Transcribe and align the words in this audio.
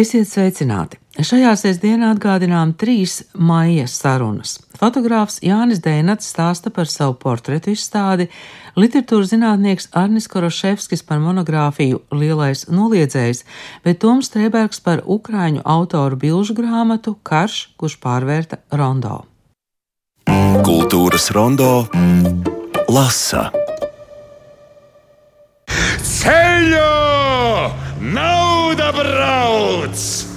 Esiet 0.00 0.30
sveicināti! 0.30 0.96
Šajā 1.20 1.50
sestdienā 1.60 2.14
atgādinām 2.14 2.70
trīs 2.78 3.18
maija 3.36 3.84
sarunas. 3.90 4.54
Fotogrāfs 4.80 5.40
Jānis 5.44 5.82
Dēnats 5.84 6.30
stāsta 6.30 6.70
par 6.72 6.88
savu 6.88 7.18
portretu 7.20 7.74
izstādi, 7.74 8.30
literatūras 8.80 9.34
zinātnieks 9.34 9.90
Arnis 10.00 10.30
Koroševskis 10.32 11.04
par 11.04 11.20
monogrāfiju 11.20 12.00
Lielais 12.16 12.64
noliedzējs, 12.72 13.44
bet 13.84 14.00
Toms 14.00 14.30
Strēbergs 14.30 14.80
par 14.86 15.02
ukrāņu 15.04 15.66
autoru 15.68 16.16
bilžu 16.22 16.56
grāmatu 16.56 17.18
Karš, 17.20 17.58
kurš 17.76 17.98
pārvērta 18.00 18.62
rondo. 18.72 19.26
Kultūras 20.64 21.28
rondo 21.36 21.74
lasa. 22.88 23.50
Ceļo! 26.00 26.88
Nauda 28.70 28.92
brauc! 28.92 30.29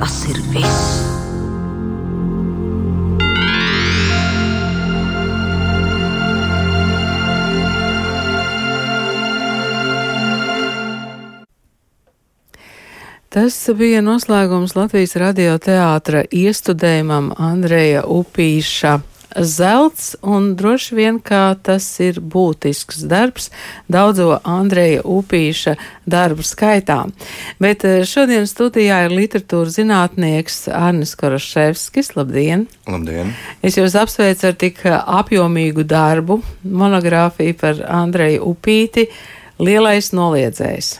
Tas 0.00 0.14
ir 0.24 0.38
viss. 0.48 0.86
Tas 13.28 13.58
bija 13.76 14.00
noslēgums 14.00 14.72
Latvijas 14.72 15.12
radioteātra 15.20 16.24
iestudējumam 16.32 17.34
Andreja 17.36 18.06
Upīša. 18.08 18.96
Zelts, 19.36 20.16
un 20.22 20.54
droši 20.58 20.96
vien, 20.98 21.20
tas 21.20 21.86
ir 22.02 22.20
būtisks 22.20 23.04
darbs 23.10 23.50
daudzo 23.88 24.40
Andreja 24.44 25.02
Upīša 25.04 25.76
darbu 26.10 26.42
skaitā. 26.46 27.04
Bet 27.62 27.84
eh, 27.86 28.02
šodien 28.08 28.48
studijā 28.50 29.04
ir 29.06 29.14
literatūras 29.14 29.78
zinātnieks 29.78 30.64
Arnis 30.74 31.14
Koroševskis. 31.20 32.14
Labdien! 32.18 32.66
Labdien! 32.90 33.34
Es 33.62 33.78
jūs 33.78 33.98
apsveicu 33.98 34.50
ar 34.50 34.56
tik 34.58 34.82
apjomīgu 34.90 35.84
darbu, 35.86 36.40
monogrāfiju 36.64 37.60
par 37.60 37.84
Andreju 37.86 38.42
Upīti, 38.54 39.06
Lielais 39.60 40.14
noliedzējs. 40.16 40.94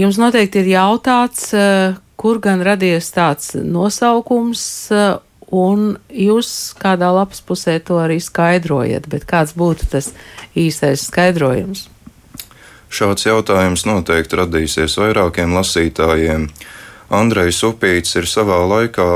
Jums 0.00 0.16
noteikti 0.16 0.62
ir 0.62 0.70
jautāts, 0.76 1.50
eh, 1.52 1.96
kur 2.16 2.38
gan 2.40 2.62
radies 2.64 3.10
tāds 3.12 3.52
nosaukums, 3.54 4.62
eh, 4.92 5.18
un 5.50 5.96
jūs 6.08 6.50
kādā 6.80 7.10
lapas 7.14 7.42
pusē 7.44 7.78
to 7.82 7.98
arī 8.02 8.20
skaidrojat, 8.22 9.08
bet 9.10 9.26
kāds 9.28 9.54
būtu 9.58 9.90
tas 9.94 10.12
īstais 10.58 11.06
skaidrojums? 11.10 11.88
Šāds 12.90 13.26
jautājums 13.26 13.84
noteikti 13.86 14.38
radīsies 14.40 14.96
vairākiem 14.98 15.52
lasītājiem. 15.54 16.48
Andrejs 17.10 17.60
Upīts 17.66 18.14
ir 18.18 18.26
savā 18.30 18.60
laikā 18.70 19.06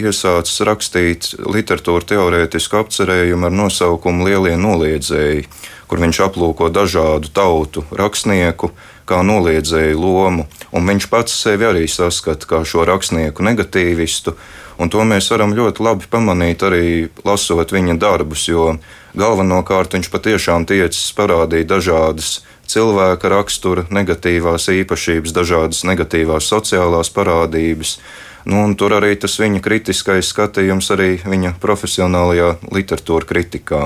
iesācis 0.00 0.60
rakstīt 0.68 1.28
literatūra 1.48 2.04
teorētisku 2.08 2.76
apcerējumu 2.82 3.48
ar 3.48 3.54
nosaukumu 3.56 4.28
Lielie 4.28 4.56
noliedzēji, 4.60 5.46
kur 5.88 6.02
viņš 6.04 6.20
aplūko 6.28 6.68
dažādu 6.72 7.32
tautu 7.32 7.84
rakstnieku 7.96 8.72
kā 9.08 9.22
noliedzēju 9.24 9.96
lomu, 9.96 10.44
un 10.72 10.88
viņš 10.92 11.08
pats 11.08 11.36
sevi 11.40 11.68
arī 11.68 11.86
saskata 11.88 12.48
kā 12.48 12.60
šo 12.68 12.84
rakstnieku 12.88 13.44
negatīvistu, 13.44 14.36
un 14.78 14.92
to 14.92 15.04
mēs 15.04 15.30
varam 15.34 15.54
ļoti 15.58 15.84
labi 15.84 16.10
pamanīt 16.10 16.62
arī 16.66 16.84
lasot 17.26 17.74
viņa 17.74 17.98
darbus, 17.98 18.46
jo 18.48 18.76
galvenokārt 19.18 19.98
viņš 19.98 20.12
patiešām 20.14 20.68
tiecis 20.68 21.10
parādīt 21.18 21.68
dažādas 21.70 22.38
cilvēka 22.68 23.32
rakstura 23.32 23.86
negatīvās 23.90 24.68
īpašības, 24.72 25.34
dažādas 25.34 25.84
negatīvās 25.88 26.48
sociālās 26.52 27.12
parādības. 27.14 27.98
Nu, 28.48 28.62
tur 28.78 28.94
arī 28.96 29.12
tas 29.20 29.34
viņa 29.40 29.60
kritiskais 29.60 30.30
skatījums, 30.32 30.86
arī 30.94 31.18
viņa 31.20 31.56
profesionālajā 31.60 32.54
literatūra 32.72 33.28
kritikā. 33.28 33.80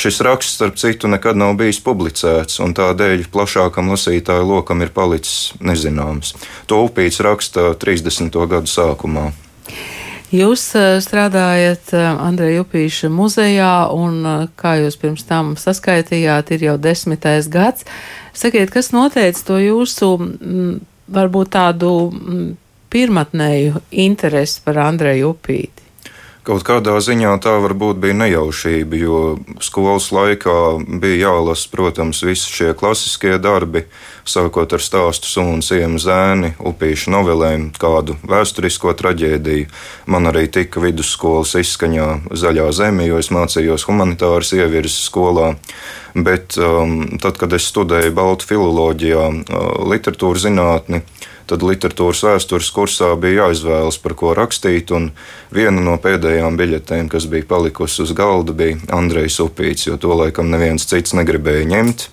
Šis 0.00 0.18
raksts, 0.26 0.56
starp 0.58 0.80
citu, 0.80 1.10
nekad 1.12 1.38
nav 1.38 1.54
bijis 1.60 1.78
publicēts, 1.84 2.58
un 2.64 2.74
tādēļ 2.74 3.28
plašākam 3.30 3.92
lasītāju 3.92 4.48
lokam 4.48 4.82
ir 4.82 4.90
palicis 4.96 5.52
nezināms. 5.62 6.34
To 6.72 6.82
upīts 6.88 7.22
raksta 7.22 7.76
30. 7.78 8.34
gadu 8.50 8.70
sākumā. 8.70 9.30
Jūs 10.32 10.62
strādājat 11.04 11.90
Andreja 11.92 12.62
Upīša 12.64 13.10
muzejā, 13.12 13.72
un, 13.92 14.22
kā 14.56 14.78
jūs 14.80 14.96
pirms 14.96 15.26
tam 15.28 15.52
saskaitījāt, 15.60 16.54
ir 16.56 16.64
jau 16.70 16.76
desmitais 16.80 17.50
gads. 17.52 17.84
Sakiet, 18.32 18.72
kas 18.72 18.94
noteica 18.96 19.44
to 19.50 19.58
jūsu, 19.60 20.08
varbūt 21.12 21.52
tādu 21.52 21.92
pirmatnēju 22.92 23.84
interesi 24.06 24.64
par 24.64 24.80
Andreju 24.86 25.34
Upīti? 25.34 25.91
Kaut 26.42 26.64
kādā 26.66 26.96
ziņā 26.98 27.36
tā 27.38 27.52
varbūt 27.62 28.00
bija 28.02 28.16
nejaušība, 28.18 28.98
jo 28.98 29.18
skolas 29.62 30.08
laikā 30.10 30.54
bija 30.98 31.28
jālasa, 31.28 31.68
protams, 31.70 32.24
visi 32.26 32.50
šie 32.50 32.72
klasiskie 32.74 33.36
darbi, 33.38 33.84
sākot 34.26 34.74
ar 34.74 34.82
stāstu 34.82 35.30
sunu, 35.30 35.62
sienu 35.62 36.02
zēni, 36.02 36.50
upīšu 36.58 37.14
novelēm, 37.14 37.68
kādu 37.78 38.16
vēsturisko 38.26 38.90
traģēdiju. 38.98 39.68
Man 40.10 40.26
arī 40.32 40.48
tika 40.50 40.82
vidusskolas 40.82 41.54
izskaņā 41.62 42.08
zaļā 42.34 42.66
zeme, 42.74 43.06
jo 43.06 43.22
es 43.22 43.30
mācījos 43.30 43.86
humanitāras 43.86 44.50
ievirzes 44.58 44.98
skolā. 45.06 45.52
Bet 46.18 46.58
um, 46.58 47.20
tad, 47.22 47.38
kad 47.38 47.54
es 47.54 47.70
studēju 47.70 48.18
Baltu 48.18 48.50
filoloģijā, 48.50 49.28
uh, 49.30 49.70
literatūras 49.94 50.48
zinātni, 50.48 51.04
tad 51.52 51.64
literatūras 51.68 52.22
vēstures 52.24 52.70
kursā 52.72 53.10
bija 53.20 53.46
jāizvēlas, 53.46 53.98
par 54.00 54.16
ko 54.16 54.32
rakstīt. 54.36 54.92
Viena 55.52 55.84
no 55.84 55.98
pēdējām 56.00 56.56
biļetēm, 56.56 57.10
kas 57.12 57.28
bija 57.28 57.48
palikusi 57.50 58.06
uz 58.06 58.14
galda, 58.16 58.54
bija 58.56 58.80
Andrejs 58.96 59.36
Upīts, 59.44 59.90
jo 59.90 59.98
to 60.00 60.16
laikam 60.16 60.48
neviens 60.52 60.88
cits 60.88 61.12
negribēja 61.18 61.68
ņemt. 61.74 62.08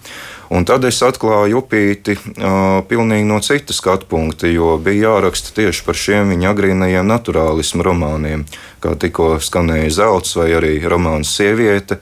Un 0.49 0.65
tad 0.65 0.81
es 0.89 0.97
atklāju 1.05 1.59
upīti 1.61 2.15
uh, 2.17 2.79
pilnīgi 2.89 3.27
no 3.29 3.37
citas 3.45 3.77
skatu 3.77 4.07
punkta, 4.09 4.49
jo 4.49 4.73
bija 4.81 5.11
jāraksta 5.11 5.53
tieši 5.59 5.83
par 5.85 5.97
šiem 5.97 6.33
viņa 6.33 6.49
agrīnajiem 6.49 7.05
naturālismu 7.05 7.85
romāniem, 7.85 8.47
kā 8.81 8.95
tikko 8.97 9.35
skanēja 9.45 9.93
Zelts 9.99 10.33
vai 10.39 10.49
arī 10.57 10.73
romāns 10.89 11.35
Sieviete. 11.37 11.99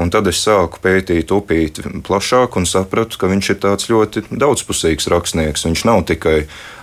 Un 0.00 0.08
tad 0.12 0.30
es 0.30 0.40
sāku 0.40 0.80
pētīt 0.80 1.32
upīti 1.34 1.84
plašāk 2.06 2.56
un 2.56 2.66
sapratu, 2.68 3.18
ka 3.20 3.28
viņš 3.28 3.50
ir 3.52 3.58
tāds 3.60 3.90
ļoti 3.90 4.22
daudzpusīgs 4.32 5.10
rakstnieks. 5.12 5.66
Viņš 5.68 5.82
nav 5.88 6.06
tikai 6.08 6.38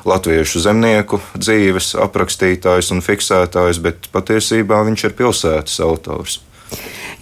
latviešu 0.07 0.61
zemnieku 0.61 1.19
dzīves 1.33 1.95
aprakstītājs 2.03 2.91
un 2.93 3.01
fiksētājs, 3.05 3.81
bet 3.81 4.11
patiesībā 4.13 4.83
viņš 4.91 5.07
ir 5.09 5.17
pilsētas 5.17 5.79
autors. 5.87 6.41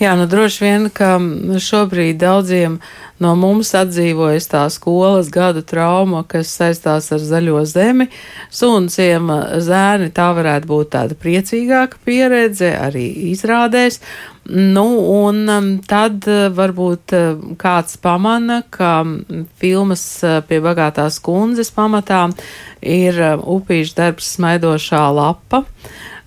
Jā, 0.02 0.18
nu 0.20 0.26
droši 0.28 0.66
vien, 0.66 0.90
ka 0.92 1.16
šobrīd 1.64 2.20
daudziem 2.20 2.82
no 3.24 3.32
mums 3.40 3.72
atdzīvojas 3.78 4.50
tā 4.52 4.66
skolas 4.74 5.30
gadu 5.34 5.64
trauma, 5.66 6.24
kas 6.28 6.52
saistās 6.52 7.12
ar 7.16 7.24
zaļo 7.24 7.64
zemi. 7.70 8.10
Sunciem 8.54 9.32
zēni 9.64 10.12
tā 10.16 10.30
varētu 10.36 10.70
būt 10.72 10.94
tāda 10.98 11.18
priecīgāka 11.20 12.02
pieredze 12.06 12.74
arī 12.76 13.08
izrādēs. 13.32 14.02
Nu, 14.46 14.86
un 15.26 15.48
um, 15.50 15.70
tad 15.90 16.28
uh, 16.30 16.52
varbūt 16.54 17.14
uh, 17.18 17.46
kāds 17.58 17.98
pamana, 17.98 18.60
ka 18.70 19.00
filmas 19.58 20.04
uh, 20.22 20.44
pie 20.46 20.60
bagātās 20.62 21.18
kundzes 21.26 21.74
pamatā 21.74 22.28
ir 22.86 23.18
upīšu 23.42 23.96
darbs 23.98 24.36
smaidošā 24.36 25.02
lapa. 25.18 25.64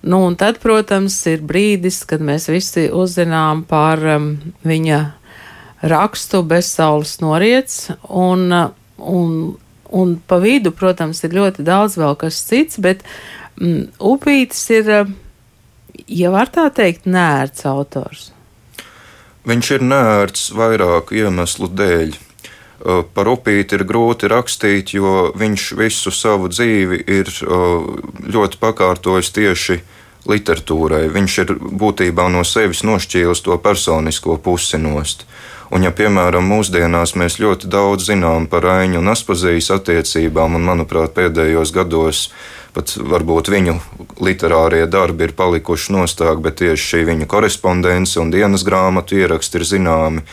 Nu, 0.03 0.25
un 0.27 0.35
tad, 0.39 0.59
protams, 0.59 1.15
ir 1.31 1.45
brīdis, 1.47 2.01
kad 2.07 2.19
mēs 2.23 2.49
visi 2.51 2.89
uzzinām 2.91 3.63
par 3.67 4.03
um, 4.17 4.29
viņa 4.67 4.99
rakstu 5.81 6.43
bezsaules 6.43 7.17
noriets, 7.23 7.89
un, 8.09 8.51
uh, 8.51 8.71
un, 8.97 9.57
un 9.89 10.15
pa 10.27 10.39
vidu, 10.43 10.73
protams, 10.75 11.23
ir 11.23 11.37
ļoti 11.37 11.65
daudz 11.67 11.97
vēl 11.99 12.17
kas 12.19 12.41
cits, 12.47 12.79
bet 12.83 13.05
mm, 13.59 13.95
Upītis 14.11 14.65
ir, 14.75 14.91
uh, 15.03 15.13
ja 16.07 16.33
var 16.35 16.51
tā 16.51 16.67
teikt, 16.73 17.07
nērts 17.07 17.67
autors. 17.69 18.31
Viņš 19.49 19.69
ir 19.77 19.85
nērts 19.87 20.49
vairāku 20.53 21.21
iemeslu 21.23 21.69
dēļ. 21.71 22.17
Uh, 22.79 23.01
par 23.03 23.27
upīti 23.27 23.75
ir 23.75 23.83
grūti 23.87 24.29
rakstīt, 24.31 24.93
jo 24.95 25.31
viņš 25.35 25.71
visu 25.79 26.11
savu 26.15 26.51
dzīvi 26.51 27.01
ir 27.11 27.31
uh, 27.43 27.87
ļoti 28.23 28.59
pakārtojis 28.61 29.33
tieši 29.35 29.79
literatūrai. 30.29 31.07
Viņš 31.11 31.37
ir 31.43 31.53
būtībā 31.59 32.27
no 32.31 32.45
sevis 32.47 32.83
nošķīlis 32.87 33.43
to 33.45 33.57
personisko 33.63 34.37
pusi 34.43 34.79
nost. 34.79 35.25
Un, 35.69 35.83
ja, 35.85 35.91
piemēram, 35.93 36.47
mūsdienās 36.49 37.13
mēs 37.19 37.37
ļoti 37.37 37.69
daudz 37.69 38.07
zinām 38.09 38.47
par 38.49 38.65
Aņu 38.65 39.03
un 39.03 39.11
Aspazijas 39.11 39.69
attiecībām, 39.75 40.55
un, 40.57 40.65
manuprāt, 40.65 41.13
pēdējos 41.13 41.73
gados 41.75 42.23
pat 42.73 42.95
varbūt 42.97 43.51
viņu 43.53 43.75
literārie 44.23 44.85
darbi 44.89 45.27
ir 45.27 45.35
palikuši 45.37 45.93
nostāk, 45.93 46.41
bet 46.41 46.59
tieši 46.61 46.87
šī 46.93 47.01
viņa 47.11 47.27
korespondence 47.29 48.17
un 48.21 48.33
dienas 48.33 48.65
grāmatu 48.65 49.19
ieraksti 49.19 49.61
ir 49.61 49.67
zināmi. 49.69 50.25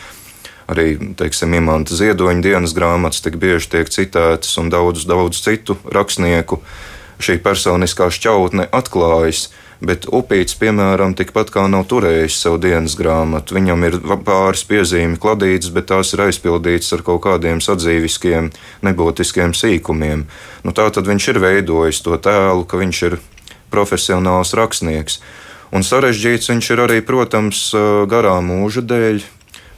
Arī, 0.67 0.97
teiksim, 1.15 1.53
Imants 1.55 1.93
Ziedoņa 1.95 2.43
dienas 2.43 2.73
grāmatas 2.75 3.21
tik 3.23 3.37
bieži 3.39 3.69
tiek 3.77 3.93
citētas, 3.93 4.57
un 4.59 4.73
daudz, 4.73 5.05
daudz 5.07 5.39
citu 5.45 5.77
rakstnieku 5.85 6.59
šī 7.23 7.37
personiskā 7.45 8.09
šķautne 8.11 8.67
atklājas. 8.75 9.47
Bet 9.77 10.07
upīts, 10.09 10.55
piemēram, 10.57 11.13
tikpat 11.13 11.51
kā 11.53 11.67
nav 11.69 11.83
turējis 11.91 12.39
savu 12.41 12.57
dienas 12.63 12.95
grāmatu. 12.97 13.53
Viņam 13.59 13.83
ir 13.85 13.97
pāris 14.25 14.63
piezīmi 14.65 15.19
kladītas, 15.21 15.69
bet 15.75 15.91
tās 15.91 16.15
ir 16.15 16.23
aizpildītas 16.25 16.95
ar 16.97 17.03
kaut 17.05 17.21
kādiem 17.27 17.61
sadzīviskiem, 17.61 18.49
nebūtiskiem 18.87 19.53
sīkumiem. 19.53 20.25
Nu, 20.65 20.73
tā 20.73 20.87
tad 20.89 21.05
viņš 21.05 21.29
ir 21.29 21.41
veidojis 21.45 22.01
to 22.01 22.17
tēlu, 22.17 22.65
ka 22.65 22.81
viņš 22.81 23.03
ir 23.11 23.19
profesionāls 23.69 24.55
rakstnieks. 24.57 25.21
Un 25.69 25.85
sarežģīts 25.85 26.49
viņš 26.49 26.73
ir 26.73 26.83
arī, 26.87 26.99
protams, 27.05 27.69
garā 28.09 28.39
mūža 28.41 28.81
dēļ, 28.81 29.21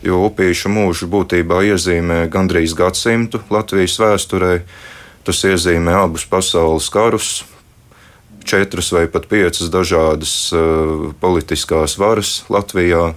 jo 0.08 0.24
upīšu 0.30 0.72
mūžu 0.72 1.12
būtībā 1.12 1.66
iezīmē 1.74 2.24
gandrīz 2.32 2.78
gadsimtu 2.78 3.44
Latvijas 3.52 4.00
vēsturē. 4.00 4.62
Tas 5.28 5.44
iezīmē 5.44 5.98
abus 6.06 6.24
pasaules 6.30 6.88
karus, 6.94 7.42
četras 8.46 8.92
vai 8.96 9.08
pat 9.12 9.28
piecas 9.32 9.72
dažādas 9.72 10.34
uh, 10.54 11.10
politiskās 11.22 11.98
varas 12.02 12.44
Latvijā. 12.50 13.14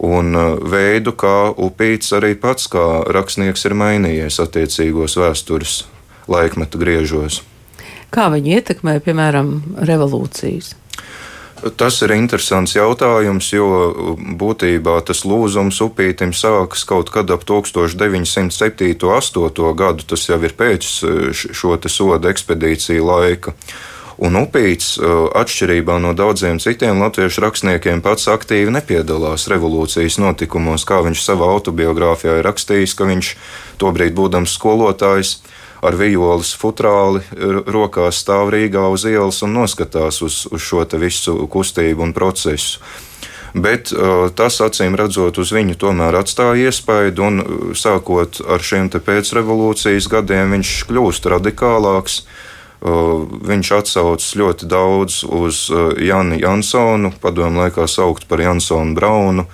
Un 0.00 0.36
uh, 0.36 0.56
veidu, 0.64 1.12
kā 1.12 1.52
Upīts 1.52 2.14
arī 2.16 2.34
pats 2.40 2.70
kā 2.72 3.04
rakstnieks 3.12 3.66
ir 3.68 3.76
mainījies 3.76 4.40
attiecīgos 4.40 5.18
vēstures 5.20 5.84
laikmetu 6.30 6.80
griežos. 6.80 7.42
Kā 8.10 8.30
viņi 8.32 8.56
ietekmē, 8.58 8.98
piemēram, 9.04 9.52
revolūcijas? 9.86 10.74
Tas 11.76 11.98
ir 12.00 12.14
interesants 12.14 12.72
jautājums, 12.72 13.50
jo 13.52 13.66
būtībā 14.40 14.94
tas 15.04 15.26
lūzums 15.28 15.76
upītim 15.84 16.32
sākas 16.32 16.86
kaut 16.88 17.12
kad 17.12 17.28
ap 17.34 17.44
1907. 17.44 18.94
un 19.04 19.18
8. 19.18 19.74
gadu. 19.76 20.06
Tas 20.08 20.24
jau 20.30 20.38
ir 20.40 20.56
pēc 20.56 20.88
šo 21.36 21.76
soda 21.92 22.32
ekspedīciju 22.32 23.04
laika. 23.04 23.52
Un 24.20 24.36
Upīts, 24.36 24.98
atšķirībā 25.00 25.96
no 26.04 26.10
daudziem 26.12 26.58
citiem 26.60 27.00
latviešu 27.00 27.40
rakstniekiem, 27.46 28.02
pats 28.04 28.28
aktīvi 28.28 28.74
nepiedalās 28.74 29.46
revolūcijas 29.48 30.18
notikumos, 30.20 30.84
kā 30.84 31.00
viņš 31.06 31.22
savā 31.24 31.48
autobiogrāfijā 31.54 32.36
ir 32.40 32.44
rakstījis, 32.44 32.96
ka 32.98 33.08
viņš 33.08 33.30
tobrīd 33.80 34.12
būdams 34.18 34.58
skolotājs 34.58 35.38
ar 35.80 35.96
vijoles 35.96 36.52
futrāli 36.60 37.22
rokās 37.64 38.20
stāv 38.20 38.52
Rīgā 38.52 38.84
uz 38.92 39.06
ielas 39.08 39.40
un 39.46 39.56
noskatās 39.56 40.20
uz, 40.20 40.42
uz 40.52 40.60
šo 40.60 40.84
visu 41.00 41.38
kustību 41.48 42.04
un 42.04 42.12
procesu. 42.12 42.84
Bet 43.54 43.90
uh, 43.90 44.28
tas, 44.30 44.60
acīm 44.62 44.94
redzot, 44.94 45.40
uz 45.42 45.50
viņu 45.50 45.74
tomēr 45.80 46.20
atstāja 46.20 46.70
iespaidu, 46.70 47.24
un 47.26 47.74
sākot 47.74 48.38
ar 48.46 48.62
šiem 48.62 48.90
pēcrevolūcijas 48.92 50.06
gadiem, 50.10 50.54
viņš 50.54 50.74
kļūst 50.86 51.26
radikālāks. 51.32 52.22
Uh, 52.80 53.26
Viņš 53.50 53.72
atsaucas 53.76 54.30
ļoti 54.38 54.68
daudz 54.70 55.20
uz 55.24 55.66
Jani 56.00 56.40
Jansonu, 56.40 57.12
padomu 57.20 57.64
laikā 57.64 57.84
saukt 57.88 58.24
par 58.28 58.40
Jansonu 58.40 58.94
Braunu, 58.96 59.44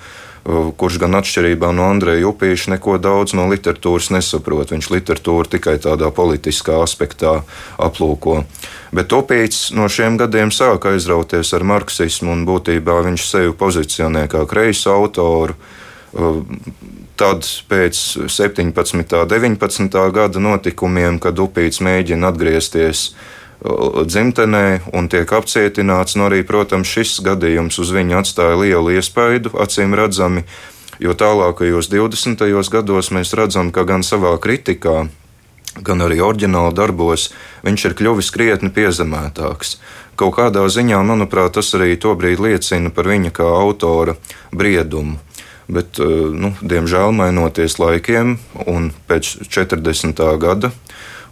kurš 0.79 1.01
gan 1.03 1.17
atšķirībā 1.19 1.73
no 1.75 1.89
Andreja 1.91 2.29
Upīša 2.29 2.77
neko 2.77 3.01
daudz 3.03 3.35
no 3.35 3.49
literatūras 3.51 4.13
nesaprot. 4.15 4.71
Viņš 4.71 4.91
literatūru 4.95 5.51
tikai 5.57 5.75
tādā 5.83 6.13
politiskā 6.15 6.79
aspektā 6.85 7.41
aplūko. 7.83 8.45
Bet 8.95 9.11
Upīts 9.17 9.73
no 9.75 9.89
šiem 9.91 10.21
gadiem 10.21 10.55
sāka 10.55 10.95
aizrauties 10.95 11.51
ar 11.57 11.67
marksismu 11.67 12.31
un 12.31 12.47
būtībā 12.47 13.01
viņš 13.09 13.27
sevi 13.27 13.57
pozicionē 13.59 14.29
kā 14.31 14.45
kreiso 14.47 14.95
autoru 14.95 15.59
Tad 17.17 17.49
pēc 17.69 18.03
17. 18.29 18.73
un 18.93 19.29
19. 19.29 19.99
gada 20.13 20.41
notikumiem, 20.41 21.19
kad 21.21 21.39
Upīts 21.41 21.81
mēģina 21.85 22.29
atgriezties 22.33 23.11
dzimtenē 23.65 24.93
un 24.93 25.09
tiek 25.09 25.31
apcietināts, 25.33 26.17
nu 26.17 26.29
arī, 26.29 26.43
protams, 26.45 26.89
šis 26.93 27.21
gadījums 27.25 27.81
uz 27.81 27.93
viņu 27.93 28.21
atstāja 28.21 28.57
lielu 28.61 28.99
iespaidu, 28.99 29.55
acīm 29.57 29.97
redzami, 29.97 30.45
jo 31.01 31.17
tālākajos 31.17 31.89
20. 31.93 32.45
gados 32.71 33.11
mēs 33.11 33.33
redzam, 33.37 33.73
ka 33.73 33.85
gan 33.89 34.05
savā 34.05 34.37
kritikā, 34.41 35.09
gan 35.81 36.05
arī 36.05 36.21
oriģināla 36.25 36.73
darbos 36.77 37.31
viņš 37.65 37.89
ir 37.89 37.97
kļuvis 37.97 38.33
krietni 38.33 38.73
piezemētāks. 38.73 39.79
Kaut 40.17 40.37
kādā 40.39 40.65
ziņā, 40.69 41.03
manuprāt, 41.05 41.57
tas 41.57 41.75
arī 41.77 41.97
tobrīd 42.01 42.41
liecina 42.41 42.93
par 42.93 43.09
viņa 43.09 43.33
kā 43.37 43.45
autora 43.45 44.17
briedumu. 44.53 45.19
Bet, 45.69 45.99
eh, 45.99 46.05
nu, 46.31 46.53
diemžēl, 46.63 47.13
mainoties 47.17 47.79
laikiem, 47.83 48.39
un 48.67 48.93
pēc 49.09 49.49
40. 49.51 50.37
gada 50.39 50.73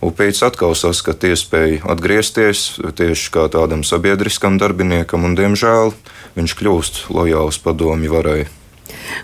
Upīts 0.04 0.42
atkal 0.44 0.74
saskata 0.76 1.30
iespēju 1.32 1.86
atgriezties 1.88 2.64
tieši 2.98 3.30
kā 3.32 3.46
tādam 3.48 3.80
sabiedriskam 3.86 4.58
darbiniekam, 4.60 5.24
un, 5.24 5.36
diemžēl, 5.38 5.94
viņš 6.36 6.54
kļūst 6.58 7.00
lojāls 7.14 7.60
padomju 7.64 8.12
varai. 8.12 8.42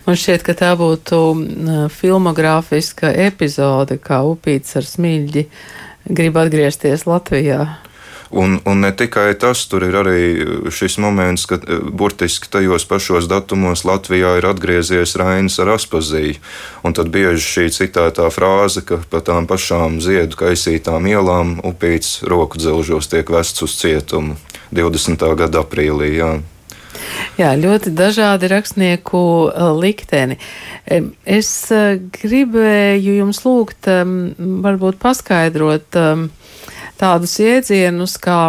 Man 0.06 0.16
šķiet, 0.16 0.44
ka 0.46 0.54
tā 0.56 0.70
būtu 0.80 1.18
filmogrāfiska 1.92 3.12
epizode, 3.26 3.98
kā 4.00 4.22
Upīts 4.24 4.78
ar 4.80 4.88
smilģi 4.88 5.44
grib 6.08 6.40
atgriezties 6.40 7.04
Latvijā. 7.08 7.66
Un, 8.30 8.60
un 8.64 8.78
ne 8.78 8.92
tikai 8.94 9.34
tas, 9.34 9.64
tur 9.66 9.82
ir 9.82 9.96
arī 9.98 10.20
šis 10.70 11.00
moments, 11.02 11.48
ka 11.50 11.56
e, 11.58 11.80
burtiski 11.82 12.46
tajos 12.52 12.84
pašos 12.86 13.26
datumos 13.26 13.82
Latvijā 13.82 14.36
ir 14.38 14.46
atgriezies 14.46 15.16
Rainis 15.18 15.58
ar 15.58 15.72
Aspaziju. 15.74 16.38
Un 16.86 16.94
tad 16.94 17.10
bieži 17.10 17.42
šī 17.42 17.66
citētā 17.74 18.28
frāze, 18.30 18.84
ka 18.86 19.00
pa 19.10 19.18
tām 19.26 19.50
pašām 19.50 19.98
ziedu 20.04 20.38
kaisītām 20.38 21.10
ielām 21.10 21.58
upīts 21.66 22.20
roku 22.22 22.62
dzelžos 22.62 23.10
tiek 23.10 23.34
vests 23.34 23.66
uz 23.66 23.74
cietumu 23.82 24.38
20. 24.70 25.26
gada 25.34 25.66
aprīlī. 25.66 26.14
Jā. 26.22 26.32
Jā, 27.34 27.54
ļoti 27.58 27.90
dažādi 27.98 28.46
rakstnieku 28.52 29.26
e, 29.50 29.70
likteni. 29.74 30.38
Es 31.26 31.50
gribēju 32.22 33.18
jums 33.24 33.42
lūgt, 33.42 33.90
varbūt 34.38 35.02
paskaidrot, 35.02 35.98
tādus 37.00 37.38
jēdzienus 37.40 38.18
kā 38.22 38.44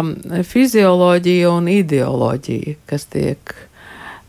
fizioloģija 0.48 1.50
un 1.50 1.68
ideoloģija, 1.72 2.78
kas 2.86 3.08
tiek 3.12 3.56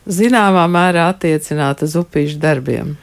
zināmā 0.04 0.66
mērā 0.68 1.08
attiecināta 1.12 1.88
uz 1.88 1.96
upīšu 2.00 2.40
darbiem. 2.42 2.96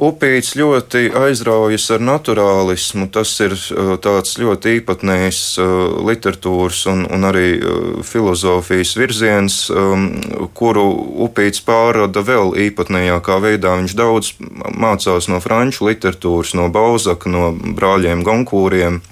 Upīts 0.00 0.54
ļoti 0.56 1.10
aizraujas 1.12 1.90
ar 1.92 2.00
naturālismu. 2.00 3.10
Tas 3.12 3.34
ir 3.44 3.52
uh, 3.52 3.90
tāds 4.00 4.38
ļoti 4.40 4.78
īpatnējs 4.78 5.40
uh, 5.60 5.74
literatūras 6.08 6.86
un, 6.88 7.02
un 7.12 7.28
arī 7.28 7.50
uh, 7.58 7.82
filozofijas 8.00 8.94
virziens, 8.96 9.58
um, 9.68 10.08
kuru 10.56 10.86
Upīts 11.26 11.60
pārrada 11.66 12.24
vēl 12.24 12.56
īpatnējākā 12.70 13.36
veidā. 13.44 13.76
Viņš 13.82 13.96
daudz 14.00 14.32
mācās 14.72 15.28
no 15.28 15.42
franču 15.44 15.90
literatūras, 15.90 16.56
no 16.56 16.70
Bauzaka, 16.72 17.28
no 17.28 17.50
brāļiem 17.52 18.24
Gonkūriem 18.24 19.02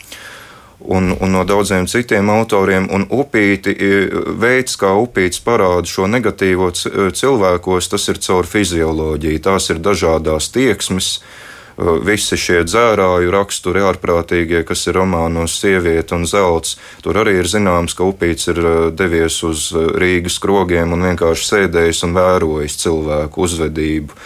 un, 0.81 1.11
un 1.21 1.31
no 1.31 1.45
daudziem 1.45 1.87
citiem 1.91 2.31
autoriem. 2.31 2.89
Upīti, 3.11 3.75
veids, 4.39 4.79
kā 4.81 4.95
upīts 4.99 5.43
parāda 5.45 5.89
šo 5.89 6.07
negatīvo 6.11 6.71
cilvēkos, 6.75 7.91
tas 7.93 8.09
ir 8.13 8.23
caur 8.25 8.47
fizioloģiju. 8.47 9.45
Tās 9.45 9.71
ir 9.75 9.83
dažādas 9.83 10.51
tieksmes, 10.55 11.19
visi 11.79 12.35
šie 12.39 12.65
dzērāju 12.67 13.31
raksturi 13.31 13.85
ārprātīgie, 13.87 14.65
kas 14.67 14.87
ir 14.91 14.99
romānos 14.99 15.55
sieviete 15.61 16.17
un 16.17 16.27
zelts. 16.27 16.75
Tur 17.05 17.21
arī 17.23 17.39
ir 17.39 17.51
zināms, 17.51 17.95
ka 17.95 18.09
upīts 18.09 18.51
ir 18.51 18.59
devies 18.99 19.39
uz 19.47 19.71
Rīgas 19.75 20.41
krogiem 20.43 20.95
un 20.97 21.07
vienkārši 21.07 21.49
sēdējis 21.53 22.05
un 22.09 22.19
vērojis 22.19 22.79
cilvēku 22.83 23.47
uzvedību. 23.47 24.19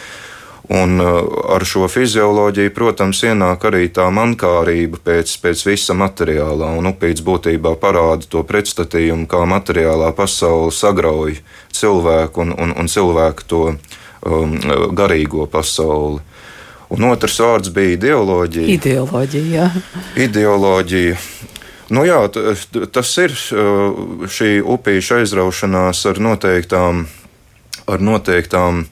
Un 0.70 1.00
ar 1.02 1.64
šo 1.66 1.88
fizioloģiju, 1.90 2.70
protams, 2.74 3.24
ienāk 3.26 3.64
arī 3.66 3.88
tā 3.90 4.06
mankārība 4.14 5.00
pēc, 5.02 5.32
pēc 5.42 5.64
visa 5.66 5.96
materiālā. 5.98 6.68
Un 6.78 6.86
upīts 6.92 7.24
būtībā 7.26 7.74
parāda 7.82 8.28
to 8.30 8.44
pretstatījumu, 8.46 9.26
kā 9.26 9.42
materiālā 9.50 10.12
pasaule 10.14 10.70
sagrauj 10.70 11.40
cilvēku 11.74 12.46
un, 12.46 12.54
un, 12.54 12.76
un 12.78 12.90
cilvēku 12.90 13.48
to 13.50 13.64
um, 13.74 14.54
garīgo 14.94 15.48
pasauli. 15.50 16.22
Un 16.92 17.08
otrs 17.08 17.40
vārds 17.40 17.72
bija 17.74 17.96
ideoloģija. 17.96 18.68
Ideoloģija. 18.76 19.66
Jā. 19.66 19.68
Ideoloģija. 20.28 21.18
Nu 21.92 22.06
jā, 22.06 22.20
tas 22.92 23.10
ir 23.20 23.34
šī 23.34 24.50
upīša 24.62 25.22
aizraušanās 25.24 26.06
ar 26.08 26.20
noteiktām, 26.22 27.06
ar 27.90 28.04
noteiktām 28.04 28.86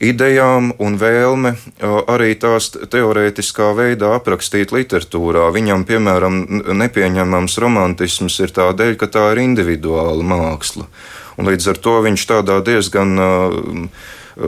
idejām 0.00 0.72
un 0.78 0.98
vēlme 1.00 1.54
arī 1.82 2.34
tās 2.40 2.70
teorētiskā 2.72 3.72
veidā 3.78 4.12
aprakstīt 4.18 4.72
literatūrā. 4.74 5.48
Viņam, 5.54 5.86
piemēram, 5.88 6.42
nepieņemams 6.82 7.58
romantisms 7.62 8.38
ir 8.44 8.54
tādēļ, 8.54 8.94
ka 9.00 9.10
tā 9.10 9.32
ir 9.34 9.42
individuāla 9.46 10.22
māksla. 10.22 10.86
Un 11.38 11.50
līdz 11.50 11.74
ar 11.74 11.82
to 11.82 11.98
viņš 12.06 12.24
tādā 12.30 12.58
diezgan 12.66 13.18
uh, 13.22 13.90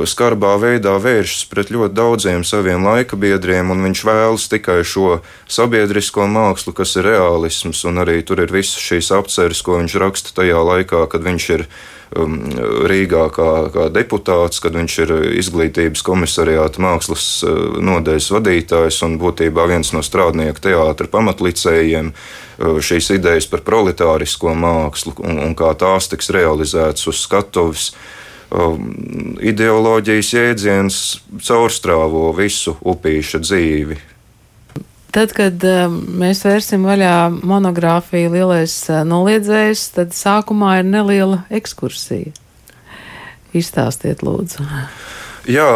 skarbā 0.07 0.55
veidā 0.63 0.95
vēršas 1.03 1.47
pret 1.51 1.71
ļoti 1.75 1.95
daudziem 1.99 2.45
saviem 2.47 2.85
laika 2.87 3.19
biedriem, 3.19 3.73
un 3.75 3.83
viņš 3.89 4.03
vēlas 4.07 4.47
tikai 4.51 4.81
šo 4.87 5.21
sabiedrisko 5.51 6.29
mākslu, 6.31 6.75
kas 6.77 6.95
ir 6.99 7.09
realisms, 7.11 7.83
un 7.89 8.03
arī 8.03 8.21
tur 8.27 8.43
ir 8.45 8.55
visas 8.55 8.79
šīs 8.79 9.11
apceres, 9.17 9.63
ko 9.67 9.81
viņš 9.81 9.99
raksta 10.03 10.37
tajā 10.39 10.63
laikā, 10.67 11.07
kad 11.11 11.27
viņš 11.27 11.49
ir 11.57 11.67
um, 11.67 12.00
Rīgā 12.11 13.29
kā, 13.31 13.51
kā 13.71 13.85
deputāts, 13.95 14.59
kad 14.59 14.75
viņš 14.75 14.95
ir 15.05 15.13
izglītības 15.39 16.03
komisariāta 16.03 16.83
mākslas 16.83 17.27
uh, 17.47 17.77
nodeļas 17.79 18.31
vadītājs 18.35 18.99
un 19.07 19.15
būtībā 19.21 19.69
viens 19.71 19.93
no 19.95 20.03
strādnieku 20.03 20.65
teātra 20.65 21.07
pamatlicējiem. 21.13 22.11
Uh, 22.11 22.81
šīs 22.83 23.13
idejas 23.15 23.47
par 23.47 23.63
proletārisko 23.63 24.57
mākslu 24.59 25.15
un, 25.23 25.39
un 25.39 25.55
kā 25.55 25.71
tās 25.79 26.11
tiks 26.11 26.33
realizētas 26.35 27.07
uz 27.07 27.23
skatuves. 27.23 27.93
Um, 28.51 28.91
ideoloģijas 29.39 30.35
jēdziens 30.35 31.03
caurstrāvo 31.47 32.33
visu 32.35 32.75
upīša 32.83 33.39
dzīvi. 33.47 34.01
Tad, 35.11 35.33
kad 35.35 35.65
um, 35.67 35.97
mēs 36.23 36.45
vērsim 36.47 36.85
vaļā 36.87 37.15
monogrāfiju 37.43 38.31
Lielais 38.31 38.75
uh, 38.93 39.01
noliedzējs, 39.07 39.89
tad 39.97 40.15
sākumā 40.15 40.77
ir 40.81 40.87
neliela 40.87 41.41
ekskursija. 41.51 42.31
Izstāstiet, 43.57 44.23
lūdzu. 44.23 44.63
Jā, 45.51 45.67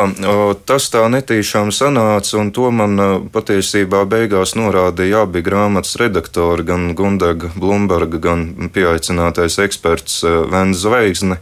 tas 0.69 0.87
tā 0.93 1.03
netīšām 1.11 1.73
sanāca, 1.75 2.37
un 2.38 2.53
to 2.55 2.71
man 2.71 2.95
uh, 3.00 3.14
patiesībā 3.35 4.05
beigās 4.07 4.55
norādīja 4.55 5.25
abi 5.26 5.43
grāmatas 5.43 5.97
redaktori, 5.99 6.62
gan 6.69 6.93
Gundaga 6.95 7.50
Blumberga, 7.59 8.23
gan 8.23 8.71
pieaicinātais 8.71 9.59
eksperts 9.67 10.23
Vens 10.53 10.85
Zvaigzne. 10.85 11.41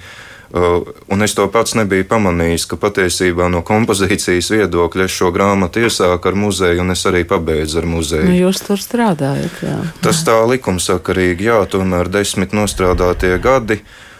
Uh, 0.52 0.84
un 1.08 1.24
es 1.24 1.32
to 1.32 1.46
pats 1.48 1.72
nebiju 1.78 2.04
pamanījis, 2.10 2.66
ka 2.68 2.76
patiesībā 2.76 3.46
no 3.48 3.62
kompozīcijas 3.64 4.50
viedokļa 4.52 5.06
es 5.08 5.16
šo 5.16 5.30
grāmatu 5.32 5.86
iesāku 5.86 6.28
ar 6.28 6.36
muzeju, 6.36 6.82
un 6.84 6.92
es 6.92 7.06
arī 7.08 7.24
pabeidzu 7.28 7.80
ar 7.80 7.88
muzeju. 7.88 8.28
Nu, 8.28 8.36
jūs 8.36 8.60
tur 8.66 8.82
strādājat, 8.82 9.62
jā. 9.64 9.78
Tas 10.04 10.20
tā 10.28 10.36
likumsakarīgi, 10.52 11.48
jā, 11.48 11.62
tomēr 11.72 12.12
desmit 12.12 12.52
nostrādātie 12.56 13.38
gadi. 13.40 13.80
Uh, 13.80 14.11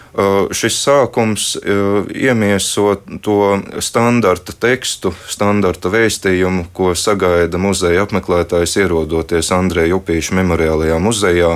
šis 0.53 0.75
sākums 0.77 1.55
uh, 1.57 2.05
iemieso 2.13 2.99
to 3.25 3.57
standarta 3.81 4.53
tekstu, 4.53 5.13
standarta 5.29 5.89
vēstījumu, 5.89 6.67
ko 6.73 6.91
sagaida 6.93 7.57
muzeja 7.57 8.05
apmeklētājs 8.05 8.77
ierodoties 8.83 9.49
Andreja 9.55 9.97
Upīša 9.97 10.37
memoriālajā 10.37 10.99
muzejā. 11.01 11.55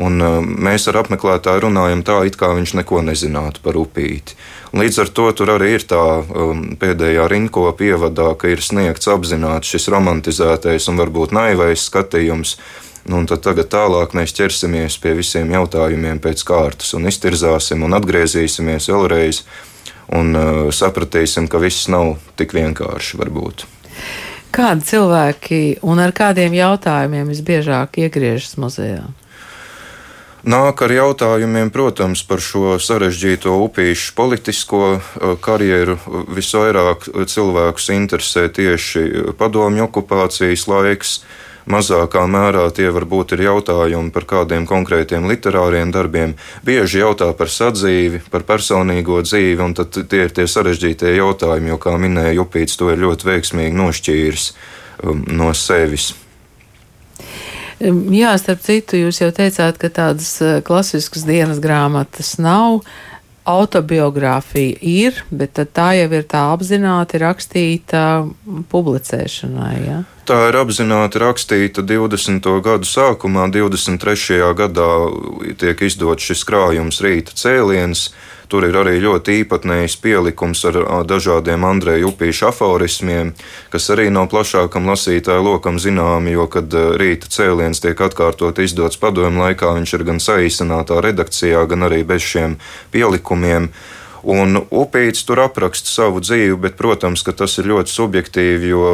Un, 0.00 0.16
uh, 0.24 0.38
mēs 0.40 0.88
ar 0.88 1.02
apmeklētāju 1.02 1.66
runājam 1.66 2.00
tā, 2.06 2.22
it 2.24 2.40
kā 2.40 2.54
viņš 2.56 2.78
neko 2.80 3.04
nezinātu 3.04 3.60
par 3.64 3.76
upīti. 3.76 4.38
Līdz 4.72 5.00
ar 5.02 5.08
to 5.12 5.26
tur 5.36 5.50
arī 5.58 5.74
ir 5.76 5.84
tā 5.90 6.04
um, 6.22 6.62
pēdējā 6.80 7.26
rinkopa 7.28 7.84
ievadā, 7.84 8.30
ka 8.38 8.48
ir 8.48 8.62
sniegts 8.64 9.10
apzināti 9.10 9.74
šis 9.74 9.90
romantizētais 9.92 10.86
un 10.88 11.02
varbūt 11.02 11.34
naivais 11.36 11.84
skatījums. 11.90 12.56
Nu, 13.08 13.22
un 13.22 13.26
tad 13.30 13.40
tagad 13.46 13.70
tālāk 13.72 14.12
mēs 14.16 14.34
ķersimies 14.36 14.98
pie 15.00 15.14
visiem 15.16 15.50
jautājumiem 15.54 16.20
pēc 16.20 16.44
kārtas 16.46 16.92
un 16.98 17.08
iztirzāsim 17.08 17.84
un 17.86 17.96
atgriezīsimies 17.96 18.90
vēlreiz 18.92 19.44
un 20.16 20.34
uh, 20.36 20.68
sapratīsim, 20.74 21.48
ka 21.48 21.60
viss 21.62 21.88
nav 21.88 22.16
tik 22.36 22.52
vienkārši 22.56 23.20
varbūt. 23.20 23.64
Kādi 24.50 24.82
cilvēki 24.82 25.62
un 25.86 26.02
ar 26.02 26.12
kādiem 26.12 26.54
jautājumiem 26.58 27.30
visbiežāk 27.30 28.00
iegriežas 28.02 28.58
muzejā? 28.58 29.06
Nāk 30.40 30.80
ar 30.80 30.92
jautājumiem, 30.94 31.68
protams, 31.68 32.22
par 32.24 32.40
šo 32.40 32.78
sarežģīto 32.80 33.52
upīšu 33.66 34.14
politisko 34.16 34.82
eh, 34.96 35.34
karjeru. 35.44 35.98
Visvairāk 36.32 37.04
cilvēkus 37.28 37.90
interesē 37.92 38.46
tieši 38.48 39.34
padomju 39.38 39.84
okupācijas 39.90 40.64
laiks. 40.70 41.20
Mazākā 41.68 42.22
mērā 42.30 42.64
tie 42.72 42.88
varbūt 42.94 43.34
ir 43.36 43.44
jautājumi 43.48 44.12
par 44.14 44.24
kādiem 44.30 44.64
konkrētiem 44.68 45.28
literāriem 45.28 45.92
darbiem. 45.92 46.36
Bieži 46.64 47.02
jautā 47.02 47.32
par 47.36 47.52
sadzīvi, 47.52 48.22
par 48.32 48.46
personīgo 48.48 49.20
dzīvi, 49.26 49.60
un 49.64 49.76
tie 49.76 50.24
ir 50.24 50.32
tie 50.36 50.48
sarežģītie 50.48 51.16
jautājumi, 51.18 51.74
jo, 51.74 51.78
kā 51.82 51.96
minēja 52.00 52.46
Upīts, 52.46 52.78
to 52.80 52.90
ir 52.94 53.04
ļoti 53.04 53.28
veiksmīgi 53.28 53.76
nošķīris 53.76 54.50
um, 55.04 55.24
no 55.28 55.52
sevis. 55.54 56.14
Jā, 57.80 58.34
starp 58.36 58.60
citu, 58.60 58.98
jūs 59.00 59.22
jau 59.22 59.30
teicāt, 59.32 59.78
ka 59.80 59.88
tādas 59.88 60.34
eh, 60.44 60.58
klasiskas 60.64 61.24
dienas 61.24 61.62
grāmatas 61.64 62.34
nav. 62.36 62.82
Autobiogrāfija 63.48 64.76
ir, 64.84 65.22
bet 65.30 65.58
tā 65.72 65.90
jau 65.96 66.08
ir 66.12 66.24
tā 66.28 66.42
apzināti 66.52 67.20
rakstīta 67.22 68.02
publicēšanai. 68.72 69.76
Ja? 69.86 70.00
Tā 70.28 70.40
ir 70.50 70.58
apzināti 70.60 71.22
rakstīta 71.22 71.82
20. 71.82 72.44
gadu 72.62 72.86
sākumā, 72.86 73.48
23. 73.50 74.42
gadā 74.58 74.90
tiek 75.58 75.86
izdots 75.88 76.28
šis 76.28 76.44
krājums 76.46 77.00
rīta 77.02 77.34
cēliens. 77.34 78.10
Tur 78.50 78.64
ir 78.66 78.74
arī 78.74 78.96
ļoti 78.98 79.36
īpatnējs 79.44 79.94
pielikums 80.02 80.64
ar 80.66 80.76
dažādiem 81.06 81.62
Andreja 81.68 82.08
upīšu 82.08 82.48
aforismiem, 82.48 83.30
kas 83.70 83.84
arī 83.94 84.08
nav 84.10 84.26
plašākam 84.32 84.88
lasītāju 84.90 85.44
lokam 85.46 85.78
zināmi, 85.78 86.32
jo, 86.34 86.48
kad 86.50 86.74
rīta 86.98 87.30
cēliens 87.30 87.78
tiek 87.78 88.00
atkārtot 88.02 88.58
izdots 88.58 88.98
padomu 88.98 89.44
laikā, 89.44 89.70
viņš 89.76 89.94
ir 89.94 90.04
gan 90.08 90.18
saīsinātā 90.18 90.98
redakcijā, 91.06 91.62
gan 91.70 91.86
arī 91.86 92.02
bez 92.08 92.26
šiem 92.26 92.56
pielikumiem. 92.90 93.70
Un 94.26 94.58
upīts 94.66 95.22
tur 95.28 95.44
apraksta 95.46 95.86
savu 95.88 96.18
dzīvi, 96.20 96.56
bet, 96.60 96.74
protams, 96.80 97.22
tas 97.22 97.54
ir 97.62 97.70
ļoti 97.70 97.94
subjektīvi, 97.94 98.72
jo, 98.74 98.88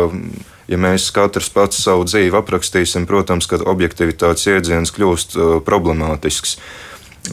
ja 0.68 0.78
mēs 0.78 1.08
katrs 1.16 1.48
pats 1.54 1.80
savu 1.82 2.04
dzīvi 2.04 2.36
aprakstīsim, 2.36 3.08
protams, 3.08 3.48
ka 3.48 3.62
objektivitātes 3.64 4.50
jēdziens 4.50 4.92
kļūst 4.92 5.38
problemātisks. 5.64 6.58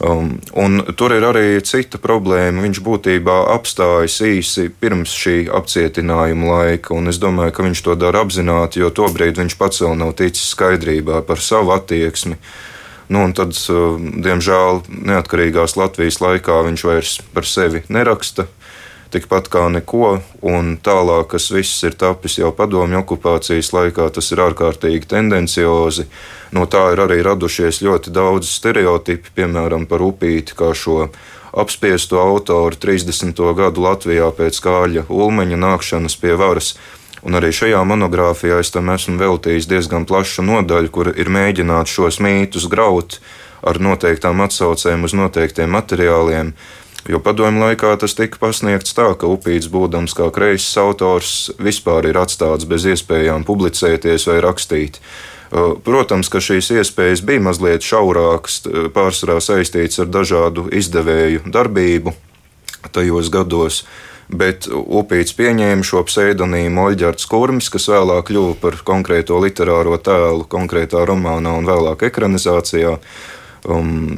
Um, 0.02 0.40
un 0.58 0.82
tur 0.98 1.14
ir 1.14 1.26
arī 1.28 1.60
cita 1.62 2.00
problēma. 2.02 2.64
Viņš 2.66 2.80
būtībā 2.86 3.36
apstājas 3.54 4.18
īsi 4.26 4.70
pirms 4.74 5.14
šī 5.14 5.36
apcietinājuma 5.54 6.50
laika, 6.50 6.96
un 6.98 7.12
es 7.12 7.20
domāju, 7.22 7.54
ka 7.54 7.66
viņš 7.68 7.84
to 7.86 7.96
dara 8.02 8.24
apzināti, 8.26 8.82
jo 8.82 8.90
tobrīd 8.90 9.38
viņš 9.38 9.58
pats 9.60 9.84
vēl 9.84 9.94
nav 10.00 10.16
ticis 10.18 10.50
skaidrībā 10.56 11.22
par 11.28 11.44
savu 11.44 11.76
attieksmi. 11.78 12.40
Nu, 13.14 13.28
un 13.28 13.36
tad, 13.38 13.54
uh, 13.70 14.00
diemžēl, 14.00 14.82
neatkarīgās 15.12 15.78
Latvijas 15.78 16.22
laikā 16.24 16.64
viņš 16.72 16.86
vairs 16.90 17.20
par 17.36 17.46
sevi 17.46 17.84
neraksta 17.94 18.48
tikpat 19.14 19.50
kā 19.54 19.68
neko, 19.72 20.18
un 20.46 20.74
tālāk, 20.84 21.30
kas 21.36 21.52
viss 21.54 21.84
ir 21.88 21.96
tapis 22.00 22.40
jau 22.40 22.52
padomju 22.56 23.00
okupācijas 23.04 23.72
laikā, 23.76 24.10
tas 24.16 24.32
ir 24.34 24.42
ārkārtīgi 24.44 25.10
tendenciozi. 25.14 26.08
No 26.54 26.66
tā 26.70 26.90
ir 26.94 27.04
arī 27.06 27.22
radušies 27.26 27.84
ļoti 27.86 28.14
daudz 28.14 28.50
stereotipi, 28.50 29.34
piemēram, 29.38 29.86
par 29.90 30.04
upīti 30.06 30.58
kā 30.58 30.74
šo 30.78 31.08
apspiesto 31.54 32.20
autoru 32.22 32.76
30. 32.76 33.38
gadu 33.58 33.86
Latvijā 33.86 34.28
pēc 34.34 34.60
kāļa 34.66 35.06
ulmeņa 35.10 35.62
nākšanas 35.68 36.18
pie 36.22 36.34
varas. 36.40 36.74
Un 37.24 37.38
arī 37.40 37.54
šajā 37.56 37.80
monogrāfijā 37.88 38.58
es 38.60 38.74
tam 38.74 38.90
esmu 38.92 39.16
veltījis 39.22 39.70
diezgan 39.72 40.04
plašu 40.10 40.44
nodaļu, 40.44 40.90
kur 40.92 41.14
ir 41.16 41.32
mēģināts 41.32 41.94
šos 41.96 42.20
mītus 42.20 42.68
graut 42.72 43.22
ar 43.64 43.80
noteiktām 43.80 44.44
atsaucēm 44.44 45.06
uz 45.08 45.16
noteiktiem 45.16 45.72
materiāliem. 45.72 46.52
Jo 47.10 47.20
padomju 47.20 47.66
laikā 47.66 47.92
tas 48.00 48.16
tika 48.16 48.40
pasniegts 48.40 48.96
tā, 48.96 49.10
ka 49.20 49.28
upīts, 49.28 49.68
būdams 49.72 50.16
kā 50.16 50.30
kreises 50.32 50.72
autors, 50.80 51.52
vispār 51.60 52.08
ir 52.08 52.20
atstāts 52.22 52.68
bez 52.70 52.88
iespējām 52.88 53.44
publicēties 53.48 54.28
vai 54.30 54.38
rakstīt. 54.46 55.02
Protams, 55.84 56.32
ka 56.34 56.40
šīs 56.42 56.72
iespējas 56.80 57.22
bija 57.28 57.44
mazliet 57.44 57.84
šaurākas, 57.86 58.64
pārsvarā 58.96 59.38
saistītas 59.44 60.00
ar 60.02 60.10
dažādu 60.16 60.66
izdevēju 60.74 61.44
darbību 61.54 62.16
tajos 62.96 63.30
gados. 63.34 63.84
Bet 64.34 64.66
Upīts 64.72 65.36
pieņēma 65.38 65.86
šo 65.86 66.02
pseidonīmu 66.08 66.88
Oļģerts 66.88 67.28
Kurmis, 67.30 67.68
kas 67.70 67.90
vēlāk 67.92 68.32
kļuva 68.32 68.56
par 68.62 68.80
konkrēto 68.88 69.38
literāro 69.44 70.00
tēlu 70.02 70.48
konkrētā 70.50 71.04
romānā 71.06 71.58
un 71.60 71.68
vēlāk 71.68 72.08
ekranizācijā. 72.08 72.96
Um, 73.64 74.18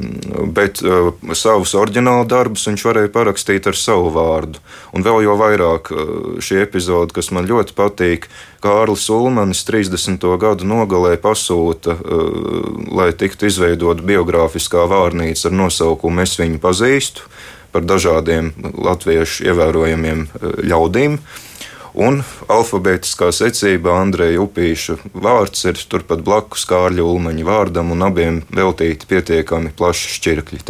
bet 0.50 0.80
uh, 0.82 1.12
savus 1.38 1.76
oriģinālu 1.78 2.26
darbus 2.26 2.64
viņš 2.66 2.82
varēja 2.88 3.10
parakstīt 3.14 3.68
ar 3.70 3.78
savu 3.78 4.10
vārdu. 4.10 4.58
Un 4.90 5.06
vēl 5.06 5.22
jau 5.22 5.36
vairāk 5.38 5.90
uh, 5.94 6.00
šī 6.42 6.58
epizode, 6.64 7.14
kas 7.14 7.30
man 7.30 7.46
ļoti 7.46 7.76
patīk, 7.78 8.26
Kārlis 8.64 9.06
Ulmanis 9.14 9.62
30. 9.68 10.26
gadu 10.42 10.66
nogalē 10.66 11.14
pasūta, 11.22 11.94
uh, 11.94 12.84
lai 12.90 13.12
tiktu 13.14 13.46
izveidota 13.46 14.02
biogrāfiskā 14.02 14.88
vārnīca 14.90 15.46
ar 15.46 15.58
nosaukumu 15.62 16.26
Es 16.26 16.34
viņu 16.40 16.58
pazīstu 16.58 17.30
par 17.70 17.86
dažādiem 17.86 18.50
latviešu 18.74 19.46
ievērojamiem 19.46 20.26
ļaudīm. 20.66 21.20
Uh, 21.20 21.45
Un 21.96 22.18
alfabētiskā 22.52 23.30
secībā 23.32 23.94
Andreja 24.02 24.42
Upīša 24.44 24.98
vārds 25.16 25.64
ir 25.64 25.78
turpat 25.88 26.20
blakus 26.26 26.66
Kārļa 26.68 27.06
Ulmaņa 27.08 27.46
vārdam, 27.48 27.94
un 27.94 28.04
abiem 28.04 28.42
veltīti 28.52 29.08
pietiekami 29.08 29.72
plaši 29.78 30.12
šķirkļi 30.18 30.60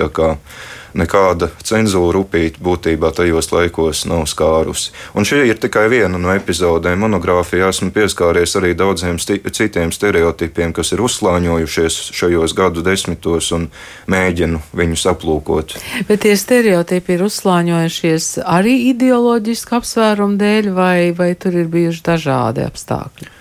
nekāda 0.97 1.51
cenzūra 1.67 2.23
upīte 2.25 2.63
būtībā 2.65 3.13
tajos 3.17 3.51
laikos 3.53 4.05
nav 4.09 4.25
skārusi. 4.31 4.93
Un 5.17 5.29
šī 5.29 5.43
ir 5.51 5.61
tikai 5.61 5.87
viena 5.93 6.19
no 6.21 6.33
epizodēm. 6.35 7.05
Monogrāfijā 7.05 7.71
esmu 7.73 7.93
pieskāries 7.95 8.57
arī 8.59 8.73
daudziem 8.79 9.21
citiem 9.21 9.93
stereotipiem, 9.95 10.75
kas 10.77 10.93
ir 10.97 11.05
uzslāņojušies 11.07 12.01
šajos 12.17 12.57
gadu 12.57 12.85
desmitos, 12.87 13.53
un 13.57 13.69
mēģinu 14.11 14.63
viņus 14.77 15.07
aplūkot. 15.13 15.77
Bet 16.09 16.25
tie 16.25 16.35
stereotipi 16.39 17.17
ir 17.17 17.27
uzslāņojušies 17.29 18.33
arī 18.45 18.77
ideoloģisku 18.91 19.81
apsvērumu 19.81 20.41
dēļ, 20.41 20.75
vai, 20.77 20.99
vai 21.17 21.33
tur 21.39 21.57
ir 21.63 21.73
bijuši 21.73 22.05
dažādi 22.11 22.67
apstākļi? 22.67 23.36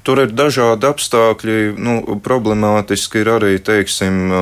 Tur 0.00 0.22
ir 0.22 0.30
dažādi 0.32 0.88
apstākļi. 0.88 1.56
Nu, 1.76 1.96
problemātiski 2.24 3.20
ir 3.20 3.32
arī 3.34 3.58
teiksim, 3.60 4.32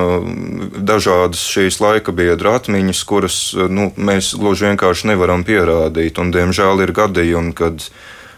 dažādas 0.87 1.43
šīs 1.51 1.81
laika 1.83 2.15
biedra 2.15 2.59
atmiņas, 2.61 3.01
kuras 3.09 3.39
nu, 3.57 3.91
mēs 3.97 4.37
gluži 4.39 4.69
vienkārši 4.71 5.11
nevaram 5.11 5.43
pierādīt. 5.49 6.21
Un, 6.23 6.31
diemžēl 6.35 6.85
ir 6.87 6.95
gadījumi, 6.95 7.57
kad 7.59 7.89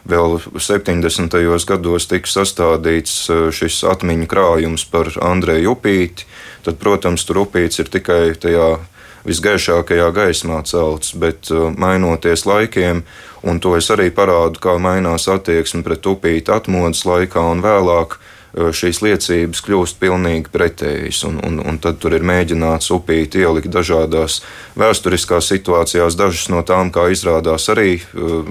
vēl 0.08 0.38
70. 0.56 1.36
gados 1.68 2.08
tika 2.08 2.32
sastādīts 2.32 3.26
šis 3.52 3.82
atmiņu 3.92 4.30
krājums 4.30 4.86
par 4.88 5.12
Andreju 5.20 5.76
Upīti. 5.76 6.24
Tad, 6.64 6.80
protams, 6.80 7.24
tur 7.28 7.44
upīts 7.44 7.80
ir 7.80 7.92
tikai 7.92 8.32
tajā 8.40 8.78
visgaišākajā 9.26 10.06
gaismā 10.16 10.62
celts, 10.68 11.12
bet 11.18 11.50
mainoties 11.76 12.46
laikiem, 12.48 13.04
Un 13.42 13.60
to 13.60 13.72
es 13.78 13.88
arī 13.92 14.10
parādu, 14.12 14.60
kā 14.60 14.76
mainās 14.76 15.28
attieksme 15.32 15.80
pret 15.84 16.04
upīti 16.06 16.52
atmodas 16.52 17.06
laikā 17.08 17.46
un 17.54 17.64
vēlāk. 17.64 18.18
Šīs 18.50 18.98
liecības 19.04 19.60
kļūst 19.62 20.00
pilnīgi 20.02 20.50
pretējas, 20.50 21.20
un, 21.28 21.36
un, 21.46 21.60
un 21.62 21.78
tad 21.78 22.00
tur 22.02 22.16
ir 22.16 22.24
mēģināts 22.26 22.90
upīti 22.90 23.44
ielikt 23.44 23.70
dažādās 23.70 24.40
vēsturiskās 24.74 25.52
situācijās. 25.52 26.18
Dažas 26.18 26.50
no 26.50 26.64
tām, 26.66 26.90
kā 26.90 27.06
izrādās, 27.14 27.68
arī 27.70 28.00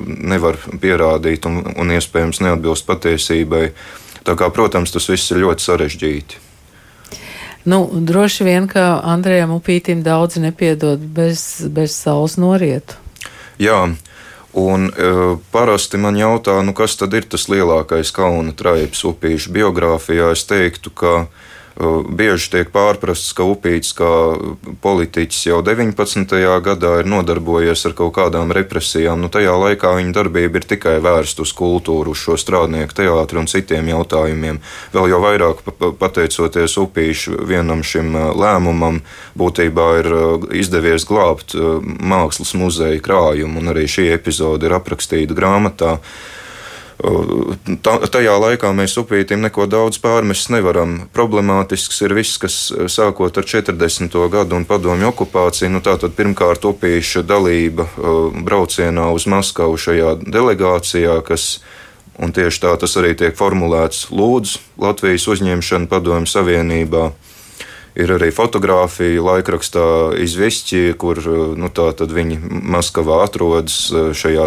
nevar 0.08 0.56
pierādīt 0.80 1.50
un, 1.52 1.66
un 1.76 1.96
iespējams 2.00 2.40
neatbilst 2.48 2.88
patiesībai. 2.88 3.66
Tā 4.24 4.40
kā, 4.40 4.48
protams, 4.56 4.96
tas 4.96 5.12
viss 5.12 5.36
ir 5.36 5.44
ļoti 5.44 5.68
sarežģīti. 5.68 6.46
Nu, 7.70 7.84
droši 7.94 8.48
vien, 8.48 8.68
ka 8.72 9.00
Andrejam 9.06 9.54
Upītam 9.54 10.02
daudzi 10.06 10.42
nepiedod 10.42 11.02
bez, 11.16 11.62
bez 11.70 11.94
saules 11.94 12.40
norietu. 12.42 12.98
Jā, 13.62 13.90
Un, 14.60 14.88
uh, 14.90 15.36
parasti 15.54 16.00
man 16.02 16.16
jautā, 16.18 16.56
nu, 16.66 16.74
kas 16.74 16.96
tad 16.98 17.14
ir 17.14 17.28
tas 17.30 17.44
lielākais 17.54 18.10
kauna 18.10 18.50
traips 18.58 19.04
upīšu 19.06 19.54
biogrāfijā. 19.54 20.32
Es 20.34 20.42
teiktu, 20.50 20.90
ka 20.90 21.14
Uh, 21.20 21.49
bieži 21.80 22.50
tiek 22.52 22.72
pārprasts, 22.74 23.32
ka 23.36 23.46
Upīts 23.48 23.94
kā 23.96 24.12
politiķis 24.84 25.46
jau 25.48 25.60
19. 25.64 26.36
gadā 26.66 26.94
ir 27.00 27.10
nodarbojies 27.10 27.86
ar 27.88 27.96
kaut 27.96 28.14
kādām 28.18 28.52
represijām. 28.56 29.22
Nu, 29.24 29.30
tajā 29.32 29.56
laikā 29.56 29.94
viņa 29.96 30.16
darbība 30.16 30.60
ir 30.60 30.68
tikai 30.68 30.98
vērsta 31.04 31.46
uz 31.46 31.54
kultūru, 31.56 32.12
uz 32.12 32.24
šo 32.24 32.36
strādnieku 32.40 32.98
teātru 33.00 33.44
un 33.44 33.48
citiem 33.52 33.92
jautājumiem. 33.94 34.60
Vēl 34.96 35.12
jau 35.14 35.22
vairāk 35.24 35.64
pateicoties 36.02 36.76
Upīšu 36.84 37.40
vienam 37.48 37.84
šim 37.86 38.12
lēmumam, 38.40 39.00
būtībā 39.40 39.88
ir 40.02 40.12
izdevies 40.60 41.08
glābt 41.08 41.56
mākslas 41.56 42.56
muzeja 42.60 43.00
krājumu, 43.04 43.64
un 43.64 43.72
arī 43.72 43.88
šī 43.88 44.10
epizode 44.18 44.68
ir 44.68 44.76
aprakstīta 44.76 45.38
grāmatā. 45.38 46.00
Tajā 47.00 48.34
laikā 48.44 48.74
mēs 48.76 48.98
upītim 49.00 49.40
neko 49.46 49.70
daudz 49.72 50.02
pārmest 50.04 50.50
nevaram. 50.52 50.98
Problemātisks 51.16 52.02
ir 52.04 52.16
viss, 52.18 52.40
kas 52.42 52.58
eh, 52.76 52.90
sākot 52.92 53.40
ar 53.40 53.48
40. 53.48 54.18
gadu 54.32 54.58
un 54.60 54.68
padomju 54.68 55.08
okupāciju. 55.14 55.72
Nu, 55.72 55.84
tātad 55.86 56.18
pirmkārt 56.18 56.68
upīša 56.68 57.24
dalība 57.24 57.88
eh, 57.88 58.42
braucienā 58.44 59.08
uz 59.16 59.30
Maskavu 59.32 59.80
šajā 59.80 60.18
delegācijā, 60.28 61.22
kas 61.24 61.54
Un 62.20 62.34
tieši 62.36 62.60
tā 62.66 62.74
tas 62.76 62.98
arī 63.00 63.14
tiek 63.16 63.36
formulēts 63.40 64.10
lūdzu 64.12 64.60
Latvijas 64.84 65.24
uzņemšanu 65.32 65.88
Padomju 65.88 66.28
Savienībā. 66.28 67.14
Ir 67.98 68.12
arī 68.14 68.30
fotografija 68.34 69.22
laikrakstā 69.26 69.86
izvišķi, 70.22 70.94
kur 71.02 71.18
nu, 71.58 71.72
viņi 72.14 72.38
Maskavā 72.70 73.24
atrodas 73.26 73.90
e, 73.90 74.04
šajā 74.14 74.46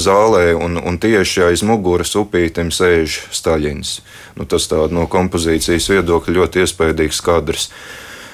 zālē, 0.00 0.54
un, 0.56 0.80
un 0.80 0.96
tieši 0.98 1.44
aiz 1.50 1.64
muguras 1.68 2.16
upītim 2.16 2.72
sēž 2.72 3.18
Staļins. 3.34 3.98
Nu, 4.40 4.48
tas 4.48 4.70
no 4.72 5.04
kompozīcijas 5.10 5.90
viedokļa 5.92 6.38
ļoti 6.38 6.64
iespaidīgs 6.64 7.20
kadrs. 7.24 7.68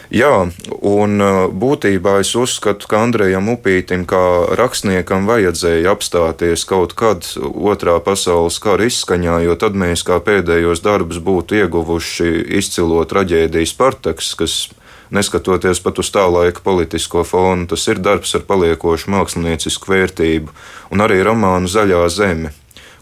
Jā, 0.09 0.49
un 0.89 1.21
uh, 1.21 1.51
būtībā 1.53 2.15
es 2.23 2.31
uzskatu, 2.33 2.89
ka 2.89 3.03
Andrejam 3.05 3.51
Upītam 3.53 4.07
kā 4.09 4.21
rakstniekam 4.57 5.27
vajadzēja 5.29 5.93
apstāties 5.93 6.65
kaut 6.69 6.95
kad 6.97 7.29
otrā 7.45 7.99
pasaules 8.01 8.57
kara 8.65 8.87
izskaņā, 8.89 9.43
jo 9.45 9.57
tad 9.61 9.77
mēs 9.77 10.07
kā 10.09 10.17
pēdējos 10.25 10.81
darbus 10.81 11.21
būtu 11.21 11.61
ieguvuši 11.61 12.31
izcilo 12.57 13.03
traģēdiju 13.05 13.69
Spartaks, 13.69 14.33
kas 14.41 14.55
neskatoties 15.13 15.83
pat 15.85 16.01
uz 16.01 16.09
tā 16.15 16.25
laika 16.25 16.65
politisko 16.65 17.27
fonu, 17.29 17.69
tas 17.69 17.85
ir 17.93 18.01
darbs 18.01 18.33
ar 18.33 18.49
paliekošu 18.49 19.13
māksliniecisku 19.13 19.93
vērtību, 19.93 20.57
un 20.89 21.05
arī 21.05 21.21
romānu 21.29 21.69
Zaļā 21.69 22.01
zeme 22.17 22.57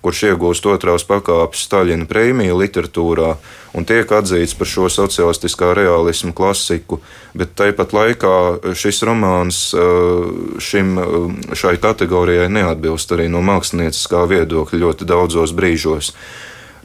kurš 0.07 0.23
iegūst 0.29 0.67
otrās 0.71 1.03
pakāpes 1.07 1.65
Staļina 1.67 2.07
prēmiju 2.07 2.61
literatūrā 2.61 3.33
un 3.77 3.87
tiek 3.89 4.11
atzīts 4.15 4.55
par 4.55 4.71
šo 4.71 4.87
sociālistiskā 4.93 5.73
realismu 5.75 6.31
klasiku, 6.37 7.01
bet 7.35 7.57
tāpat 7.59 7.95
laikā 7.97 8.37
šis 8.79 9.03
romāns 9.09 9.61
uh, 9.75 10.61
šim, 10.63 10.95
uh, 11.03 11.17
šai 11.59 11.75
kategorijai 11.83 12.47
neatbilst 12.55 13.17
arī 13.17 13.27
no 13.33 13.43
mākslinieckā 13.47 14.23
viedokļa 14.31 14.83
ļoti 14.85 15.09
daudzos 15.11 15.55
brīžos. 15.57 16.13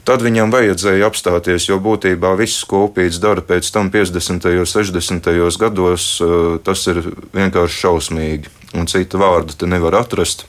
Tad 0.02 0.24
viņam 0.26 0.50
vajadzēja 0.50 1.06
apstāties, 1.06 1.68
jo 1.68 1.78
būtībā 1.78 2.34
viss, 2.34 2.64
ko 2.66 2.88
upīts 2.88 3.20
dara 3.22 3.44
pēc 3.46 3.68
tam 3.70 3.92
50. 3.94 4.50
un 4.58 4.66
60. 4.66 5.30
gados, 5.62 6.08
uh, 6.18 6.56
tas 6.58 6.88
ir 6.90 7.04
vienkārši 7.30 7.84
šausmīgi. 7.86 8.58
Un 8.72 8.88
citu 8.88 9.20
vārdu 9.20 9.54
te 9.54 9.68
nevar 9.68 10.00
atrast. 10.00 10.48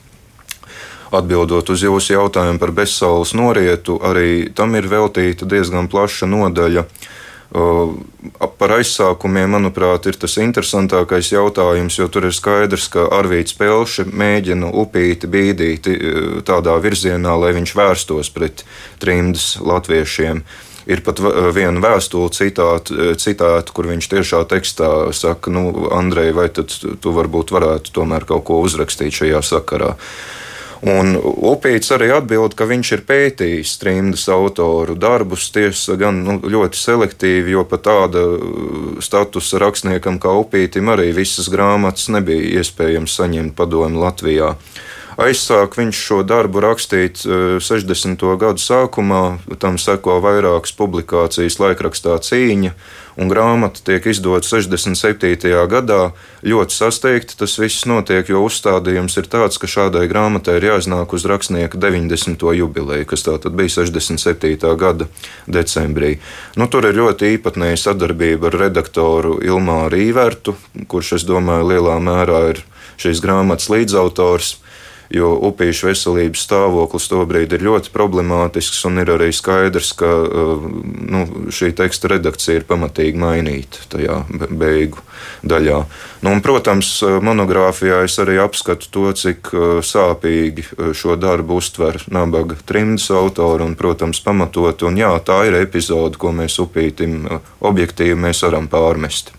Atbildot 1.14 1.70
uz 1.70 1.84
jūsu 1.84 2.16
jautājumu 2.16 2.60
par 2.62 2.72
bezsaules 2.74 3.34
norietu, 3.38 3.98
arī 4.02 4.50
tam 4.54 4.74
ir 4.78 4.88
veltīta 4.90 5.46
diezgan 5.48 5.90
plaša 5.92 6.28
nodaļa. 6.30 6.86
Par 8.58 8.72
aizsākumiem, 8.74 9.52
manuprāt, 9.54 10.08
ir 10.10 10.16
tas 10.18 10.34
interesantākais 10.42 11.28
jautājums, 11.30 12.00
jo 12.00 12.08
tur 12.10 12.26
ir 12.26 12.34
skaidrs, 12.34 12.88
ka 12.90 13.06
Arvīts 13.14 13.54
Pelši 13.54 14.08
mēģina 14.10 14.72
upīti 14.74 15.30
bīdīt 15.30 15.86
tādā 16.48 16.74
virzienā, 16.82 17.36
lai 17.38 17.52
viņš 17.54 17.74
vērstos 17.78 18.32
pret 18.34 18.64
trimdas 18.98 19.52
latviešiem. 19.62 20.42
Ir 20.90 21.00
pat 21.06 21.22
viena 21.54 21.80
vēstule 21.80 22.32
citāta, 22.34 23.14
citāta, 23.22 23.72
kur 23.72 23.86
viņš 23.88 24.10
tiešā 24.16 24.42
tekstā 24.50 24.90
saka, 25.16 25.52
nu, 25.54 25.68
Andrej, 25.94 26.34
vai 26.36 26.50
tu 26.50 27.14
varbūt 27.14 27.54
varētu 27.54 27.94
tomēr 27.94 28.26
kaut 28.28 28.48
ko 28.50 28.64
uzrakstīt 28.66 29.22
šajā 29.22 29.46
sakarā. 29.46 29.94
Uh, 29.94 30.42
Un 30.82 31.14
Upīts 31.22 31.92
arī 31.94 32.10
atbild, 32.16 32.56
ka 32.58 32.66
viņš 32.68 32.92
ir 32.96 33.04
pētījis 33.08 33.76
trimdas 33.80 34.26
autoru 34.32 34.96
darbus, 34.98 35.46
tiesa 35.54 35.96
gan 36.00 36.22
nu, 36.26 36.38
ļoti 36.40 36.80
selektīvi, 36.80 37.54
jo 37.54 37.62
pat 37.68 37.86
tāda 37.86 38.24
uh, 38.34 38.98
statusa 39.04 39.62
rakstniekam 39.62 40.18
kā 40.22 40.34
Upītim 40.42 40.90
arī 40.92 41.12
visas 41.16 41.48
grāmatas 41.52 42.10
nebija 42.12 42.60
iespējams 42.60 43.20
saņemt 43.20 43.56
padomu 43.58 44.02
Latvijā. 44.02 44.54
Aizsāk 45.20 45.76
viņš 45.78 45.98
šo 46.08 46.16
darbu 46.26 46.58
rakstīt 46.64 47.20
60. 47.22 48.24
gadu 48.40 48.58
sākumā, 48.58 49.22
tam 49.62 49.78
seko 49.78 50.18
vairākas 50.24 50.74
publikācijas 50.74 51.60
laikrakstā 51.62 52.16
cīņa, 52.26 52.72
un 53.20 53.30
grāmata 53.30 53.82
tiek 53.84 54.06
izdota 54.10 54.46
67. 54.48 55.52
gadā. 55.70 56.00
Ļoti 56.44 56.76
sasteigti 56.76 57.38
tas 57.38 57.54
viss 57.60 57.86
notiek, 57.88 58.28
jo 58.28 58.42
uzstādījums 58.46 59.16
ir 59.20 59.28
tāds, 59.30 59.58
ka 59.60 59.70
šādai 59.70 60.06
grāmatai 60.10 60.58
ir 60.58 60.68
jāiznāk 60.72 61.14
uz 61.16 61.26
rakstnieka 61.30 61.78
90. 61.80 62.42
jubileju, 62.58 63.08
kas 63.10 63.26
tātad 63.26 63.54
bija 63.56 63.76
67. 63.78 64.74
gada 64.80 65.08
decembrī. 65.46 66.18
Nu, 66.58 66.68
tur 66.68 66.88
ir 66.90 66.98
ļoti 66.98 67.34
īpatnēja 67.36 67.80
sadarbība 67.86 68.50
ar 68.50 68.60
redaktoru 68.66 69.38
Ilmāru 69.44 70.02
Īvertu, 70.08 70.56
kurš, 70.90 71.16
es 71.20 71.28
domāju, 71.28 71.70
lielā 71.74 71.98
mērā 72.02 72.42
ir 72.54 72.64
šīs 73.00 73.22
grāmatas 73.24 73.70
līdzautors 73.72 74.56
jo 75.12 75.34
upīšu 75.50 75.90
veselības 75.90 76.44
stāvoklis 76.46 77.08
tobrīd 77.10 77.52
ir 77.56 77.64
ļoti 77.66 77.92
problemātisks, 77.94 78.80
un 78.88 79.02
ir 79.02 79.12
arī 79.16 79.30
skaidrs, 79.34 79.92
ka 79.98 80.10
uh, 80.24 80.64
nu, 80.84 81.24
šī 81.52 81.72
teksta 81.76 82.10
redakcija 82.14 82.60
ir 82.60 82.66
pamatīgi 82.68 83.20
mainīta 83.20 83.84
tajā 83.92 84.22
beigu 84.48 85.02
daļā. 85.44 85.82
Nu, 86.24 86.32
un, 86.32 86.42
protams, 86.44 86.96
monogrāfijā 87.24 88.02
es 88.06 88.16
arī 88.22 88.38
apskatu 88.42 88.90
to, 88.90 89.06
cik 89.18 89.52
uh, 89.52 89.78
sāpīgi 89.84 90.66
uh, 90.70 90.90
šo 90.96 91.18
darbu 91.20 91.60
uztver 91.60 92.00
nabaga 92.08 92.58
trimdas 92.64 93.10
autori, 93.14 93.66
un, 93.66 93.76
protams, 93.78 94.22
pamatot, 94.24 94.86
un 94.88 95.00
jā, 95.00 95.12
tā 95.24 95.42
ir 95.50 95.60
epizode, 95.60 96.18
ko 96.20 96.32
mēs 96.34 96.58
upītim 96.62 97.24
objektīvi 97.64 98.18
mēs 98.26 98.44
varam 98.46 98.70
pārmest. 98.72 99.34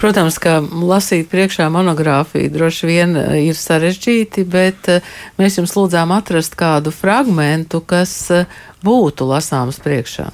Protams, 0.00 0.38
ka 0.42 0.58
lasīt 0.62 1.28
priekšā 1.30 1.68
monogrāfiju 1.70 2.50
droši 2.52 2.88
vien 2.88 3.16
eh, 3.16 3.34
ir 3.48 3.58
sarežģīti, 3.58 4.46
bet 4.48 4.88
eh, 4.90 5.10
mēs 5.38 5.60
jums 5.60 5.76
lūdzām 5.78 6.14
atrast 6.16 6.56
kādu 6.58 6.90
fragmentu, 6.94 7.82
kas 7.84 8.14
eh, 8.34 8.48
būtu 8.82 9.28
lasāms 9.28 9.78
priekšā. 9.84 10.30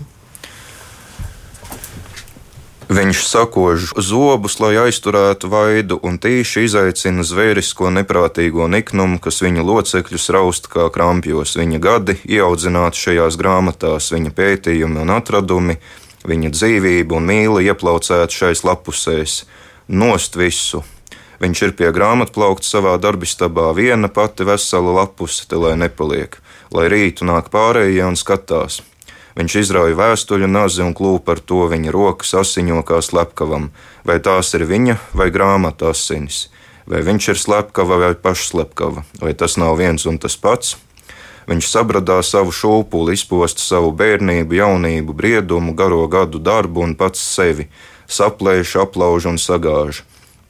Viņš 2.89 3.27
sakož 3.29 3.91
zobus, 4.01 4.55
lai 4.65 4.73
aizturētu 4.81 5.51
vaidu, 5.53 5.99
un 6.01 6.17
tīši 6.17 6.63
izaicina 6.65 7.21
zvērisko 7.21 7.91
neprātīgo 7.93 8.65
niknumu, 8.73 9.19
kas 9.21 9.43
viņa 9.45 9.61
locekļus 9.61 10.29
raust 10.33 10.71
kā 10.73 10.87
krampjos. 10.95 11.53
Viņa 11.61 11.83
gadi 11.85 12.17
ieaudzināti 12.25 13.03
šajās 13.03 13.37
grāmatās, 13.37 14.09
viņa 14.17 14.33
pētījumi 14.33 15.05
un 15.05 15.13
atradumi, 15.13 15.77
viņa 16.27 16.53
dzīvība 16.55 17.19
un 17.19 17.29
mīla 17.29 17.63
ieplaucēta 17.69 18.33
šais 18.33 18.65
lapusēs, 18.67 19.43
nost 19.89 20.37
visu. 20.37 20.83
Viņš 21.39 21.63
ir 21.63 21.75
pie 21.79 21.93
grāmatplaukta 21.95 22.67
savā 22.67 22.97
darbistabā, 22.99 23.71
viena 23.77 24.11
pati 24.11 24.47
vesela 24.47 24.97
lapuse, 25.03 25.47
te 25.47 25.59
lai 25.61 25.77
nepaliek, 25.79 26.35
lai 26.75 26.89
rītu 26.91 27.29
nāk 27.29 27.53
pārējie 27.55 28.03
un 28.09 28.19
skatās. 28.19 28.81
Viņš 29.39 29.55
izrauja 29.61 29.95
vēstuļu 29.95 30.49
nazi 30.51 30.83
un 30.83 30.97
klūpa 30.99 31.37
ar 31.37 31.41
to 31.47 31.69
viņa 31.71 31.95
rokas 31.95 32.35
asiņo 32.41 32.83
kā 32.83 32.99
slepkavam, 32.99 33.69
vai 34.03 34.19
tās 34.19 34.51
ir 34.59 34.67
viņa 34.67 34.99
vai 35.15 35.29
grāmata 35.31 35.93
asinis, 35.95 36.49
vai 36.91 37.05
viņš 37.07 37.29
ir 37.31 37.39
slepkava 37.39 38.01
vai 38.03 38.13
pašslepkava, 38.19 39.07
vai 39.23 39.37
tas 39.39 39.55
nav 39.55 39.79
viens 39.79 40.09
un 40.11 40.19
tas 40.19 40.35
pats. 40.35 40.75
Viņš 41.49 41.69
sabradā 41.73 42.19
savu 42.21 42.53
šūpuli, 42.53 43.15
izposta 43.17 43.63
savu 43.65 43.89
bērnību, 43.97 44.59
jaunību, 44.59 45.15
briedumu, 45.17 45.73
garo 45.73 46.05
gadu 46.13 46.37
darbu 46.39 46.85
un 46.85 46.93
pats 46.99 47.23
sevi, 47.25 47.71
saplēš, 48.05 48.77
aplauž 48.85 49.31
un 49.33 49.41
sagāž. 49.41 50.03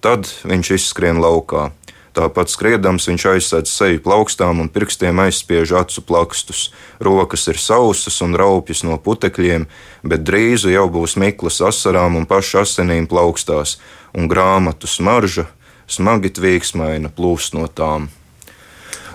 Tad 0.02 0.26
viņš 0.42 0.72
izskrien 0.74 1.22
laukā. 1.22 1.70
Tāpat 2.18 2.50
skriedams, 2.50 3.06
viņš 3.06 3.24
aizsēdz 3.30 3.70
seju 3.70 4.00
plaukstām 4.02 4.58
un 4.58 4.70
pirkstiem 4.74 5.20
aizspiež 5.22 5.76
acu 5.78 6.02
plakstus. 6.02 6.72
Rokas 6.98 7.46
ir 7.46 7.60
sausas 7.62 8.18
un 8.26 8.34
raupjas 8.34 8.82
no 8.82 8.98
putekļiem, 8.98 9.68
bet 10.02 10.26
drīzu 10.26 10.72
jau 10.74 10.88
būs 10.90 11.14
miklas 11.14 11.60
asarām 11.62 12.18
un 12.18 12.26
pašu 12.26 12.64
asinīm 12.64 13.06
plaukstās, 13.06 13.76
un 14.18 14.26
grāmatu 14.26 14.90
smarža 14.90 15.46
smagi 15.86 16.34
tvīksmaina 16.34 17.14
plūst 17.14 17.54
no 17.54 17.70
tām. 17.70 18.10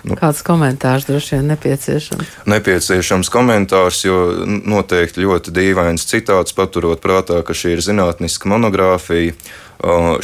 Nu, 0.04 0.18
Kāds 0.20 0.42
komentārs 0.44 1.06
droši 1.08 1.38
vien 1.38 1.46
nepieciešams? 1.54 2.32
Nepieciešams 2.50 3.30
komentārs, 3.32 4.02
jo 4.04 4.44
noteikti 4.44 5.24
ļoti 5.24 5.52
dīvains 5.56 6.04
citāts, 6.04 6.52
paturot 6.56 7.00
prātā, 7.00 7.40
ka 7.40 7.56
šī 7.56 7.78
ir 7.78 7.84
zinātniska 7.84 8.50
monogrāfija. 8.52 9.32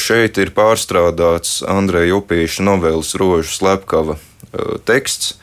Šeit 0.01 0.37
ir 0.41 0.53
pārstrādāts 0.57 1.61
Andreja 1.69 2.19
Upīša 2.21 2.67
novēles 2.69 3.15
rožu 3.21 3.55
slepkava 3.57 4.19
teksts. 4.89 5.39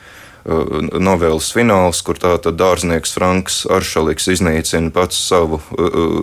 Novēles 0.48 1.50
fināls, 1.52 1.98
kur 2.06 2.16
tātad 2.22 2.56
dārznieks 2.56 3.10
Franks 3.18 3.64
Aršaliks 3.68 4.30
iznīcina 4.32 4.94
pats 4.94 5.18
savu 5.18 5.58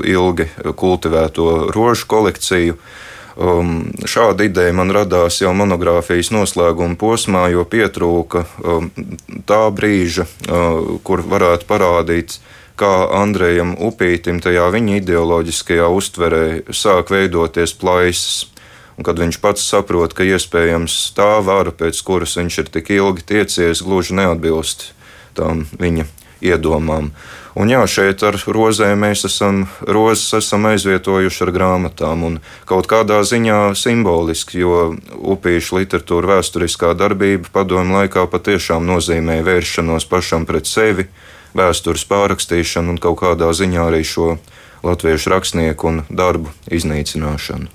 ilgi 0.07 0.47
kultivēto 0.79 1.49
rožu 1.75 2.07
kolekciju. 2.15 2.79
Uh, 2.79 3.03
Um, 3.35 3.91
šāda 4.07 4.45
ideja 4.47 4.71
man 4.71 4.93
radās 4.95 5.41
jau 5.41 5.51
monogrāfijas 5.51 6.29
noslēguma 6.31 6.95
posmā, 6.95 7.49
jo 7.51 7.65
pietrūka 7.67 8.45
um, 8.63 8.87
tā 9.43 9.59
brīža, 9.75 10.23
uh, 10.23 10.95
kur 11.03 11.19
varētu 11.27 11.67
parādīt, 11.67 12.37
kā 12.79 12.93
Andrejam 13.19 13.75
Upītam 13.75 14.39
tajā 14.43 14.69
viņa 14.71 15.01
ideoloģiskajā 15.01 15.87
uztverē 15.91 16.45
sāk 16.71 17.11
veidoties 17.11 17.75
plaisas. 17.75 18.45
Un 18.95 19.03
kad 19.03 19.19
viņš 19.19 19.41
pats 19.43 19.63
saprot, 19.67 20.15
ka 20.15 20.23
iespējams 20.23 20.95
tā 21.17 21.41
vara, 21.43 21.75
pēc 21.75 21.99
kuras 22.07 22.37
viņš 22.39 22.59
ir 22.63 22.69
tik 22.71 22.93
ilgi 22.95 23.25
tiecies, 23.33 23.83
gluži 23.83 24.15
neatbilst 24.15 24.93
tām 25.35 25.65
viņa 25.75 26.07
iedomām. 26.39 27.11
Un 27.55 27.69
jā, 27.71 27.79
šeit 27.87 28.19
ar 28.27 28.35
rozēm 28.35 28.99
mēs 28.99 29.21
esam, 29.29 29.61
rozes 29.87 30.33
esam 30.35 30.65
aizvietojuši 30.67 31.45
ar 31.45 31.51
grāmatām 31.55 32.25
un 32.27 32.33
kaut 32.67 32.89
kādā 32.91 33.21
ziņā 33.23 33.59
simboliski, 33.79 34.59
jo 34.59 34.89
upīšu 35.15 35.79
literatūra 35.79 36.33
vēsturiskā 36.33 36.91
darbība 36.99 37.53
padomu 37.55 38.01
laikā 38.01 38.25
patiešām 38.33 38.83
nozīmēja 38.89 39.47
vēršanos 39.47 40.07
pašam 40.11 40.43
pret 40.49 40.67
sevi, 40.67 41.07
vēstures 41.55 42.03
pārrakstīšanu 42.11 42.97
un 42.97 42.99
kaut 42.99 43.21
kādā 43.23 43.47
ziņā 43.55 43.87
arī 43.87 44.03
šo 44.03 44.35
latviešu 44.83 45.31
rakstnieku 45.31 45.93
un 45.93 46.03
darbu 46.11 46.51
iznīcināšanu. 46.67 47.71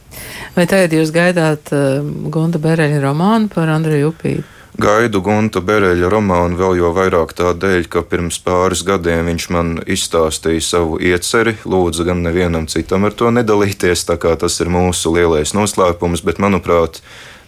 Vai 0.60 0.68
tagad 0.68 0.92
jūs 0.94 1.08
gaidāt 1.14 1.72
uh, 1.72 2.04
Gunta 2.28 2.60
Bereļa 2.60 3.00
romānu 3.00 3.48
par 3.48 3.72
Andreju 3.72 4.12
Upītu? 4.12 4.59
Gaidu 4.78 5.18
Gunta 5.20 5.58
Bereļa 5.60 6.08
romānu 6.12 6.54
vēl 6.60 6.76
jo 6.78 6.90
vairāk 6.94 7.32
tādēļ, 7.34 7.88
ka 7.90 8.04
pirms 8.06 8.38
pāris 8.44 8.84
gadiem 8.86 9.26
viņš 9.26 9.46
man 9.50 9.72
izstāstīja 9.82 10.62
savu 10.62 11.00
ieceri, 11.02 11.56
lūdzu 11.66 12.06
gan 12.06 12.22
nevienam 12.22 12.68
citam 12.70 13.08
ar 13.08 13.16
to 13.18 13.32
nedalīties, 13.34 14.06
tā 14.06 14.14
kā 14.22 14.36
tas 14.38 14.60
ir 14.62 14.70
mūsu 14.70 15.10
lielais 15.16 15.54
noslēpums, 15.56 16.22
bet 16.22 16.38
manuprāt, 16.38 17.00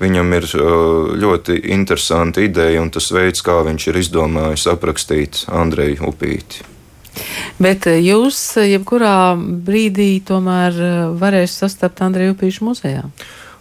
viņam 0.03 0.35
ir 0.35 0.49
uh, 0.59 1.13
ļoti 1.23 1.61
interesanta 1.71 2.43
ideja 2.43 2.83
un 2.83 2.91
tas 2.91 3.07
veids, 3.15 3.45
kā 3.47 3.61
viņš 3.69 3.87
ir 3.93 4.01
izdomājis 4.03 4.67
aprakstīt 4.75 5.45
Andreju 5.47 6.11
Upīti. 6.11 6.67
Bet 7.63 7.87
uh, 7.87 8.01
jūs 8.03 8.41
uh, 8.59 8.67
jebkurā 8.67 9.39
brīdī 9.39 10.17
tomēr 10.27 11.15
varēsiet 11.23 11.69
sastapt 11.69 12.03
Andreju 12.03 12.35
Upīšu 12.35 12.67
muzejā? 12.67 13.07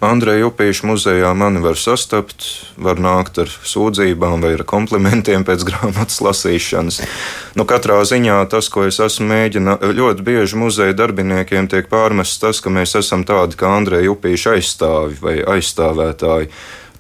Andreja 0.01 0.47
Upīša 0.49 0.87
muzejā 0.89 1.29
mani 1.37 1.61
var 1.61 1.77
sastapt, 1.77 2.45
var 2.81 2.97
nākt 2.97 3.37
ar 3.43 3.51
sūdzībām 3.51 4.41
vai 4.41 4.55
ar 4.55 4.63
komplimentiem 4.65 5.45
pēc 5.45 5.61
grāmatas 5.69 6.17
lasīšanas. 6.25 7.01
Nu, 7.53 7.67
katrā 7.69 7.99
ziņā 8.09 8.39
tas, 8.49 8.71
ko 8.73 8.87
es 8.89 8.97
esmu 9.03 9.29
mēģinājis, 9.29 9.95
ļoti 10.01 10.25
bieži 10.25 10.57
muzeja 10.57 10.97
darbiniekiem 10.97 11.69
tiek 11.69 11.89
pārmests 11.91 12.41
tas, 12.41 12.63
ka 12.65 12.73
mēs 12.73 12.97
esam 12.97 13.27
tādi 13.29 13.59
kā 13.61 13.69
Andreja 13.77 14.09
Upīša 14.15 14.57
aizstāvi 14.57 15.21
vai 15.21 15.35
aizstāvētāji 15.57 16.49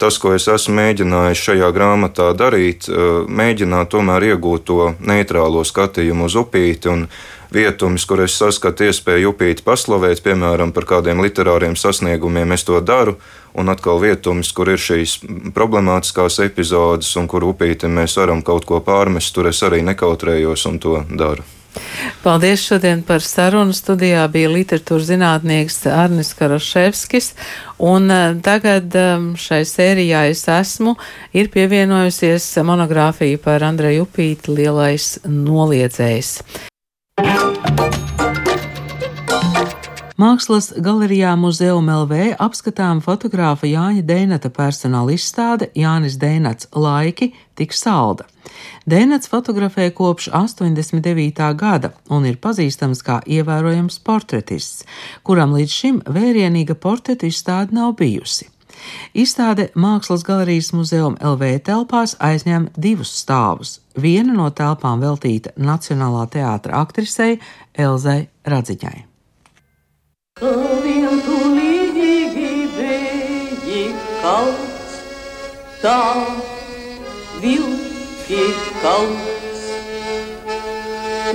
tas, 0.01 0.17
ko 0.17 0.33
es 0.33 0.47
esmu 0.49 0.79
mēģinājis 0.79 1.43
šajā 1.45 1.69
grāmatā 1.75 2.31
darīt, 2.37 2.87
mēģināt 3.29 3.91
tomēr 3.93 4.31
iegūt 4.31 4.65
to 4.65 4.87
neitrālo 4.97 5.61
skatījumu 5.67 6.25
uz 6.25 6.37
upīti 6.41 6.89
un 6.89 7.05
vietumus, 7.53 8.07
kur 8.09 8.23
es 8.25 8.39
saskatu 8.39 8.87
iespēju 8.87 9.35
upīti 9.35 9.65
paslavēt, 9.67 10.23
piemēram, 10.25 10.73
par 10.73 10.87
kādiem 10.89 11.21
literāriem 11.21 11.77
sasniegumiem, 11.77 12.55
es 12.55 12.65
to 12.65 12.79
daru, 12.81 13.17
un 13.53 13.69
atkal 13.69 14.01
vietumus, 14.01 14.53
kur 14.55 14.71
ir 14.73 14.81
šīs 14.81 15.19
problemātiskās 15.55 16.39
epizodes, 16.47 17.11
un 17.19 17.29
kur 17.31 17.45
upīti 17.51 17.91
mēs 17.91 18.17
varam 18.17 18.41
kaut 18.41 18.65
ko 18.65 18.81
pārmest, 18.81 19.35
tur 19.35 19.51
es 19.51 19.61
arī 19.67 19.83
nekautrējos 19.85 20.69
un 20.71 20.79
to 20.81 21.01
daru. 21.11 21.60
Paldies 22.23 22.61
šodien 22.67 23.01
par 23.07 23.23
sarunu. 23.25 23.73
Studijā 23.73 24.27
bija 24.31 24.51
literatūras 24.51 25.07
zinātnieks 25.09 25.79
Arnis 25.89 26.33
Karoševskis, 26.37 27.31
un 27.79 28.11
eh, 28.11 28.35
tagad 28.45 28.93
um, 28.99 29.31
šai 29.39 29.63
sērijā 29.65 30.27
es 30.33 30.45
esmu, 30.51 30.95
ir 31.33 31.49
pievienojusies 31.53 32.51
monogrāfija 32.67 33.41
par 33.41 33.65
Andreju 33.65 34.05
Upīti 34.09 34.57
lielais 34.61 35.15
noliedzējs. 35.25 36.37
Mākslas 40.21 40.67
galerijā 40.77 41.31
Muzeum 41.39 41.87
LV 41.89 42.35
apskatām 42.45 42.99
fotogrāfa 43.01 43.65
Jāņa 43.65 44.03
Deinata 44.05 44.51
personāla 44.53 45.15
izstāde 45.15 45.71
Jānis 45.73 46.19
Deinats 46.21 46.67
laiki 46.77 47.31
tik 47.57 47.73
salda. 47.73 48.27
Dēnats 48.85 49.31
fotografē 49.31 49.87
kopš 49.97 50.29
89. 50.37 51.49
gada 51.57 51.93
un 52.13 52.29
ir 52.29 52.37
pazīstams 52.37 53.01
kā 53.07 53.17
ievērojams 53.25 53.97
portretists, 54.05 54.85
kuram 55.25 55.57
līdz 55.57 55.73
šim 55.79 56.01
vērienīga 56.05 56.77
portretu 56.77 57.31
izstāde 57.31 57.73
nav 57.73 57.95
bijusi. 57.97 58.51
Izstāde 59.17 59.71
Mākslas 59.73 60.21
galerijas 60.27 60.69
muzeuma 60.77 61.17
LV 61.33 61.55
telpās 61.65 62.13
aizņem 62.21 62.69
divus 62.77 63.15
stāvus. 63.23 63.79
Viena 63.97 64.37
no 64.37 64.51
telpām 64.53 65.01
veltīta 65.01 65.55
Nacionālā 65.57 66.27
teātra 66.29 66.83
aktrisei 66.85 67.39
Elzai 67.73 68.27
Radziņai. 68.45 69.10
Līgi 70.41 72.13
biji 72.73 73.81
kaut 74.21 74.93
tā 75.83 75.99
vilki 77.43 78.47
kaut. 78.81 79.27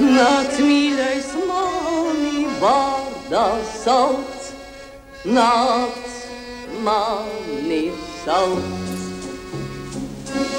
Nāc 0.02 0.58
mīļais 0.58 1.28
mani 1.46 2.48
vārdā 2.58 3.46
sauc, 3.76 4.50
nāc 5.38 6.18
mani 6.88 7.84
sauc. 8.24 8.74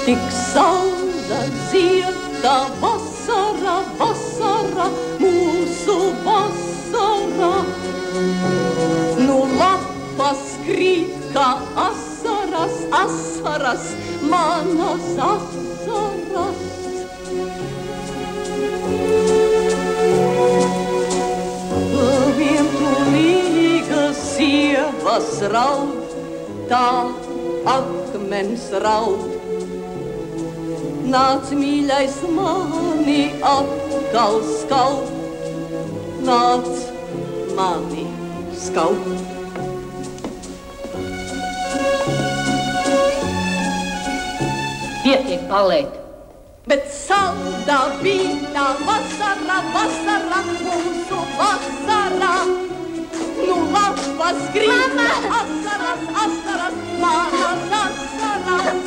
Tik 0.06 0.24
salda 0.32 1.42
zieta 1.68 2.56
vasara, 2.80 3.76
vasara, 4.00 4.88
mūsu 5.20 6.00
vasara. 6.24 7.52
Lapas 10.28 10.58
krīt 10.60 11.12
kā 11.32 11.44
asaras, 11.80 12.74
asaras, 12.92 13.84
manas 14.28 15.06
asaras. 15.24 16.58
Vientulīga 22.40 24.02
sievas 24.20 25.30
raud, 25.54 26.12
tā 26.74 26.90
akmens 27.76 28.68
raud. 28.84 29.24
Nāc 31.16 31.56
mīļais 31.62 32.20
mani 32.36 33.24
atkal 33.54 34.38
skaut, 34.52 35.08
nāc 36.28 36.70
mani 37.56 38.06
skaut. 38.68 39.37
Pietiek 45.08 45.44
palēt. 45.48 45.92
Bet 46.68 46.82
saldā 46.92 47.76
bija 48.02 48.64
vasara, 48.84 49.56
vasara, 49.72 50.40
mūsu 50.50 51.20
vasara. 51.38 52.34
Nu, 53.38 53.56
lapas 53.72 54.42
grīda, 54.52 55.06
asaras, 55.38 56.02
asaras, 56.26 56.76
manas 57.00 57.72
asaras. 57.80 58.84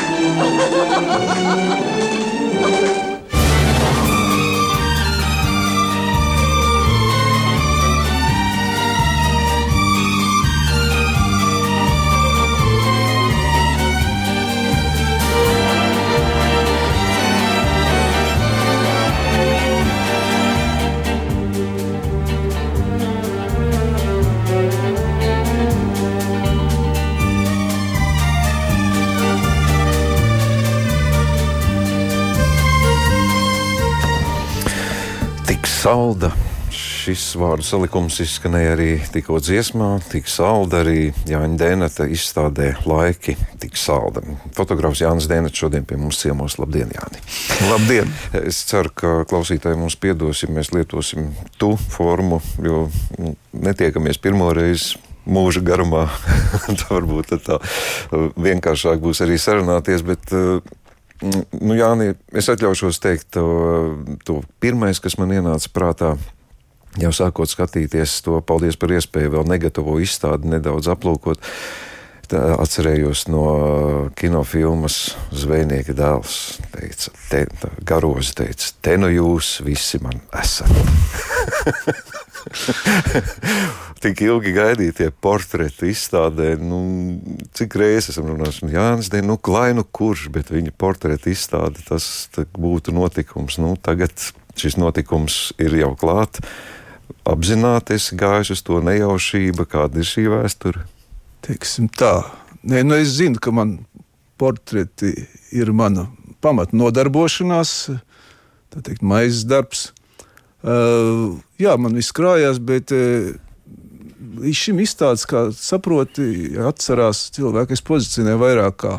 Tik 0.00 0.16
salda. 35.90 36.30
Šis 36.70 37.32
vārdu 37.34 37.64
salikums 37.66 38.20
izskanēja 38.22 38.74
arī 38.76 38.90
tikko 39.10 39.40
dziesmā, 39.42 39.88
tik 40.12 40.28
salda 40.30 40.84
arī 40.84 41.08
Jāņa 41.26 41.58
Dēnata 41.58 42.06
izstādē 42.14 42.68
laiki, 42.86 43.34
tik 43.58 43.74
salda. 43.80 44.22
Fotogrāfs 44.54 45.02
Jānis 45.02 45.26
Dēnats 45.30 45.58
šodien 45.58 45.88
pie 45.88 45.98
mums 45.98 46.20
ciemos. 46.22 46.60
Labdien, 46.62 46.92
Jāni! 46.94 47.24
Labdien! 47.72 48.14
Es 48.44 48.62
ceru, 48.70 48.94
ka 48.94 49.12
klausītāji 49.32 49.80
mums 49.80 49.98
piedos, 49.98 50.44
ja 50.44 50.52
mēs 50.54 50.70
lietosim 50.76 51.32
tu 51.58 51.74
formu, 51.90 52.38
jo 52.62 52.86
nu, 53.18 53.34
netiekamies 53.66 54.22
pirmo 54.22 54.52
reizi 54.54 55.00
mūža 55.26 55.64
garumā. 55.66 56.06
tā 56.78 56.86
varbūt 56.92 57.34
tā 57.48 57.58
vienkāršāk 58.38 59.02
būs 59.02 59.24
arī 59.26 59.42
sarunāties, 59.42 60.06
bet 60.06 60.38
Nu, 61.20 61.74
Jāni, 61.76 62.14
es 62.32 62.48
atļaušos 62.48 63.00
teikt, 63.02 63.28
to, 63.36 63.44
to 64.24 64.40
pirmais, 64.62 65.00
kas 65.02 65.18
man 65.20 65.34
ienāca 65.36 65.68
prātā, 65.74 66.14
jau 67.00 67.12
sākot 67.12 67.50
skatīties 67.50 68.20
to, 68.24 68.40
paldies 68.46 68.78
par 68.80 68.94
iespēju 68.96 69.34
vēl 69.36 69.48
negatavo 69.50 69.98
izstādi 70.00 70.48
nedaudz 70.54 70.88
aplūkot. 70.92 71.44
Tā 72.30 72.40
atcerējos 72.62 73.24
no 73.26 73.44
kinofilmas 74.14 75.16
Zvejnieka 75.34 75.96
dēls. 75.98 76.36
Teica, 76.70 77.10
te, 77.26 77.40
garozi 77.82 78.36
teica, 78.38 78.70
te 78.86 78.94
nu 79.02 79.10
jūs 79.10 79.56
visi 79.66 79.98
man 80.04 80.22
esat. 80.38 80.70
Tik 84.02 84.22
ilgi 84.24 84.52
gaidītie 84.56 85.10
portreti 85.12 85.90
izstādē, 85.92 86.54
nu, 86.56 86.80
cik 87.56 87.76
reizes 87.80 88.14
esam 88.14 88.30
runājuši, 88.30 88.70
Jānis, 88.72 89.10
ne, 89.12 89.20
nu, 89.26 89.36
klai 89.36 89.74
nu 89.76 89.84
kurš, 89.84 90.28
bet 90.32 90.52
viņa 90.52 90.72
portreta 90.80 91.28
izstāde, 91.32 91.84
tas 91.84 92.06
būtu 92.56 92.94
notikums. 92.96 93.58
Nu, 93.60 93.74
tagad 93.76 94.14
šis 94.56 94.78
notikums 94.80 95.50
ir 95.60 95.76
jau 95.82 95.92
klāt. 96.00 96.40
Apzināties 97.28 98.12
gājuši 98.16 98.56
uz 98.56 98.64
to 98.64 98.80
nejaušību, 98.86 99.68
kāda 99.68 100.00
ir 100.00 100.08
šī 100.08 100.26
vēsture? 100.32 100.86
Teiksim 101.44 101.90
tā. 101.92 102.22
Nē, 102.64 102.82
nu 102.86 102.96
es 102.96 103.12
zinu, 103.18 103.40
ka 103.40 103.52
man 103.54 103.78
portreti 104.40 105.12
ir 105.52 105.72
mana 105.76 106.08
pamata 106.40 106.76
nodarbošanās, 106.76 107.72
tā 108.72 108.82
teikt, 108.84 109.04
maizes 109.04 109.44
darbs. 109.48 109.90
Jā, 110.60 111.76
man 111.80 111.96
viss 111.96 112.12
krājās, 112.16 112.58
bet 112.60 112.92
līdz 112.92 114.56
šim 114.56 114.82
izstādes, 114.84 115.24
kā 115.28 115.46
saproti, 115.56 116.52
atcerās 116.68 117.28
cilvēki, 117.36 117.76
es 117.76 117.84
pozicionēju 117.86 118.40
vairāk 118.40 118.76
kā 118.84 118.94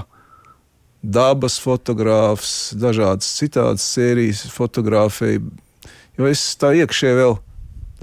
dabas 1.01 1.57
fotogrāfs, 1.61 2.73
dažādas 2.77 3.29
citādas 3.39 3.85
sērijas 3.93 4.43
fotografēju, 4.53 5.47
jo 6.17 6.29
es 6.29 6.43
tā 6.61 6.75
iekšē 6.77 7.15
vēl, 7.17 7.39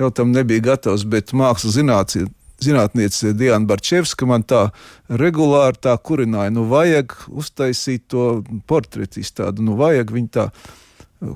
vēl 0.01 0.14
tam 0.14 0.35
nebija 0.35 0.73
gatavs, 0.73 1.07
bet 1.07 1.35
mākslas 1.37 1.79
zinātniece 1.79 2.35
zinātniece 2.59 3.33
Diana 3.38 3.66
Barčevska 3.71 4.27
man 4.27 4.42
tā 4.42 4.68
regulāri 5.09 5.79
tā 5.83 5.94
kurināja, 6.03 6.51
nu 6.55 6.64
vajag 6.71 7.14
uztaisīt 7.31 8.09
to 8.11 8.42
portretu 8.66 9.23
izstādi, 9.23 9.62
nu 9.62 9.77
vajag 9.79 10.11
viņa 10.14 10.33
tā 10.35 10.49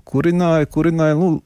kurināja, 0.08 0.66
kurināja, 0.70 1.14
nu, 1.18 1.36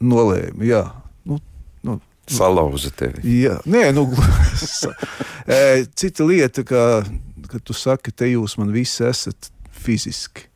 nolēma, 0.00 0.64
jā. 0.66 0.82
Nu, 1.28 1.38
nu, 1.86 1.98
Salauza 2.28 2.90
tevi. 2.94 3.22
Jā, 3.42 3.58
nē, 3.68 3.88
nu, 3.96 4.06
cita 6.00 6.26
lieta, 6.28 6.64
ka, 6.68 6.82
ka 7.48 7.62
tu 7.64 7.76
saki, 7.76 8.12
te 8.12 8.28
jūs 8.30 8.58
man 8.60 8.72
visi 8.74 9.06
esat 9.08 9.50
fiziski. 9.78 10.48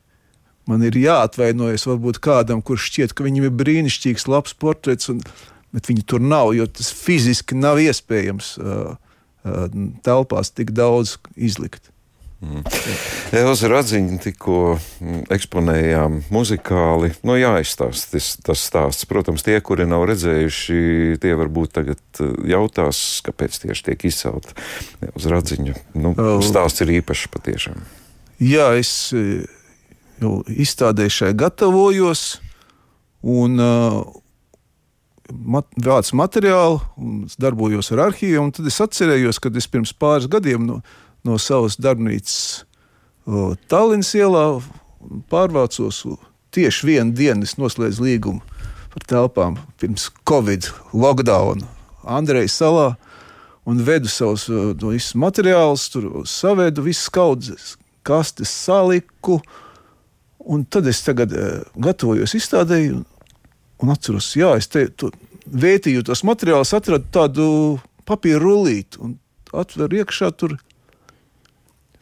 Man 0.70 0.84
ir 0.86 0.94
jāatvainojas 0.94 1.88
varbūt 1.88 2.20
kādam, 2.22 2.62
kurš 2.62 2.90
šķiet, 2.90 3.14
ka 3.18 3.24
viņam 3.26 3.48
ir 3.48 3.56
brīnišķīgs, 3.58 4.28
labs 4.30 4.54
portrets, 4.54 5.10
un, 5.10 5.18
bet 5.74 5.88
viņi 5.90 6.04
tur 6.06 6.22
nav, 6.22 6.52
jo 6.54 6.68
tas 6.70 6.92
fiziski 6.94 7.58
nav 7.58 7.80
iespējams 7.82 8.52
uh, 8.60 8.92
uh, 8.94 9.64
telpās 10.06 10.52
tik 10.54 10.70
daudz 10.76 11.16
izlikt. 11.34 11.91
Elza 13.32 13.68
Radziņa 13.70 14.18
tikko 14.24 14.56
mm, 14.74 15.20
eksponējām 15.32 16.18
muzikāli. 16.34 17.12
Nu, 17.26 17.36
jāizstāsta 17.38 18.16
tas, 18.16 18.30
tas 18.42 18.64
stāsts. 18.66 19.06
Protams, 19.08 19.44
tie, 19.46 19.54
kuri 19.62 19.86
nav 19.86 20.08
redzējuši, 20.10 20.78
tie 21.22 21.36
varbūt 21.38 21.76
tagad 21.78 22.22
eh, 22.22 22.32
jautās, 22.52 23.22
kāpēc 23.26 23.60
tieši 23.62 23.86
tiek 23.90 24.06
izcelta 24.10 24.56
Elza 25.12 25.34
Radziņa. 25.36 25.76
Nu, 26.02 26.14
stāsts 26.42 26.82
ir 26.82 26.96
īpašs 26.98 27.30
patiešām. 27.32 27.84
Jā, 28.42 28.72
es 28.80 28.90
eh, 29.14 29.44
jau 30.22 30.40
izstādēju 30.50 31.14
šai 31.20 31.30
gatavojos 31.38 32.26
un 33.22 33.62
uh, 33.62 34.02
mat, 35.30 35.68
vācu 35.78 36.18
materiālu, 36.18 36.80
un 36.98 37.22
darbojos 37.40 37.92
ar 37.94 38.08
arhīvu. 38.08 38.48
Tad 38.56 38.68
es 38.68 38.80
atcerējos, 38.82 39.40
kad 39.42 39.56
es 39.58 39.68
pirms 39.70 39.94
pāris 39.94 40.28
gadiem 40.30 40.66
no, 40.66 40.80
no 41.26 41.38
savas 41.38 41.78
darbnīcas 41.80 42.64
Tallinas 43.70 44.10
ielā 44.18 44.46
pārvācos. 45.30 46.02
Tieši 46.52 46.86
vienu 46.86 47.14
dienu 47.16 47.46
es 47.46 47.54
noslēdzu 47.56 48.02
līgumu 48.02 48.42
par 48.92 49.06
telpām 49.08 49.56
pirms 49.80 50.10
Covid 50.28 50.66
lockdown 50.92 51.62
Andrejas 52.02 52.58
salā 52.60 52.90
un 53.64 53.78
vedu 53.86 54.10
savus 54.10 54.48
no 54.50 54.90
visus 54.90 55.14
materiālus, 55.14 55.86
tur 55.94 56.26
savedu 56.28 56.82
visas 56.82 57.08
kaudzes, 57.14 57.76
kastes 58.02 58.50
saliku. 58.50 59.38
Un 60.42 60.64
tad 60.66 60.88
es 60.90 60.98
tagad 61.06 61.30
uh, 61.38 61.62
gatavojos 61.78 62.34
izstādēji 62.34 62.90
un, 62.96 63.04
un 63.78 63.92
atceros, 63.94 64.32
jā, 64.34 64.50
es 64.58 64.66
te 64.66 64.88
tu, 64.90 65.12
vētīju 65.46 66.02
tos 66.08 66.24
materiālus, 66.26 66.74
atradu 66.74 67.06
tādu 67.14 67.46
papīra 68.10 68.42
rullīti 68.42 68.98
un 68.98 69.14
atveru 69.54 70.02
iekšā 70.02 70.32
tur 70.34 70.56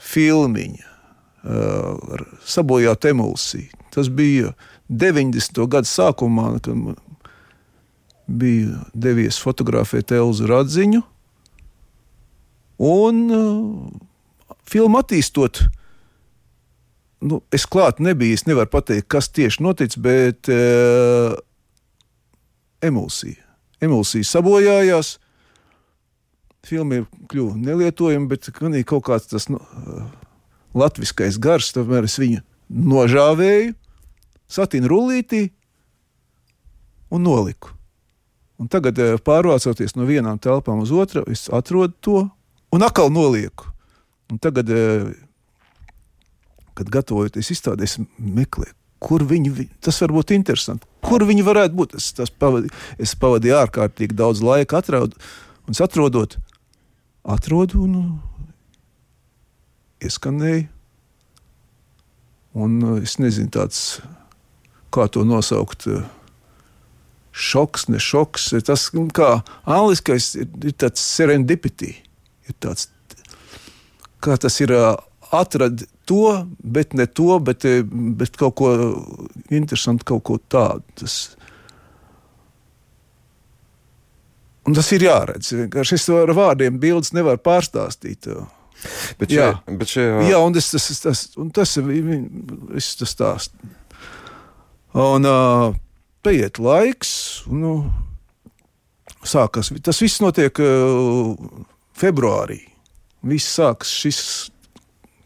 filmiņa 0.00 0.86
uh, 0.86 2.16
ar 2.16 2.24
sabojātu 2.46 3.12
emulsiju. 3.12 3.68
Tas 3.90 4.08
bija 4.12 4.52
90. 4.88 5.64
gada 5.70 5.88
sākumā, 5.88 6.52
kad 6.58 6.70
bija 8.30 8.84
devies 8.94 9.40
fotografēt 9.42 10.14
Elzu 10.14 10.48
Radziņu. 10.50 11.02
Un 12.90 13.20
uh, 13.34 14.56
filmu 14.70 15.00
attīstot, 15.02 15.62
nu, 17.26 17.42
es 17.52 17.66
klāt 17.68 18.00
nebiju, 18.00 18.38
es 18.38 18.46
nevaru 18.48 18.70
pateikt, 18.72 19.08
kas 19.10 19.28
tieši 19.28 19.64
notic, 19.66 19.98
bet 20.00 20.48
uh, 20.52 21.34
emulsija. 22.84 23.42
Emulsija 23.80 24.28
sabojājās, 24.28 25.18
filma 26.66 27.04
kļuva 27.30 27.56
nelietojama, 27.56 28.28
bet 28.30 28.48
ir 28.50 28.84
kaut 28.88 29.04
kāds 29.08 29.30
tas 29.30 29.48
nu, 29.48 29.60
latviskais 30.76 31.38
gars, 31.42 31.72
tomēr 31.74 32.06
es 32.08 32.18
viņu 32.20 32.42
nožāvēju, 32.70 33.74
satīnu 34.50 34.90
rullītī 34.90 35.48
un 37.10 37.24
noliku. 37.26 37.74
Un 38.60 38.68
tagad, 38.68 38.98
eh, 38.98 39.16
pārvācoties 39.16 39.96
no 39.96 40.04
vienām 40.04 40.38
telpām 40.38 40.82
uz 40.84 40.92
otru, 40.92 41.24
es 41.30 41.48
atrodu 41.48 41.94
to 42.00 42.30
un 42.72 42.80
atkal 42.84 43.10
nolieku. 43.10 43.72
Un 44.30 44.38
tagad, 44.38 44.68
eh, 44.70 45.14
kad 46.74 46.90
gatavojoties 46.90 47.50
izstādē, 47.50 47.82
es 47.82 47.98
meklēju, 48.20 48.74
kur 49.00 49.20
viņi, 49.20 49.50
vi- 49.50 49.70
tas 49.80 50.00
var 50.00 50.10
būt 50.10 50.36
interesanti. 50.36 50.84
Kur 51.02 51.20
viņi 51.20 51.42
varētu 51.42 51.74
būt? 51.74 51.94
Es, 51.94 52.12
pavadīju, 52.12 52.70
es 52.98 53.14
pavadīju 53.14 53.66
ārkārtīgi 53.66 54.12
daudz 54.12 54.40
laika, 54.40 54.82
atraudu, 54.82 55.16
un 55.66 55.74
atrodot, 55.74 56.36
atrodu 57.24 57.84
un 57.84 57.96
ieskanēju. 60.04 60.68
Un 62.60 62.80
uh, 62.82 62.96
es 62.98 63.18
nezinu, 63.22 63.50
tāds, 63.54 64.00
kā 64.90 65.06
to 65.12 65.22
nosaukt. 65.26 65.86
uh, 65.86 66.02
Šoks, 67.30 67.86
ne 67.88 68.00
šoks. 68.02 68.48
Tas, 68.66 68.88
nu, 68.96 69.06
kā 69.14 69.36
angliskais, 69.62 70.32
ir, 70.34 70.48
ir 70.66 70.74
tāds 70.74 71.04
serendipity. 71.04 71.92
Ir 72.50 72.56
tāds, 72.58 72.88
kā 74.18 74.34
tas 74.40 74.58
ir 74.64 74.74
uh, 74.74 74.96
atradis 75.30 75.86
to, 76.10 76.46
bet 76.58 76.92
ne 76.98 77.06
to, 77.06 77.38
bet, 77.38 77.64
eh, 77.64 77.84
bet 78.18 78.34
kaut 78.36 78.56
ko 78.58 78.70
interesantu, 79.54 80.08
kaut 80.10 80.24
ko 80.26 80.38
tādu. 80.50 80.82
Tas, 80.98 81.36
un 84.70 84.78
tas 84.78 84.88
ir 84.94 85.04
jāredz. 85.08 85.50
To 86.06 86.22
ar 86.22 86.32
vārdiem 86.36 86.78
bildes 86.80 87.12
nevaru 87.16 87.42
pārstāstīt. 87.42 88.30
Bet 89.20 89.32
Jā. 89.32 89.50
šajā, 89.50 89.76
bet 89.80 89.92
šajā, 89.92 90.20
Jā, 90.30 90.38
un 90.40 90.54
tas, 90.56 90.70
tas, 90.72 90.86
tas, 91.04 91.24
un 91.40 91.50
tas 91.52 91.74
ir 91.76 91.88
viss 91.90 92.96
tas 93.00 93.12
stāsts. 93.12 93.52
Un 94.96 95.28
uh, 95.28 95.74
paiet 96.24 96.58
laiks, 96.58 97.10
un 97.50 97.60
nu, 97.62 97.74
sākas, 99.22 99.70
tas 99.84 100.00
viss 100.02 100.22
notiek 100.24 100.56
uh, 100.64 101.36
februārī. 102.00 102.62
Viss 103.30 103.52
sākas 103.58 103.92
šis 103.92 104.22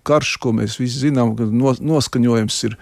karš, 0.04 0.34
ko 0.42 0.52
mēs 0.58 0.76
visi 0.82 1.06
zinām, 1.06 1.32
ka 1.38 1.46
no, 1.48 1.72
noskaņojums 1.94 2.58
ir 2.68 2.76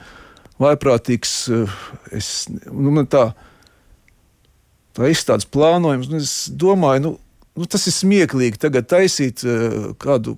vaiprātīgs. 0.63 1.37
uh, 1.53 1.81
Es, 2.17 2.49
nu, 2.49 2.91
man 2.97 3.07
tā, 3.13 3.29
tā 4.97 5.09
izstādes 5.13 5.49
plānojums, 5.49 6.11
nu, 6.13 6.21
es 6.23 6.51
domāju, 6.59 7.05
nu, 7.07 7.13
nu, 7.59 7.69
tas 7.71 7.87
ir 7.89 7.97
smieklīgi 7.97 8.61
tagad 8.61 8.89
taisīt 8.91 9.45
uh, 9.47 9.93
kādu 10.03 10.37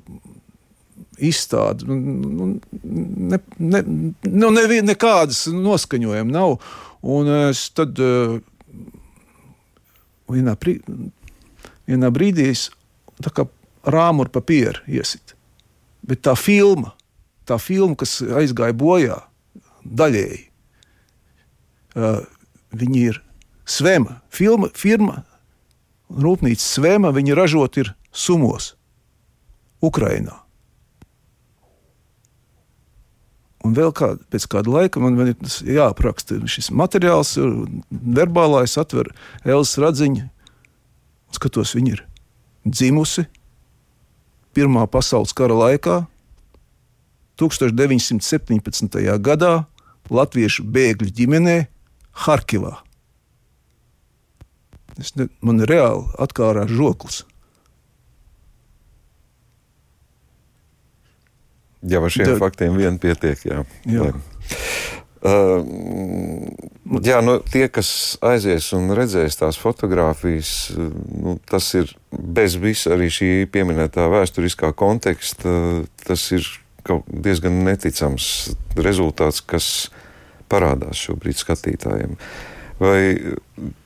izstādi. 1.18 1.86
Nu, 1.88 1.96
nu, 1.98 2.48
ne, 2.82 3.38
ne, 3.58 3.82
nu, 4.28 4.50
nevi- 4.54 4.82
nekādas 4.84 5.46
noskaņojuma 5.52 6.34
nav. 6.34 6.58
Un 7.04 7.28
es 7.50 7.66
tad 7.76 7.98
uh, 8.00 8.38
vienā, 10.32 10.56
brī, 10.60 10.78
vienā 11.88 12.10
brīdī 12.14 12.48
es 12.54 12.68
rāmu 13.84 14.24
ar 14.24 14.32
papīru 14.32 14.84
iesit. 14.88 15.36
Bet 16.04 16.24
tā 16.24 16.34
filma, 16.36 16.94
tā 17.48 17.58
filma, 17.60 17.96
kas 18.00 18.18
aizgāja 18.24 18.76
bojā, 18.76 19.20
daļēji, 19.84 20.40
uh, 22.00 22.24
viņi 22.74 23.04
ir 23.12 23.20
Svema. 23.64 24.20
Filma, 24.32 24.68
firma, 24.76 25.22
rūpnīca 26.10 26.62
Svema, 26.62 27.12
viņa 27.14 27.36
ražot 27.38 27.78
ir 27.80 27.92
sumos, 28.12 28.74
Ukrainā. 29.84 30.40
Un 33.64 33.72
vēl 33.72 33.94
kā, 33.96 34.10
pēc 34.28 34.44
kāda 34.52 34.68
laika 34.68 35.00
man, 35.00 35.16
man 35.16 35.30
ir 35.32 35.78
jāapraksta 35.78 36.36
šis 36.44 36.68
materiāls, 36.68 37.32
verbālais, 37.88 38.76
atver 38.76 39.08
Elsa 39.48 39.86
radziņu. 39.86 40.28
Skatos, 41.32 41.72
viņa 41.74 41.94
ir 41.94 42.04
dzimusi 42.68 43.24
Pirmā 44.54 44.84
pasaules 44.86 45.34
kara 45.34 45.54
laikā, 45.58 46.04
1917. 47.42 49.00
gadā 49.18 49.54
Latviešu 50.14 50.62
bēgļu 50.70 51.10
ģimenē 51.10 51.56
Harkivā. 52.24 52.76
Es 55.00 55.14
ne, 55.18 55.28
man 55.42 55.62
reāli 55.66 56.04
atkārā 56.22 56.66
žoklis. 56.70 57.24
Jā, 61.84 62.00
ar 62.00 62.12
šiem 62.12 62.30
Da- 62.32 62.38
faktiem 62.40 62.76
vien 62.78 62.98
pietiek. 62.98 63.40
Jā. 63.44 63.64
Jā. 63.84 64.12
Uh, 65.24 65.64
jā, 67.00 67.22
nu, 67.24 67.38
tie, 67.48 67.64
kas 67.72 68.18
aizies 68.20 68.66
un 68.76 68.92
redzēs 68.92 69.38
tās 69.40 69.56
fotogrāfijas, 69.56 70.50
uh, 70.76 70.90
nu, 71.16 71.38
tas 71.48 71.70
ir 71.80 71.88
bez 72.12 72.58
visa 72.60 72.92
arī 72.92 73.08
šī 73.08 73.30
pieminētā 73.48 74.04
vēsturiskā 74.12 74.74
konteksta. 74.76 75.84
Tas 76.04 76.26
ir 76.36 76.44
diezgan 77.08 77.62
neticams 77.64 78.26
rezultāts, 78.76 79.40
kas 79.40 79.68
parādās 80.52 81.00
šobrīd 81.06 81.40
skatītājiem. 81.40 82.18
Vai 82.84 83.34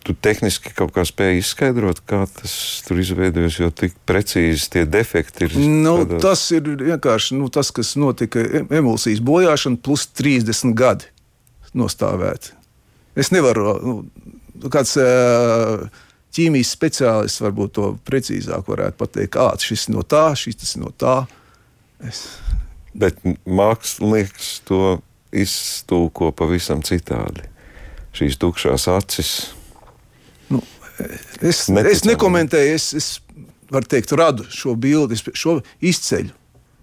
tu 0.07 0.15
tehniski 0.25 0.73
kaut 0.75 0.91
kā 0.97 1.05
spēj 1.07 1.39
izskaidrot, 1.43 2.01
kā 2.09 2.23
tas 2.39 2.53
tur 2.87 2.99
izveidojas, 3.03 3.59
jo 3.61 3.69
tik 3.71 3.95
precīzi 4.09 4.71
tie 4.75 4.85
defekti 4.89 5.45
ir? 5.47 5.57
Nu, 5.61 5.99
tādā- 6.01 6.21
tas 6.25 6.43
ir 6.57 6.63
vienkārši 6.81 7.37
nu, 7.39 7.51
tas, 7.53 7.71
kas 7.71 7.95
notika 8.01 8.41
em- 8.41 8.67
emulsijas 8.81 9.21
bojāšana, 9.21 9.79
plus 9.85 10.07
30 10.19 10.75
gadi 10.75 11.05
nostāvēt. 11.77 12.53
Es 13.15 13.31
nevaru, 13.35 13.75
nu, 13.85 13.97
kāds 14.73 14.97
ķīmijas 16.35 16.71
speciālists 16.77 17.43
varbūt 17.43 17.73
to 17.79 17.91
precīzāk 18.09 18.67
varētu 18.69 18.99
pateikt, 19.01 19.35
kā 19.37 19.51
šis 19.63 19.89
no 19.93 20.03
tā, 20.07 20.31
šis 20.39 20.77
no 20.81 20.91
tā. 20.97 21.21
Es, 22.05 22.25
Bet 22.99 23.21
mākslinieks 23.47 24.63
to 24.67 25.01
iztūko 25.35 26.33
pavisam 26.35 26.81
citādi. 26.83 27.45
Šīs 28.17 28.39
tukšās 28.41 28.89
acis. 28.93 29.33
es, 31.41 31.69
Neticami. 31.69 31.93
es 31.93 32.05
nekomentēju, 32.09 32.75
es, 32.75 32.91
es 32.99 33.09
var 33.71 33.87
teikt, 33.87 34.13
radu 34.17 34.47
šo 34.51 34.75
bildi, 34.79 35.19
šo 35.19 35.59
izceļu. 35.85 36.35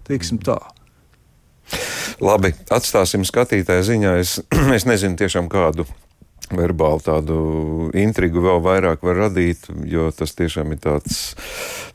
Teiksim 0.06 0.38
tā. 0.38 0.58
Labi, 2.22 2.52
atstāsim 2.72 3.26
skatītāju 3.26 3.86
ziņā. 3.90 4.16
Es, 4.22 4.38
es 4.76 4.86
nezinu 4.88 5.18
tiešām 5.18 5.50
kādu 5.52 5.86
verbāli 6.46 7.02
tādu 7.02 7.36
intrigu 7.98 8.42
vēl 8.44 8.60
vairāk 8.62 9.02
var 9.02 9.18
radīt, 9.24 9.66
jo 9.90 10.06
tas 10.14 10.36
tiešām 10.38 10.76
ir 10.76 10.78
tāds, 10.84 11.18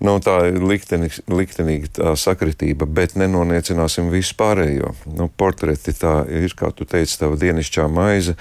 nu, 0.04 0.18
tā 0.24 0.42
liktenīga, 0.52 1.24
liktenīga 1.32 1.92
tā 1.96 2.12
sakritība, 2.20 2.84
bet 2.84 3.16
nenoniecināsim 3.20 4.12
visu 4.12 4.36
pārējo. 4.40 4.92
Nu, 5.16 5.30
portreti 5.32 5.96
tā 5.96 6.22
ir, 6.28 6.52
kā 6.58 6.74
tu 6.76 6.88
teici, 6.90 7.20
tava 7.22 7.40
dienišķā 7.40 7.88
maize. 7.92 8.36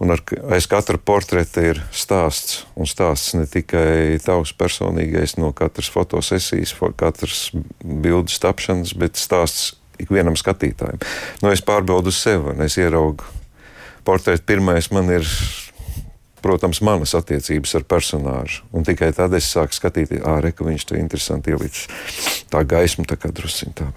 Un 0.00 0.14
ar, 0.14 0.22
aiz 0.56 0.64
katra 0.70 0.96
portreta 0.96 1.60
ir 1.60 1.80
stāsts. 1.92 2.62
Un 2.72 2.88
stāsts 2.88 3.34
ne 3.36 3.44
tikai 3.44 4.16
tavs 4.24 4.54
personīgais 4.56 5.36
no 5.36 5.52
katras 5.56 5.90
fotosesijas, 5.92 6.72
katras 6.96 7.50
bildes 7.84 8.40
tapšanas, 8.40 8.94
bet 8.96 9.20
stāsts 9.20 9.74
ikvienam 10.00 10.38
skatītājam. 10.40 11.02
Nu, 11.42 11.50
es 11.52 11.60
pārbaudu 11.60 12.12
sevi, 12.16 12.54
un 12.54 12.64
es 12.64 12.78
ieraugu 12.80 13.28
portretu. 14.06 14.46
Pirmais 14.48 14.88
man 14.94 15.12
ir, 15.12 15.28
protams, 16.40 16.80
manas 16.80 17.12
attiecības 17.18 17.76
ar 17.76 17.84
personāžu. 17.84 18.64
Un 18.72 18.88
tikai 18.88 19.12
tad 19.16 19.36
es 19.36 19.52
sāku 19.52 19.76
skatīties, 19.76 20.24
ārē, 20.24 20.54
ka 20.56 20.64
viņš 20.64 20.88
to 20.88 20.96
interesanti 20.96 21.52
ielicis. 21.52 21.86
Tā 22.48 22.64
gaisma 22.64 23.04
tā 23.04 23.20
kā 23.20 23.28
drusciņā? 23.36 23.92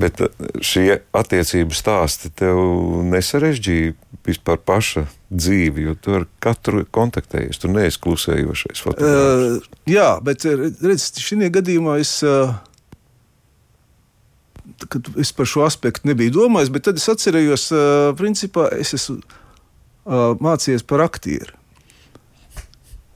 Bet 0.00 0.20
eh, 0.20 0.32
šie 0.64 1.00
attiecību 1.16 1.76
stāsti 1.76 2.30
tev 2.36 2.60
nesarežģīja 3.08 3.94
vispār 4.26 4.58
paša 4.58 5.06
dzīvi, 5.30 5.86
jo 5.86 5.96
tu 6.02 6.16
ar 6.18 6.26
katru 6.42 6.84
kontaktējies. 6.92 7.60
Tu 7.62 7.70
neesi 7.70 8.00
klusējošais. 8.02 8.84
Uh, 8.92 9.58
jā, 9.88 10.08
bet 10.26 10.46
redziet, 10.46 11.20
šajā 11.22 11.50
gadījumā 11.60 12.00
es. 12.02 12.18
Uh, 12.26 12.56
kad 14.92 15.08
es 15.16 15.30
par 15.32 15.48
šo 15.48 15.62
aspektu 15.64 16.10
nebiju 16.10 16.34
domājis, 16.34 16.72
bet 16.74 16.84
tad 16.88 16.98
es 17.00 17.06
atcerējos, 17.08 17.68
uh, 17.72 18.10
principā, 18.18 18.68
es 18.76 18.92
esmu 18.98 19.22
mācījies 20.06 20.84
par 20.86 21.02
aktieru. 21.02 21.56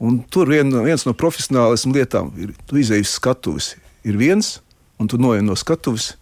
Un 0.01 0.23
tur 0.33 0.49
vien, 0.49 0.73
viens 0.83 1.05
no 1.05 1.13
profesionālismu 1.15 1.93
lietām 1.95 2.33
ir, 2.41 2.55
tu 2.67 2.81
izēji 2.81 3.05
uz 3.05 3.13
skatuves. 3.19 3.75
Ir 4.09 4.17
viens, 4.17 4.57
un 4.99 5.11
tu 5.11 5.21
noej 5.21 5.45
no 5.45 5.55
skatuves, 5.59 6.15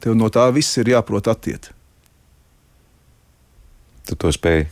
tev 0.00 0.16
no 0.18 0.30
tā 0.32 0.46
viss 0.54 0.78
ir 0.80 0.92
jāprot 0.94 1.28
attiekt. 1.30 1.72
Tu 4.08 4.16
to 4.16 4.32
spēji. 4.34 4.68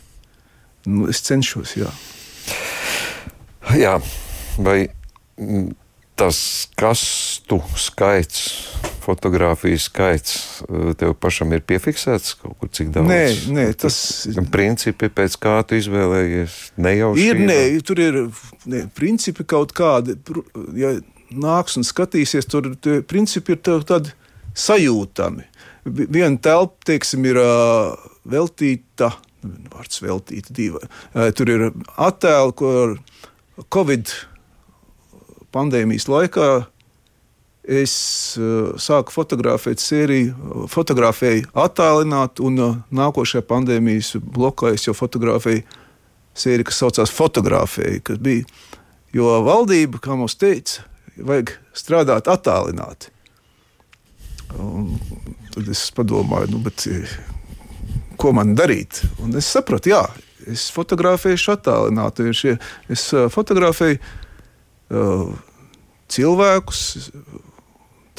Nu, 0.89 1.07
es 1.11 1.21
cenšos, 1.23 1.75
jā. 1.79 1.89
Jā, 3.77 3.99
vai 4.57 4.89
tas 6.19 6.67
kastu 6.79 7.59
skaits, 7.79 8.41
fotografijas 9.03 9.85
skaits, 9.87 10.33
eh, 10.67 10.89
tev 10.99 11.13
pašam 11.15 11.53
ir 11.55 11.61
piefiksēts 11.63 12.35
kaut 12.41 12.57
kur 12.59 12.71
cik 12.75 12.89
daudz? 12.95 13.07
Nē, 13.07 13.23
nē, 13.55 13.67
tas 13.79 14.27
Principi, 14.51 15.07
pēc 15.07 15.37
kā 15.39 15.59
tu 15.67 15.79
izvēlējies, 15.79 16.57
nejauši. 16.77 17.29
ir. 17.29 17.39
Nē, 17.47 17.61
tur 17.85 18.03
ir 18.03 18.19
ne, 18.65 18.87
principi 18.95 19.45
kaut 19.47 19.71
kādi. 19.77 20.17
Ja 20.75 20.97
nāks 21.29 21.77
un 21.77 21.85
skatīsies, 21.85 22.47
tur 22.49 22.73
principi 23.07 23.55
ir 23.55 23.61
tādi 23.63 24.11
sajūtami. 24.59 25.45
Vi- 25.89 26.07
Viena 26.11 26.37
telpa, 26.43 26.75
teiksim, 26.85 27.25
ir 27.25 27.39
veltīta. 28.29 29.13
Vārds 29.71 30.01
veltīta 30.03 30.51
divi. 30.51 30.81
Tur 31.35 31.49
ir 31.49 31.69
attēli, 31.95 32.55
ko 32.59 32.97
Covid 33.71 34.11
pandēmijas 35.55 36.09
laikā 36.11 36.49
es 37.69 37.93
sāku 38.81 39.13
fotografēt 39.13 39.79
sēriju, 39.79 40.67
fotografēju 40.73 41.47
attālināt, 41.53 42.41
un 42.43 42.59
nākošajā 42.91 43.45
pandēmijas 43.47 44.15
blokā 44.19 44.73
es 44.75 44.87
jau 44.87 44.95
fotografēju 44.97 45.63
sēriju, 46.39 46.67
kas 46.69 46.81
saucās 46.83 47.13
Fotografēja, 47.13 48.01
kas 48.03 48.17
bija. 48.23 48.45
Jo 49.13 49.39
valdība, 49.45 49.99
kā 50.03 50.15
mums 50.17 50.35
teica, 50.39 50.83
vajag 51.17 51.55
strādāt 51.75 52.27
attālināti. 52.31 53.09
Un 54.57 54.95
tad 55.53 55.67
es 55.69 55.83
padomāju, 55.95 56.49
nu, 56.55 56.61
bet, 56.65 56.87
eh, 56.89 57.11
ko 58.17 58.31
man 58.33 58.55
darīt? 58.57 59.03
Un 59.23 59.35
es 59.37 59.45
sapratu, 59.45 59.91
jā, 59.93 60.01
es 60.49 60.69
fotografēju 60.73 61.37
jo 62.31 62.33
šie- 62.33 62.57
Es 62.89 63.13
uh, 63.13 63.27
fotografēju 63.29 63.99
uh, 64.89 65.33
cilvēkus 66.09 67.11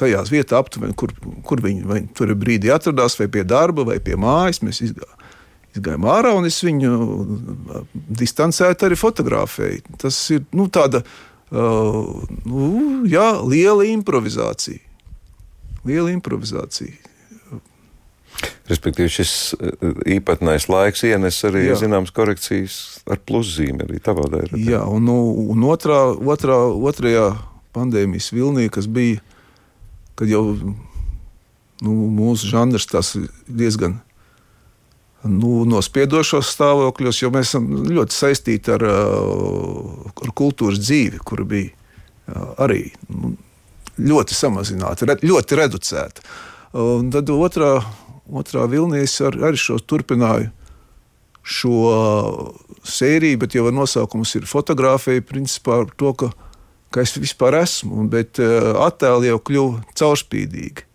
tajās 0.00 0.30
vietās, 0.32 0.58
aptuveni, 0.62 0.94
kur, 0.96 1.12
kur 1.44 1.60
viņi 1.60 1.84
vai 1.84 2.00
tur 2.14 2.30
brīdī 2.38 2.70
atradās, 2.72 3.18
vai 3.18 3.26
pie 3.28 3.42
darba, 3.44 3.84
vai 3.84 3.98
pie 4.00 4.14
mājas. 4.16 4.62
Mēs 4.64 4.80
izgājām, 4.86 6.06
ārā, 6.08 6.32
un 6.38 6.46
es 6.48 6.62
viņu 6.64 6.92
distancēti 8.22 8.86
arī 8.88 8.96
fotografēju. 8.96 9.98
Tas 10.00 10.30
ir 10.30 10.46
nu, 10.56 10.68
tāda 10.72 11.02
uh, 11.02 12.22
nu, 12.46 12.70
jā, 13.10 13.26
liela 13.44 13.84
improvizācija. 13.90 14.86
Liela 15.88 16.12
improvizācija. 16.12 16.92
Respektīvi, 18.70 19.10
šis 19.10 19.32
eh, 19.56 19.94
īpatnējs 20.16 20.68
laiks 20.70 21.02
ienes 21.08 21.40
arī 21.48 21.66
Jā. 21.66 21.78
zināmas 21.80 22.12
korekcijas 22.14 22.76
ar 23.10 23.18
pluszīmi 23.26 23.86
arī 23.86 23.98
tavā 24.04 24.28
dēļ. 24.30 24.54
Jā, 24.62 24.84
un, 24.86 25.08
nu, 25.08 25.16
un 25.54 25.66
otrā, 25.66 26.04
otrā, 26.14 26.60
otrajā 26.90 27.32
pandēmijas 27.74 28.30
vilnī, 28.34 28.68
kas 28.72 28.86
bija, 28.90 29.18
kad 30.18 30.30
jau 30.30 30.44
nu, 30.54 31.96
mūsu 32.20 32.50
žanrs 32.52 32.86
tas 32.90 33.16
diezgan 33.48 33.98
nu, 35.24 35.64
nospiedošos 35.68 36.54
stāvokļos, 36.54 37.20
jo 37.22 37.30
mēs 37.34 37.50
esam 37.50 37.68
ļoti 37.90 38.16
saistīti 38.16 38.72
ar, 38.76 38.86
ā, 38.86 38.96
ar 40.24 40.34
kultūras 40.36 40.80
dzīvi, 40.80 41.20
kur 41.26 41.44
bija 41.48 41.72
ā, 42.30 42.46
arī 42.66 42.86
nu, 43.10 43.34
ļoti 44.00 44.36
samazināta, 44.36 45.08
ļoti 45.20 45.58
reducēta. 45.58 46.24
Un 46.80 47.10
tad 47.12 47.30
otrā, 47.34 47.76
otrā 48.30 48.64
vilnī 48.70 49.04
es 49.04 49.16
ar, 49.24 49.36
arī 49.50 49.58
šo 49.58 49.80
turpināju 49.82 50.52
šo 51.42 52.52
sēriju, 52.84 53.38
bet 53.40 53.56
jau 53.56 53.66
ar 53.68 53.74
nosaukumus 53.74 54.34
ir 54.38 54.46
fotografija, 54.48 55.24
principā 55.26 55.80
ar 55.82 55.90
to, 55.98 56.12
ka, 56.14 56.30
ka 56.92 57.04
es 57.04 57.16
vispār 57.18 57.60
esmu, 57.62 58.06
bet 58.12 58.40
uh, 58.42 58.72
attēli 58.86 59.30
jau 59.30 59.40
kļuva 59.48 59.96
caurspīdīgi. 59.98 60.86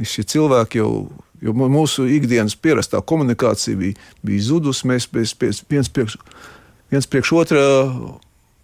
Visi 0.00 0.18
šie 0.18 0.26
cilvēki 0.34 0.80
jau, 0.80 0.92
jo 1.42 1.54
mūsu 1.58 2.06
ikdienas 2.10 2.56
pierastā 2.56 3.02
komunikācija 3.04 3.78
bija, 3.78 3.98
bija 4.24 4.46
zudusi, 4.46 4.88
mēs 4.90 5.08
pēc, 5.10 5.34
pēc, 5.38 5.62
viens, 5.70 5.90
priekš, 5.92 6.16
viens 6.94 7.10
priekš 7.10 7.34
otrā 7.42 7.66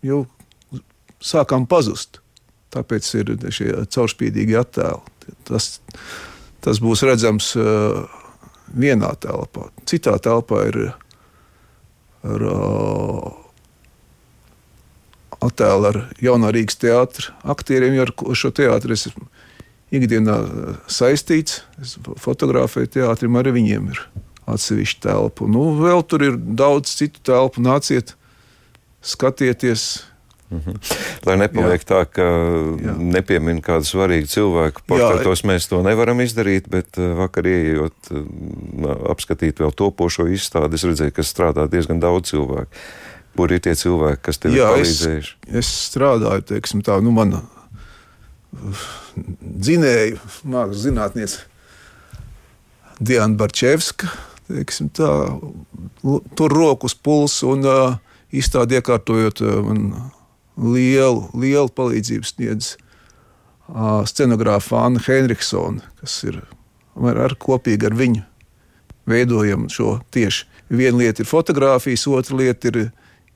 jau 0.07 0.25
sākām 1.21 1.67
pazust. 1.69 2.23
Tāpēc 2.79 3.09
ir 3.19 3.35
šie 3.51 3.73
caurspīdīgi 3.91 4.55
attēli. 4.61 5.35
Tas, 5.49 5.81
tas 6.63 6.79
būs 6.83 7.03
redzams 7.03 7.51
uh, 7.59 8.05
vienā 8.71 9.11
telpā. 9.19 9.67
Citā 9.89 10.15
telpā 10.23 10.63
ir 10.69 10.79
ar, 12.23 12.45
uh, 12.47 13.33
attēli 15.49 15.91
ar 15.91 16.01
jaunā 16.23 16.53
Rīgas 16.55 16.79
teātra 16.79 17.35
aktieriem, 17.51 17.99
jo 17.99 18.07
ar 18.07 18.39
šo 18.39 18.53
teātri 18.55 18.95
es 18.95 19.09
esmu 19.11 19.27
ikdienā 19.99 20.39
uh, 20.39 20.79
saistīts. 20.87 21.65
Es 21.83 21.97
fotografēju 22.23 22.95
teātrim, 23.01 23.41
arī 23.43 23.57
viņiem 23.59 23.91
ir 23.91 24.05
atsevišķa 24.49 25.09
telpa. 25.11 25.51
Nu, 25.51 25.73
vēl 25.83 26.07
tur 26.07 26.25
ir 26.31 26.39
daudz 26.39 26.95
citu 26.95 27.27
telpu. 27.27 27.65
Nāciet, 27.67 28.15
skatieties! 29.03 30.08
Lai 31.29 31.35
nepaliek 31.37 31.83
Jā. 31.83 31.89
tā, 31.91 32.01
ka 32.09 32.25
Jā. 32.25 32.95
nepiemina 32.97 33.61
kādu 33.65 33.85
svarīgu 33.85 34.31
cilvēku. 34.33 34.85
Portretos 34.89 35.43
mēs 35.49 35.69
to 35.69 35.83
nevaram 35.85 36.23
izdarīt, 36.25 36.71
bet 36.73 36.97
eh, 36.97 37.11
vakar 37.19 37.49
ieejot, 37.51 38.13
eh, 38.13 38.89
apskatīt 39.13 39.61
vēl 39.61 39.75
topošo 39.77 40.29
izstādi, 40.33 40.81
es 40.81 40.87
redzēju, 40.89 41.15
ka 41.19 41.27
strādā 41.27 41.69
diezgan 41.69 42.01
daudz 42.01 42.33
cilvēku. 42.33 42.73
Kur 43.37 43.53
ir 43.55 43.61
tie 43.63 43.77
cilvēki, 43.79 44.23
kas 44.25 44.41
tev 44.43 44.57
ir 44.57 44.63
Jā, 44.63 44.71
es, 44.81 44.97
palīdzējuši? 44.97 45.37
es 45.61 45.69
strādāju, 45.93 46.47
teiksim, 46.49 46.81
tā, 46.83 46.97
nu, 47.05 47.13
mana 47.15 47.45
uh, 47.45 48.89
dzinēja, 49.45 50.17
mākslas 50.49 50.83
zinātniece 50.89 51.45
Diana 52.99 53.37
Barčevska. 53.39 54.11
Teiksim, 54.49 54.89
tā, 54.97 55.07
tur 56.35 56.55
rokas 56.57 56.97
pulsu 56.97 57.53
un 57.53 57.69
uh, 57.69 57.99
izstādi 58.33 58.81
iekārtojot 58.81 59.45
uh, 59.45 59.59
man 59.69 59.91
lielu, 60.59 61.29
lielu 61.39 61.71
palīdzību 61.75 62.27
sniedz 62.27 62.75
uh, 62.75 64.05
scenogrāfa 64.09 64.85
Anna 64.87 65.03
Henriksona, 65.05 65.85
kas 66.01 66.21
ir 66.27 66.41
ar, 66.99 67.25
ar 67.29 67.37
kopīgi 67.39 67.89
ar 67.89 67.97
viņu 67.99 68.25
veidojam 69.09 69.69
šo 69.73 69.99
tieši. 70.15 70.47
Viena 70.69 70.99
lieta 71.01 71.25
ir 71.25 71.29
fotografijas, 71.31 72.07
otra 72.13 72.37
lieta 72.37 72.69
ir 72.69 72.81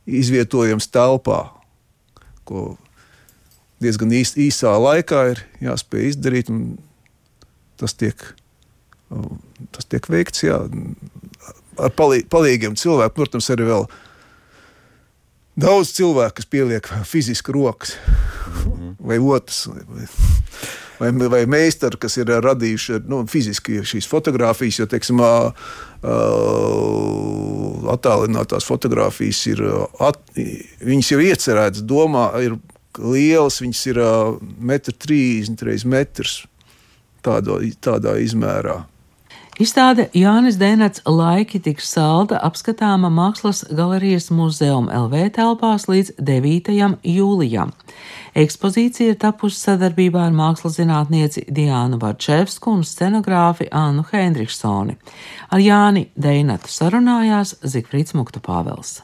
izvietojams 0.06 0.90
telpā, 0.92 1.46
ko 2.44 2.74
diezgan 3.82 4.12
īs, 4.14 4.34
īsā 4.38 4.74
laikā 4.78 5.22
ir 5.32 5.42
jāspēj 5.62 6.08
izdarīt, 6.10 6.50
tas 7.80 7.94
tiek, 7.98 8.20
tas 9.74 9.88
tiek 9.88 10.08
veikts 10.12 10.44
jā, 10.44 10.58
ar 11.80 11.94
palī, 11.96 12.22
palīgiem 12.28 12.76
cilvēkiem. 12.78 13.16
Protams, 13.16 13.50
arī 13.54 13.68
vēl 13.70 13.88
daudz 15.59 15.92
cilvēku, 15.96 16.38
kas 16.40 16.48
pieliek 16.48 16.88
fiziski 17.09 17.55
rokas 17.55 17.96
vai 19.03 19.18
otrs. 19.18 19.66
Vai, 21.00 21.11
vai, 21.11 21.28
vai 21.28 21.40
meistari, 21.50 21.98
kas 21.98 22.14
ir 22.20 22.30
radījuši 22.44 23.00
nu, 23.11 23.24
fiziski 23.30 23.80
šīs 23.86 24.07
fotogrāfijas, 24.07 24.78
jo 24.78 24.86
teiksim, 24.90 25.18
attālinātās 27.90 28.68
fotogrāfijas 28.68 29.40
ir, 29.50 29.64
at, 29.98 30.20
viņas 30.84 31.11
jau 31.14 31.18
iecerētas, 31.24 31.82
domā, 31.88 32.28
ir 32.44 32.55
lielas, 33.03 33.59
viņas 33.64 33.82
ir 33.90 34.00
1,30 34.62 35.88
m 35.88 35.98
tādā, 37.22 37.59
tādā 37.82 38.16
izmērā. 38.22 38.82
Izstāde 39.61 40.07
Jānis 40.16 40.57
Dēnats 40.57 41.03
laiki 41.05 41.59
tiks 41.61 41.90
salda 41.92 42.38
apskatāma 42.40 43.11
Mākslas 43.12 43.61
galerijas 43.68 44.30
muzeuma 44.32 44.94
LV 44.96 45.26
telpās 45.36 45.84
līdz 45.90 46.14
9. 46.16 46.72
jūlijam. 47.05 47.74
Ekspozīcija 48.32 49.12
ir 49.12 49.18
tapusi 49.20 49.61
sadarbībā 49.61 50.22
ar 50.24 50.32
mākslas 50.32 50.78
zinātnieci 50.78 51.44
Diānu 51.53 52.00
Barčevsku 52.00 52.72
un 52.72 52.80
scenogrāfi 52.88 53.68
Annu 53.68 54.07
Hendriksoni. 54.09 54.96
Ar 55.53 55.61
Jāni 55.61 56.07
Dēnatu 56.16 56.72
sarunājās 56.72 57.59
Zikfrīds 57.61 58.16
Muktu 58.16 58.40
Pāvels. 58.40 59.03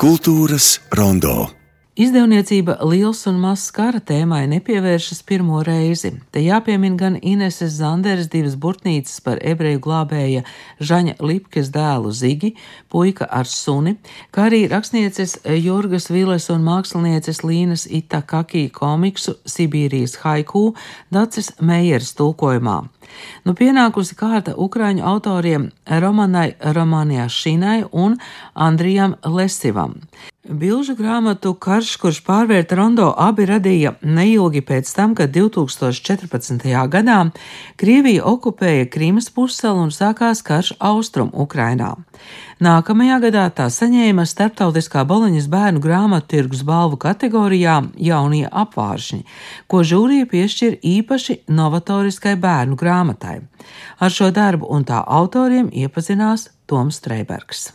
Kultūras 0.00 0.74
rondo. 0.90 1.59
Izdevniecība 2.00 2.78
liels 2.88 3.26
un 3.28 3.36
mazs 3.42 3.66
kara 3.76 3.98
tēmai 4.00 4.46
nepievēršas 4.48 5.18
pirmo 5.28 5.58
reizi. 5.66 6.14
Te 6.32 6.40
jāpiemina 6.40 6.96
gan 6.96 7.18
Ineses 7.20 7.74
Zanderes 7.76 8.30
divas 8.32 8.54
burtnīcas 8.56 9.18
par 9.20 9.42
ebreju 9.44 9.82
glābēja 9.84 10.46
Žaņa 10.80 11.18
Lipkes 11.20 11.68
dēlu 11.74 12.14
Zigi, 12.16 12.54
puika 12.88 13.28
ar 13.28 13.50
suni, 13.50 13.98
kā 14.32 14.46
arī 14.48 14.62
rakstnieces 14.72 15.42
Jurgas 15.58 16.08
Viles 16.08 16.48
un 16.54 16.64
mākslinieces 16.64 17.42
Līnas 17.44 17.84
Itakakī 17.84 18.70
komiksu 18.72 19.36
Sibīrijas 19.44 20.16
haiku 20.24 20.70
Dacis 21.12 21.52
Meijeras 21.60 22.14
tulkojumā. 22.16 22.78
Nu 23.44 23.52
pienākusi 23.52 24.16
kārta 24.16 24.56
ukraiņu 24.56 25.04
autoriem 25.04 25.68
Romanai 26.00 26.54
Romanijā 26.80 27.28
Šinai 27.28 27.82
un 27.92 28.16
Andrijam 28.54 29.18
Lesivam. 29.26 29.98
Bilžu 30.40 30.94
grāmatu 30.96 31.50
Karš, 31.52 31.98
kurš 32.00 32.22
pārvērta 32.24 32.72
rondo, 32.78 33.10
abi 33.12 33.44
radīja 33.44 33.90
neilgi 34.00 34.62
pēc 34.64 34.88
tam, 34.96 35.12
kad 35.12 35.34
2014. 35.34 36.62
gadā 36.88 37.16
Krievija 37.76 38.24
okupēja 38.24 38.86
Krīmas 38.88 39.28
pussalu 39.34 39.82
un 39.84 39.90
sākās 39.92 40.40
karš 40.40 40.70
Austrum 40.80 41.28
Ukrainā. 41.36 41.90
Nākamajā 42.56 43.18
gadā 43.26 43.42
tā 43.52 43.66
saņēma 43.68 44.24
starptautiskā 44.24 45.04
Boloņas 45.04 45.48
bērnu 45.52 45.82
grāmatu 45.84 46.32
tirgus 46.32 46.62
balvu 46.64 46.96
kategorijā 47.04 47.76
Jaunie 48.00 48.46
apvāršņi, 48.48 49.20
ko 49.68 49.82
žūrija 49.84 50.28
piešķir 50.30 50.78
īpaši 50.80 51.36
novatoriskai 51.52 52.32
bērnu 52.40 52.80
grāmatai. 52.80 53.42
Ar 54.00 54.08
šo 54.08 54.30
darbu 54.32 54.72
un 54.72 54.88
tā 54.88 55.02
autoriem 55.04 55.68
iepazinās 55.68 56.48
Toms 56.64 56.96
Streibergs. 56.96 57.74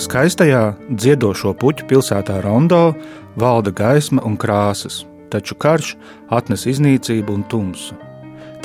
Skaistajā 0.00 0.60
dziedošo 0.88 1.50
puķu 1.60 1.84
pilsētā 1.90 2.38
Rondo 2.40 2.94
valda 3.36 3.68
gaisma 3.76 4.22
un 4.24 4.38
krāsas, 4.40 5.02
taču 5.28 5.52
karš 5.60 5.90
atnes 6.32 6.64
iznīcību 6.70 7.34
un 7.36 7.42
tumsu. 7.52 7.98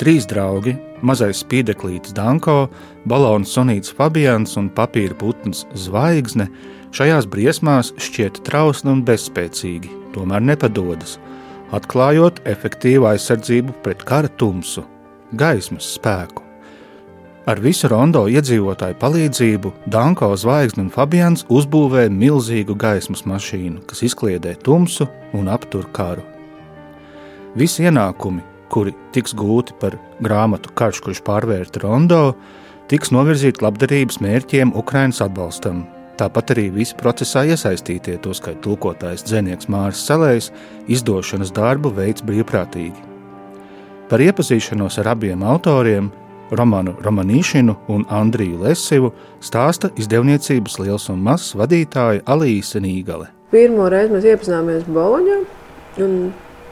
Trīs 0.00 0.24
draugi, 0.30 0.72
mazais 1.04 1.42
spīdeklītis 1.44 2.16
Danko, 2.16 2.70
balons 3.04 3.52
sonīts 3.52 3.92
Fabians 3.98 4.56
un 4.56 4.70
papīra 4.72 5.18
putns 5.20 5.66
Zvaigzne, 5.76 6.48
šajās 6.96 7.28
briesmās 7.28 7.92
šķiet 8.00 8.40
trausli 8.48 8.94
un 8.94 9.04
bezspēcīgi, 9.04 9.92
tomēr 10.16 10.40
nepadodas, 10.54 11.18
atklājot 11.76 12.40
efektīvu 12.48 13.12
aizsardzību 13.12 13.76
pret 13.84 14.08
kara 14.08 14.32
tumsu, 14.40 14.88
gaismas 15.36 15.92
spēku. 15.98 16.45
Ar 17.46 17.60
visu 17.62 17.86
rondo 17.86 18.24
iedzīvotāju 18.26 18.96
palīdzību 18.98 19.70
Danko 19.94 20.32
Zvaigznes 20.34 20.82
un 20.82 20.88
Fabians 20.90 21.44
uzbūvēja 21.46 22.10
milzīgu 22.10 22.74
gaismas 22.74 23.22
mašīnu, 23.22 23.84
kas 23.86 24.02
izkliedē 24.08 24.56
tumsu 24.66 25.06
un 25.30 25.46
aptur 25.54 25.86
karu. 25.94 26.24
Visi 27.54 27.86
ienākumi, 27.86 28.42
kuri 28.66 28.96
tiks 29.14 29.36
gūti 29.38 29.76
par 29.78 29.94
grāmatu 30.18 30.74
Karš, 30.74 31.04
kurš 31.06 31.22
pārvērta 31.22 31.84
rondo, 31.86 32.34
tiks 32.90 33.14
novirzīti 33.14 33.62
labdarības 33.62 34.18
mērķiem 34.26 34.74
Ukraiņas 34.74 35.22
atbalstam. 35.28 35.86
Tāpat 36.18 36.50
arī 36.56 36.66
visi 36.74 36.98
procesā 36.98 37.46
iesaistītie, 37.46 38.18
tostarp 38.26 38.58
tulkotājs 38.66 39.22
Dzenieks 39.22 39.70
Māris 39.70 40.02
Salējs, 40.02 40.50
izdošanas 40.90 41.54
darbu 41.54 41.94
veids 41.94 42.26
brīvprātīgi. 42.26 43.06
Par 44.10 44.22
iepazīšanos 44.22 44.98
ar 44.98 45.14
abiem 45.14 45.46
autoriem 45.46 46.10
Romanu 46.50 46.94
Romanīšinu 47.02 47.76
un 47.92 48.06
Andriju 48.10 48.62
Lesivu 48.62 49.12
stāsta 49.42 49.90
izdevniecības 49.98 50.78
liels 50.82 51.08
un 51.12 51.22
mazs 51.26 51.56
vadītāja 51.58 52.24
Alīsa 52.26 52.82
Nīgale. 52.82 53.32
Pirmo 53.50 53.86
reizi 53.90 54.14
mēs 54.14 54.26
iepazināmies 54.26 54.88
Boloņā, 54.90 55.38
un 56.02 56.18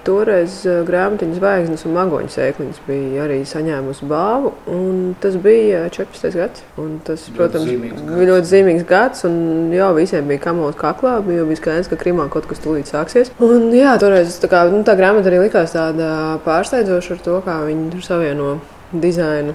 toreiz 0.05 0.57
grāmatiņas 0.85 1.39
zvaigznes 1.39 1.85
un 1.89 1.95
magoņu 1.97 2.33
sēkliņas 2.33 2.81
bija 2.87 3.25
arī 3.25 3.39
saņēmusi 3.49 4.09
bāvu, 4.11 4.53
un 4.70 5.14
tas 5.22 5.39
bija 5.41 5.85
14. 5.95 6.37
gads. 6.37 6.64
Un 6.81 6.99
tas, 7.07 7.25
protams, 7.35 7.70
bija 7.70 8.29
ļoti 8.29 8.51
zīmīgs 8.51 8.85
gads, 8.89 9.25
un 9.29 9.72
jau 9.75 9.91
visiem 9.97 10.29
bija 10.29 10.43
kamols 10.45 10.77
kaklā, 10.81 11.16
bija, 11.25 11.47
bija 11.49 11.62
skaidrs, 11.62 11.91
ka 11.93 11.99
Krimā 12.01 12.29
kaut 12.33 12.49
kas 12.51 12.61
tūlīt 12.64 12.91
sāksies. 12.91 13.33
Un 13.45 13.70
jā, 13.75 13.97
toreiz 14.03 14.37
tā, 14.43 14.51
kā, 14.53 14.66
nu, 14.72 14.85
tā 14.87 14.97
grāmata 14.99 15.33
arī 15.33 15.47
likās 15.47 15.75
tāda 15.77 16.39
pārsteidzoša 16.45 17.16
ar 17.16 17.25
to, 17.25 17.41
kā 17.47 17.59
viņi 17.64 17.91
tur 17.95 18.09
savieno 18.12 18.55
dizainu 18.93 19.55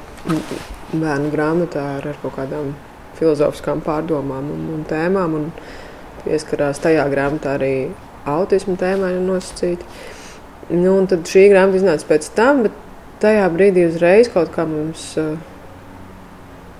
bērnu 0.93 1.29
grāmatā 1.33 1.83
ar, 1.99 2.07
ar 2.11 2.17
kaut 2.23 2.35
kādām 2.37 2.73
filozofiskām 3.19 3.83
pārdomām 3.85 4.49
un, 4.53 4.65
un 4.77 4.87
tēmām. 4.89 5.35
Un 5.39 5.51
pieskarās 6.23 6.81
tajā 6.83 7.05
grāmatā 7.11 7.55
arī 7.57 7.73
autismu 8.29 8.75
tēmai 8.79 9.13
nosacīti. 9.23 9.85
Nu, 10.69 10.97
un 10.99 11.07
tad 11.09 11.29
šī 11.29 11.47
grāmata 11.51 11.79
iznāca 11.79 12.09
pēc 12.09 12.27
tam, 12.37 12.65
bet 12.67 12.75
tajā 13.23 13.47
brīdī 13.53 13.87
uzreiz 13.89 14.29
kaut 14.33 14.53
kā 14.55 14.67
mums. 14.69 15.13
Uh, 15.19 15.37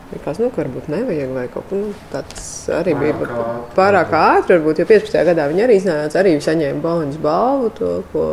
Likās, 0.10 0.40
nu, 0.42 0.48
ka 0.50 0.64
varbūt 0.64 0.88
nevajag, 0.90 1.34
vai 1.36 1.44
kaut 1.54 1.68
kas 1.70 1.78
nu, 1.78 1.90
tāds 2.10 2.46
arī 2.74 2.96
pārāk 2.98 3.20
bija 3.20 3.42
ātri. 3.44 3.74
Pārāk 3.76 4.16
ātri, 4.18 4.56
varbūt, 4.56 4.80
jo 4.82 4.88
15. 4.90 5.18
gadā 5.28 5.46
viņi 5.52 5.64
arī 5.68 5.76
iznāca, 5.78 6.18
arī 6.24 6.32
saņēma 6.42 6.82
Boloņas 6.82 7.20
balvu, 7.22 7.70
to, 7.78 7.92
ko 8.10 8.24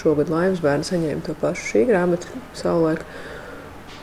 šogad 0.00 0.32
Laivas 0.32 0.62
bērni 0.64 0.88
saņēma 0.88 1.26
to 1.26 1.36
pašu 1.42 1.68
šī 1.74 1.82
grāmata 1.90 2.40
savulaik. 2.56 3.04
Uh, 3.04 3.33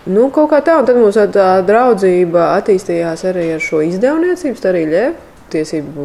Nu, 0.10 0.32
kaut 0.34 0.50
kā 0.50 0.64
tā, 0.66 0.80
un 0.82 0.88
tad 0.88 0.98
mums 0.98 1.18
tā 1.36 1.50
draudzība 1.62 2.56
attīstījās 2.56 3.22
arī 3.30 3.52
ar 3.54 3.62
šo 3.62 3.84
izdevniecību, 3.86 4.64
arī 4.72 4.88
Ļevu. 4.90 5.28
Tiesību 5.52 6.04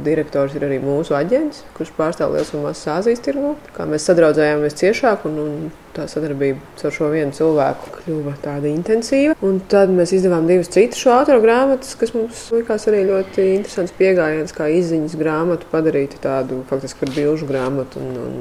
direktors 0.00 0.54
ir 0.56 0.62
arī 0.64 0.78
mūsu 0.80 1.12
aģents, 1.12 1.58
kurš 1.76 1.90
pārstāv 1.92 2.32
liels 2.32 2.54
un 2.56 2.62
mazs 2.64 2.86
Āzijas 2.88 3.20
tirgu. 3.20 3.50
Kā 3.76 3.84
mēs 3.84 4.06
sadraudzējāmies 4.08 4.78
ciešāk, 4.80 5.26
un, 5.28 5.34
un 5.42 5.66
tā 5.92 6.06
sadarbība 6.08 6.86
ar 6.88 6.94
šo 6.96 7.10
vienu 7.12 7.36
cilvēku 7.36 7.92
kļuva 7.98 8.32
tāda 8.40 8.70
intensīva. 8.72 9.36
Un 9.44 9.60
tad 9.68 9.92
mēs 9.92 10.14
izdevām 10.16 10.48
divas 10.48 10.72
citas 10.72 11.02
šo 11.02 11.12
autoru 11.18 11.44
grāmatas, 11.44 11.92
kas 12.00 12.14
mums 12.16 12.46
likās 12.54 12.88
arī 12.88 13.02
ļoti 13.10 13.44
interesants 13.58 13.92
pieejams, 13.98 14.56
kā 14.56 14.70
izziņas 14.72 15.18
grāmatu 15.20 15.68
padarīt 15.68 16.16
tādu 16.24 16.62
faktiski 16.72 17.04
par 17.04 17.12
bilžu 17.18 17.50
grāmatu 17.52 18.00
un, 18.00 18.16
un 18.24 18.40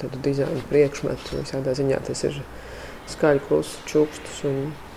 tādu 0.00 0.24
dizaina 0.24 0.64
priekšmetu. 0.72 1.42
Visādā 1.42 1.76
ziņā 1.76 2.00
tas 2.08 2.24
ir 2.24 2.40
skaļi 3.14 3.42
klusu 3.48 3.82
čukstus. 3.88 4.44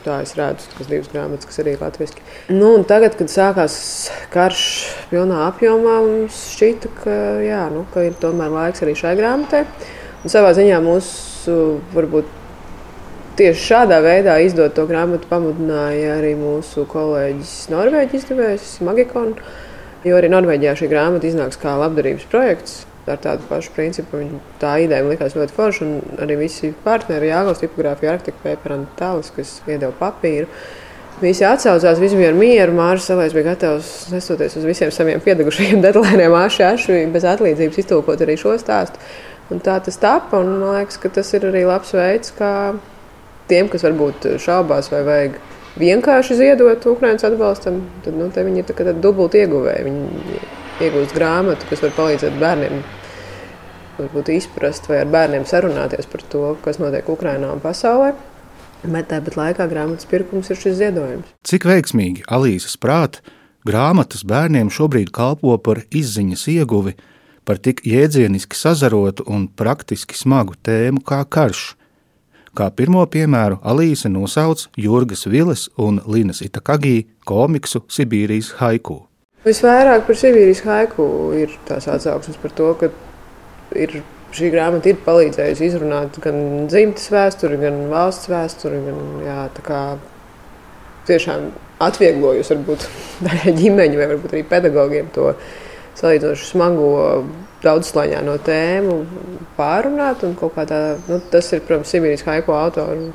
Tā 0.02 0.16
es 0.26 0.32
redzu, 0.34 0.66
kas 0.74 0.88
divas 0.90 1.12
grāmatas, 1.12 1.46
kas 1.46 1.62
arī 1.62 1.76
ir 1.76 1.82
latviešu. 1.84 2.24
Nu, 2.50 2.72
tagad, 2.90 3.14
kad 3.20 3.30
sākās 3.30 3.76
karš 4.34 4.64
pilnā 5.12 5.44
apjomā, 5.46 6.00
mums 6.08 6.40
šķita, 6.56 6.90
ka, 7.04 7.18
jā, 7.46 7.68
nu, 7.70 7.84
ka 7.94 8.08
ir 8.08 8.18
tomēr 8.18 8.50
laiks 8.50 8.82
arī 8.82 8.96
šai 8.98 9.14
grāmatai. 9.20 9.62
Un 10.26 10.34
savā 10.34 10.56
ziņā 10.58 10.82
mūsu 10.82 11.58
varbūt 11.94 12.34
tieši 13.38 13.62
šādā 13.62 14.02
veidā 14.02 14.40
izdot 14.42 14.74
to 14.78 14.88
grāmatu 14.90 15.30
pamudināja 15.30 16.18
arī 16.18 16.34
mūsu 16.40 16.88
kolēģis 16.90 17.56
Norvēģis 17.74 18.24
izdevējs 18.24 18.72
Magikon. 18.86 19.36
Jo 20.06 20.18
arī 20.18 20.34
Norvēģijā 20.34 20.80
šī 20.82 20.90
grāmata 20.90 21.30
iznāks 21.30 21.62
kā 21.62 21.78
labdarības 21.78 22.26
projekts 22.34 22.82
ar 23.10 23.20
tādu 23.22 23.48
pašu 23.50 23.74
principu. 23.76 24.20
Viņa, 24.22 24.40
tā 24.62 24.76
ideja 24.84 25.08
likās 25.08 25.36
ļoti 25.38 25.56
forša, 25.56 25.88
un 25.88 26.22
arī 26.24 26.38
visi 26.44 26.72
partneri, 26.86 27.32
Jāgauts, 27.32 27.64
tipogrāfija, 27.64 28.16
arhitekta 28.16 28.46
Pēpera 28.46 28.78
un 28.80 28.88
Tālis, 29.00 29.32
kas 29.36 29.58
iedeva 29.68 29.94
papīru. 30.00 30.50
Visi 31.22 31.46
atsaucās, 31.46 32.00
visi 32.02 32.18
bija 32.18 32.32
mieru. 32.34 32.74
Mārcis 32.78 33.12
Kalējs 33.12 33.36
bija 33.38 33.52
gatavs, 33.52 33.92
nesoties 34.14 34.56
uz 34.58 34.66
visiem 34.66 34.94
saviem 34.94 35.22
piedegušajiem 35.22 35.82
deadlineiem, 35.86 36.38
aši, 36.38 36.64
aši 36.66 37.04
bez 37.14 37.28
atlīdzības 37.30 37.84
iztulkot 37.84 38.24
arī 38.26 38.38
šo 38.42 38.56
stāstu. 38.62 39.02
Un 39.52 39.60
tā 39.62 39.76
tas 39.84 40.00
tapa, 40.00 40.40
un 40.40 40.54
man 40.62 40.78
liekas, 40.80 40.98
ka 41.02 41.12
tas 41.12 41.30
ir 41.36 41.46
arī 41.50 41.66
labs 41.68 41.92
veids, 41.94 42.32
kā 42.38 42.72
tiem, 43.52 43.68
kas 43.70 43.84
varbūt 43.84 44.30
šaubās 44.42 44.88
vai 44.94 45.02
vajag 45.08 45.38
vienkārši 45.82 46.38
ziedot 46.40 46.88
Ukraiņas 46.88 47.28
atbalstam, 47.28 47.82
tad 48.06 48.16
nu, 48.18 48.30
viņi 48.32 48.64
ir 48.64 48.72
tā 48.72 48.96
dubulti 48.96 49.44
ieguvēji. 49.44 49.86
Viņi 49.88 50.50
iegūst 50.80 51.16
grāmatu, 51.18 51.68
kas 51.70 51.84
var 51.84 51.96
palīdzēt 51.98 52.38
bērniem 52.42 52.82
varbūt 54.00 54.32
izprast 54.34 54.88
vai 54.90 55.02
ar 55.02 55.10
bērniem 55.12 55.46
sarunāties 55.48 56.08
par 56.10 56.24
to, 56.32 56.44
kas 56.66 56.80
notiek 56.82 57.10
Ukraiņā 57.10 57.52
un 57.56 57.62
pasaulē. 57.64 58.14
Bet 58.82 59.12
tāpat 59.12 59.38
laikā 59.38 59.68
grāmatas 59.70 60.08
pirkums 60.10 60.50
ir 60.50 60.58
šis 60.58 60.80
ziedojums. 60.80 61.36
Cik 61.46 61.68
veiksmīgi 61.70 62.26
Alīsas 62.34 62.80
prātā 62.82 63.22
grāmatas 63.68 64.24
bērniem 64.26 64.72
šobrīd 64.74 65.12
kalpo 65.14 65.54
par 65.62 65.84
izziņas 65.94 66.48
ieguvi, 66.56 66.96
par 67.46 67.62
tik 67.62 67.84
jēdzieniski 67.86 68.58
sazarotu 68.58 69.28
un 69.30 69.46
praktiski 69.48 70.18
smagu 70.18 70.58
tēmu 70.66 71.04
kā 71.06 71.22
karš. 71.30 71.76
Kā 72.58 72.68
pirmo 72.76 73.06
piemēru 73.08 73.62
Alīse 73.64 74.10
nosauc 74.12 74.66
Jurgas 74.76 75.24
Viles 75.30 75.70
un 75.78 76.02
Linas 76.10 76.42
Itakagī 76.44 77.06
komiksu 77.24 77.86
Sibīrijas 77.88 78.56
haiku. 78.60 79.11
Visvairāk 79.42 80.04
par 80.06 80.18
Sibīrijas 80.20 80.62
haiku 80.68 81.06
ir 81.34 81.54
tās 81.66 81.88
atsauksmes 81.90 82.38
par 82.44 82.52
to, 82.58 82.68
ka 82.78 82.92
ir 83.74 83.96
šī 84.36 84.52
grāmata 84.54 84.92
ir 84.92 85.00
palīdzējusi 85.02 85.66
izrunāt 85.66 86.20
gan 86.22 86.68
dzimtes 86.70 87.10
vēsturi, 87.12 87.58
gan 87.64 87.80
valsts 87.92 88.30
vēsturi. 88.32 88.84
Gan, 88.86 89.02
jā, 89.26 89.40
kā, 89.66 89.82
tiešām 91.10 91.50
atvieglojusi 91.82 92.54
varbūt 92.54 92.86
daļai 93.26 93.56
ģimeņu 93.58 94.02
vai 94.02 94.10
varbūt 94.14 94.36
arī 94.36 94.44
pedagogiem 94.52 95.10
to 95.16 95.32
salīdzinoši 96.00 96.48
smago 96.48 96.92
daudzslaņāno 97.66 98.38
tēmu 98.46 99.00
pārunāt. 99.58 100.22
Tā, 100.22 100.82
nu, 101.10 101.20
tas 101.34 101.52
ir, 101.56 101.66
protams, 101.66 101.90
Sibīrijas 101.90 102.26
haiku 102.30 102.54
autoru. 102.58 103.10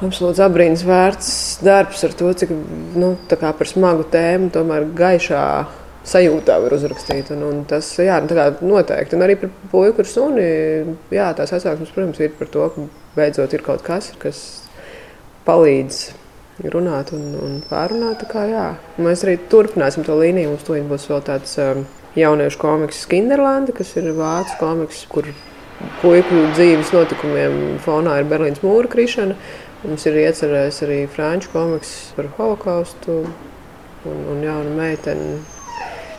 Absolūts 0.00 0.40
abrīns 0.40 0.80
vērts 0.88 1.32
darbs 1.60 2.06
ar 2.06 2.14
to, 2.16 2.30
cik 2.32 2.52
nu, 2.96 3.12
par 3.28 3.68
smagu 3.68 4.06
tēmu 4.08 4.48
tomēr 4.54 4.86
gaišā 4.96 5.42
sajūtā 6.08 6.56
var 6.62 6.74
uzrakstīt. 6.76 7.32
Un, 7.34 7.42
un 7.44 7.58
tas 7.68 7.88
jā, 8.00 8.16
nu, 8.24 8.46
noteikti. 8.70 9.18
Un 9.18 9.26
arī 9.26 9.36
par 9.42 9.52
puiku 9.72 10.00
ar 10.04 10.08
suni. 10.08 10.46
Jā, 11.12 11.30
tās 11.36 11.52
atsāksmes, 11.56 11.92
protams, 11.92 12.22
ir 12.22 12.32
par 12.38 12.48
to, 12.52 12.70
ka 12.72 12.86
beidzot 13.18 13.54
ir 13.56 13.64
kaut 13.66 13.84
kas, 13.84 14.12
kas 14.22 14.40
palīdz 15.44 16.00
runāt 16.72 17.12
un, 17.16 17.28
un 17.36 17.60
pārunāt. 17.68 18.24
Kā, 18.30 18.46
jā. 18.48 18.66
Mēs 19.00 19.26
arī 19.26 19.36
turpināsim 19.52 20.06
to 20.06 20.16
līniju. 20.16 20.54
Mums 20.54 20.66
tūlīt 20.68 20.88
būs 20.90 21.08
vēl 21.12 21.24
tāds 21.28 21.56
um, 21.60 21.84
jauniešu 22.16 22.60
komiks 22.60 23.04
Kinderlanda, 23.10 23.76
kas 23.76 23.92
ir 24.00 24.12
vācu 24.16 24.56
komiks, 24.60 25.04
kur 25.12 25.28
puiku 26.02 26.46
dzīves 26.54 26.92
notikumiem 26.92 27.78
fonā 27.84 28.20
ir 28.20 28.28
Berlīnas 28.28 28.64
mūra 28.64 28.90
krišana. 28.92 29.36
Mums 29.84 30.04
ir 30.10 30.18
iecerēts 30.26 30.82
arī 30.84 30.98
franču 31.08 31.52
komiks 31.54 31.94
par 32.16 32.28
holokaustu 32.36 33.22
un, 33.24 34.20
un 34.32 34.44
jaunu 34.44 34.76
meiteni 34.76 35.38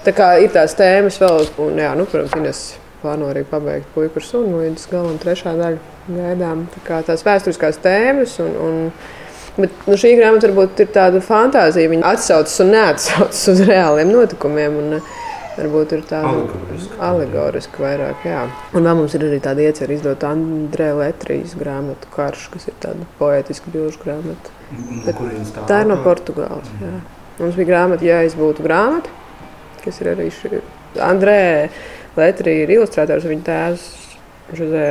Tā 0.01 0.15
kā 0.17 0.31
ir 0.41 0.49
tās 0.49 0.73
tēmas 0.73 1.19
vēl, 1.21 1.43
un, 1.61 1.75
jā, 1.77 1.91
nu, 1.93 2.07
protams, 2.09 2.33
Ines 2.39 2.61
plāno 3.03 3.27
arī 3.29 3.43
pabeigt 3.45 3.89
puiku 3.93 4.17
ar 4.17 4.25
sunu 4.25 4.63
līdz 4.63 4.87
galam 4.89 5.19
trešā 5.21 5.53
daļa 5.59 6.15
gaidām. 6.15 6.63
Tā 6.73 6.81
kā 6.87 7.01
tās 7.05 7.21
vēsturiskās 7.25 7.77
tēmas 7.83 8.37
un, 8.41 8.55
un 8.65 8.79
Bet 9.51 9.81
nu, 9.83 9.97
šī 9.99 10.13
grāmata 10.15 10.47
varbūt 10.47 10.79
ir 10.79 10.87
tāda 10.95 11.19
fantāzija. 11.19 11.89
Viņa 11.91 12.07
atsaucas 12.13 12.53
un 12.63 12.69
neatsaucas 12.71 13.41
uz 13.51 13.59
reāliem 13.67 14.07
notikumiem. 14.13 14.77
Un, 14.79 15.01
varbūt 15.57 15.95
ir 15.97 16.03
tāda 16.09 16.81
alegoriska 17.07 17.83
vairāk. 17.83 18.27
Jā. 18.27 18.43
Un 18.75 18.87
vēl 18.87 18.99
mums 19.01 19.15
ir 19.17 19.25
arī 19.27 19.39
tāda 19.43 19.65
iecerība 19.67 19.99
izdot 19.99 20.27
Andrē 20.27 20.91
Letrijas 20.99 21.55
grāmatu 21.59 22.11
Karš, 22.13 22.49
kas 22.55 22.69
ir 22.71 22.77
tāda 22.83 23.07
poetiska 23.19 23.73
bilžu 23.73 24.03
grāmata. 24.03 24.53
Bet, 25.05 25.17
tā 25.67 25.81
ir 25.83 25.89
no 25.91 25.99
Portugāles. 26.05 26.69
Jā. 26.83 26.99
Mums 27.41 27.57
bija 27.57 27.73
grāmata, 27.73 28.05
ja 28.05 28.21
es 28.27 28.37
būtu 28.37 28.63
grāmata 28.63 29.21
kas 29.85 30.01
ir 30.01 30.11
arī 30.13 30.29
šī. 30.33 30.61
Andrē 31.01 31.69
Letrija 32.17 32.65
ir 32.65 32.73
ilustrātors, 32.75 33.27
viņa 33.29 33.47
tēvs 33.47 33.87
Žozē 34.57 34.87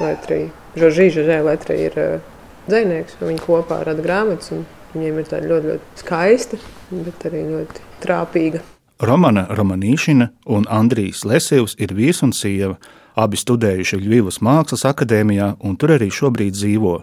Letrija. 0.00 0.52
Žoržī 0.78 1.08
Žozē 1.16 1.40
Letrija 1.46 1.90
ir 1.90 1.98
uh, 2.02 2.30
dzēnieks, 2.68 3.18
un 3.20 3.32
viņi 3.32 3.44
kopā 3.44 3.82
rada 3.86 4.04
grāmatas. 4.04 4.54
Viņiem 4.94 5.20
ir 5.20 5.28
tāda 5.28 5.50
ļoti, 5.50 5.72
ļoti 5.74 6.00
skaista, 6.00 6.60
bet 6.94 7.28
arī 7.28 7.42
ļoti 7.50 7.84
trāpīga. 8.04 8.62
Romana 9.00 9.46
Romanīšina 9.50 10.28
un 10.46 10.68
Andrijs 10.72 11.24
Lesevs 11.24 11.76
ir 11.78 11.92
vīrs 11.96 12.22
un 12.24 12.32
sieva. 12.32 12.76
Abi 13.16 13.38
studējuši 13.40 13.96
Ļuvijas 14.02 14.42
Mākslas 14.44 14.84
akadēmijā, 14.84 15.54
un 15.64 15.78
tur 15.80 15.94
arī 15.94 16.10
šobrīd 16.12 16.52
dzīvo. 16.52 16.98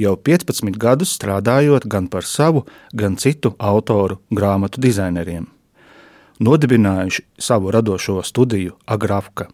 Jau 0.00 0.14
15 0.16 0.80
gadus 0.80 1.12
strādājot 1.18 1.84
gan 1.84 2.08
par 2.08 2.24
savu, 2.24 2.64
gan 2.96 3.20
citu 3.20 3.52
autoru 3.58 4.22
grāmatu 4.32 4.80
dizaineriem 4.80 5.48
nodibinājuši 6.38 7.22
savu 7.38 7.70
radošo 7.70 8.22
studiju 8.22 8.76
Agrafka. 8.86 9.48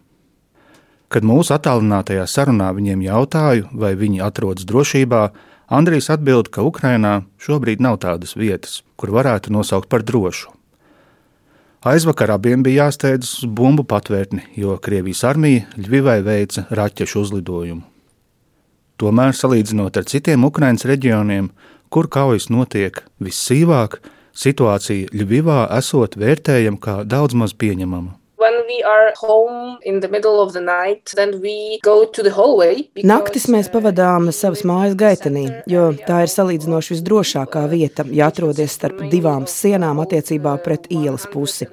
Kad 1.09 1.25
mūsu 1.25 1.53
attālinātajā 1.55 2.25
sarunā 2.29 2.71
viņiem 2.75 3.03
jautāju, 3.05 3.69
vai 3.73 3.93
viņi 3.95 4.23
atrodas 4.25 4.65
drošībā, 4.69 5.29
Andrijs 5.65 6.11
atbild, 6.13 6.51
ka 6.53 6.65
Ukrainā 6.65 7.23
šobrīd 7.41 7.81
nav 7.81 7.97
tādas 8.03 8.35
vietas, 8.37 8.83
kur 9.01 9.13
varētu 9.15 9.53
nosaukt 9.53 9.89
par 9.89 10.05
drošu. 10.05 10.54
Aizvakar 11.85 12.31
abiem 12.33 12.63
bija 12.65 12.87
jāsteidzas 12.87 13.43
uz 13.43 13.49
bumbu 13.53 13.83
patvērtni, 13.85 14.41
jo 14.57 14.73
Krievijas 14.81 15.19
armija 15.29 15.67
Ļuvivai 15.77 16.23
veica 16.25 16.63
raķešu 16.73 17.21
uzlidojumu. 17.21 17.83
Tomēr, 18.97 19.35
salīdzinot 19.37 19.99
ar 19.99 20.07
citiem 20.09 20.47
Ukraiņas 20.47 20.87
reģioniem, 20.89 21.51
kur 21.93 22.09
kaujas 22.09 22.49
notiek 22.49 23.03
vissīvāk, 23.21 23.99
situācija 24.33 25.13
Ļuvivā 25.13 25.59
esot 25.77 26.17
vērtējama 26.17 26.81
kā 26.81 26.95
daudz 27.05 27.37
maz 27.37 27.53
pieņemama. 27.53 28.15
Naktis 33.07 33.47
mēs 33.51 33.69
pavadām 33.73 34.31
savas 34.35 34.63
mājas 34.67 34.97
gaitenī, 34.99 35.45
jo 35.71 35.87
tā 36.07 36.23
ir 36.25 36.33
salīdzinoši 36.33 36.95
visdrošākā 36.95 37.65
vieta, 37.71 38.05
ja 38.11 38.29
atrodas 38.31 38.75
starp 38.77 39.05
divām 39.11 39.47
sienām 39.49 40.01
attiecībā 40.03 40.57
pret 40.65 40.89
ielas 40.93 41.27
pusi. 41.31 41.69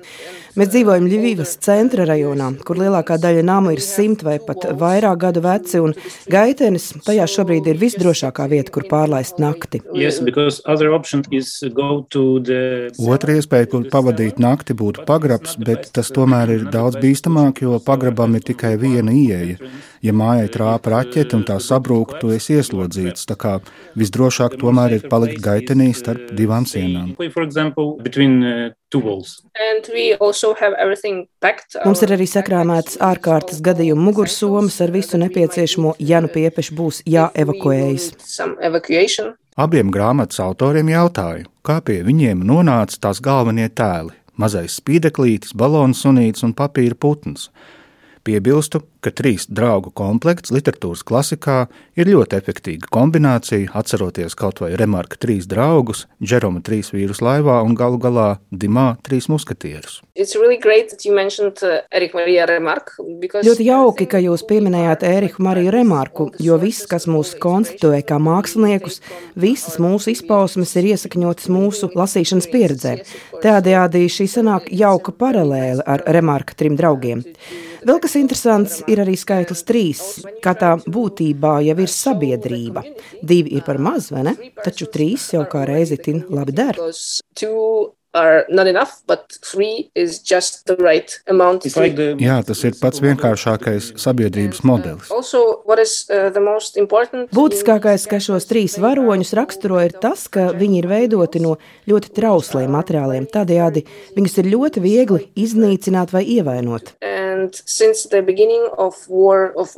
Mēs 0.53 0.69
dzīvojam 0.69 1.07
Ļuvijas 1.09 1.55
centra 1.65 2.05
rajonā, 2.05 2.51
kur 2.69 2.77
lielākā 2.77 3.17
daļa 3.17 3.41
namu 3.49 3.71
ir 3.73 3.81
simt 3.81 4.21
vai 4.27 4.35
pat 4.37 4.67
vairāk 4.77 5.23
gadu 5.23 5.41
veci, 5.47 5.79
un 5.81 5.95
gaitenis 6.29 6.91
tajā 7.07 7.25
šobrīd 7.35 7.71
ir 7.73 7.81
visdrošākā 7.81 8.45
vieta, 8.51 8.75
kur 8.75 8.85
pārlaist 8.91 9.41
nakti. 9.41 9.81
Yes, 9.97 10.21
the... 12.45 12.91
Otra 13.15 13.39
iespēja, 13.39 13.71
kur 13.73 13.87
pavadīt 13.95 14.43
nakti, 14.45 14.77
būtu 14.77 15.07
pagrabs, 15.09 15.57
bet 15.57 15.89
tas 15.97 16.13
tomēr 16.13 16.53
ir 16.59 16.69
daudz 16.75 17.01
bīstamāk, 17.01 17.65
jo 17.65 17.81
pagrabam 17.81 18.37
ir 18.37 18.45
tikai 18.53 18.75
viena 18.83 19.17
ieeja. 19.17 19.73
Ja 20.05 20.13
mājai 20.13 20.53
trāpa 20.53 20.99
raķete 20.99 21.39
un 21.39 21.47
tā 21.49 21.57
sabrūk, 21.65 22.19
tu 22.21 22.35
esi 22.37 22.59
ieslodzīts. 22.59 23.25
Tā 23.31 23.39
kā 23.41 23.57
visdrošāk 23.97 24.61
tomēr 24.61 24.99
ir 24.99 25.09
palikt 25.09 25.41
gaitenī 25.41 25.95
starp 25.97 26.37
divām 26.37 26.69
sienām. 26.69 27.17
Mums 31.85 32.03
ir 32.05 32.15
arī 32.17 32.27
sakrāmētas 32.29 32.99
ārkārtas 33.03 33.61
gadījuma 33.65 34.09
mugursomas 34.09 34.81
ar 34.85 34.93
visu 34.95 35.21
nepieciešamo, 35.23 35.95
ja 35.99 36.21
nu 36.21 36.29
piepeši 36.33 36.77
būs 36.77 37.03
jāevakuējas. 37.09 38.11
Abiem 39.57 39.91
grāmatas 39.93 40.41
autoriem 40.41 40.89
jautāju, 40.89 41.49
kā 41.65 41.81
pie 41.85 41.99
viņiem 42.07 42.45
nonāca 42.49 42.99
tās 43.07 43.21
galvenie 43.21 43.69
tēli- 43.69 44.15
mazais 44.41 44.81
spīdeklītis, 44.81 45.53
balons 45.55 46.01
sunītis 46.05 46.45
un 46.45 46.55
papīra 46.55 46.97
putns. 46.97 47.51
Piebilstu, 48.23 48.85
ka 49.03 49.11
trīs 49.11 49.49
draugu 49.51 49.91
komplekts 49.99 50.53
literatūras 50.55 51.03
klasikā 51.03 51.57
ir 51.99 52.07
ļoti 52.07 52.37
efektīva 52.39 52.87
kombinācija, 52.95 53.73
atceroties 53.75 54.37
kaut 54.39 54.61
vai 54.63 54.77
Remarka 54.79 55.19
trīs 55.19 55.49
draugus, 55.51 56.05
Džeroma 56.23 56.63
trīs 56.63 56.93
vīrus 56.95 57.19
laivā 57.25 57.59
un 57.67 57.75
galu 57.79 57.99
galā 58.03 58.29
Dimā 58.55 58.93
trīs 59.03 59.27
muskatierus. 59.33 60.01
Really 60.43 60.59
Remark, 62.47 62.95
because... 63.19 63.47
Ļoti 63.49 63.67
jauki, 63.67 64.07
ka 64.07 64.23
jūs 64.23 64.47
pieminējāt 64.47 65.03
Eriku 65.09 65.43
Mariju 65.43 65.75
Remarku, 65.75 66.29
jo 66.39 66.61
viss, 66.63 66.87
kas 66.87 67.09
mūs 67.11 67.35
konstituē 67.43 68.05
kā 68.07 68.21
māksliniekus, 68.23 69.01
visas 69.35 69.81
mūsu 69.83 70.15
izpausmes 70.15 70.77
ir 70.79 70.93
iesakņotas 70.93 71.51
mūsu 71.51 71.91
lasīšanas 71.99 72.49
pieredzē. 72.55 72.97
Tādējādi 73.43 74.07
šī 74.13 74.31
sanāk 74.31 74.71
jauka 74.71 75.15
paralēle 75.19 75.83
ar 75.83 76.07
Remarka 76.15 76.55
trim 76.55 76.79
draugiem. 76.79 77.27
Vēl 77.83 77.99
kas 78.03 78.15
interesants 78.19 78.77
ir 78.91 79.01
arī 79.03 79.17
skaitlis 79.19 79.65
trīs, 79.67 80.03
kā 80.45 80.55
tā 80.59 80.75
būtībā 80.83 81.57
jau 81.67 81.79
ir 81.83 81.91
sabiedrība. 81.91 82.85
Divi 83.23 83.57
ir 83.59 83.67
par 83.67 83.81
maz, 83.83 84.11
vai 84.15 84.27
ne? 84.29 84.37
Taču 84.63 84.87
trīs 84.93 85.33
jau 85.35 85.43
kā 85.51 85.65
reizi 85.69 85.99
tin 86.03 86.23
labi 86.31 86.55
der. 86.63 86.79
Are 88.15 88.45
not 88.49 88.67
enough, 88.67 89.03
but 89.07 89.33
three 89.43 89.91
is 89.95 90.19
just 90.19 90.67
the 90.67 90.77
right 90.77 91.19
amount. 91.29 91.65
Like 91.77 91.97
the... 91.97 92.15
Jā, 92.21 92.41
tas 92.45 92.61
ir 92.67 92.77
pats 92.81 93.01
vienkāršākais 93.03 93.93
sabiedrības 94.01 94.63
modelis. 94.69 95.11
Also, 95.11 95.63
what 95.65 95.81
is, 95.81 96.05
uh, 96.11 96.29
the 96.33 96.43
most 96.43 96.77
important 96.77 97.33
Būtiskākais, 97.33 98.05
kas 98.11 98.29
šos 98.29 98.49
trīs 98.51 98.77
varoņus 98.83 99.33
raksturo, 99.39 99.81
ir 99.85 99.97
tas, 99.97 100.27
ka 100.33 100.51
viņi 100.57 100.83
ir 100.83 100.91
veidoti 100.91 101.43
no 101.43 101.57
ļoti 101.89 102.13
trausliem 102.17 102.73
materiāliem. 102.77 103.29
Tādējādi 103.33 103.87
viņus 104.17 104.39
ir 104.43 104.53
ļoti 104.53 104.85
viegli 104.85 105.31
iznīcināt 105.39 106.13
vai 106.13 106.27
ievainot. 106.37 106.95
Of 108.83 109.07
war, 109.09 109.51
of 109.59 109.73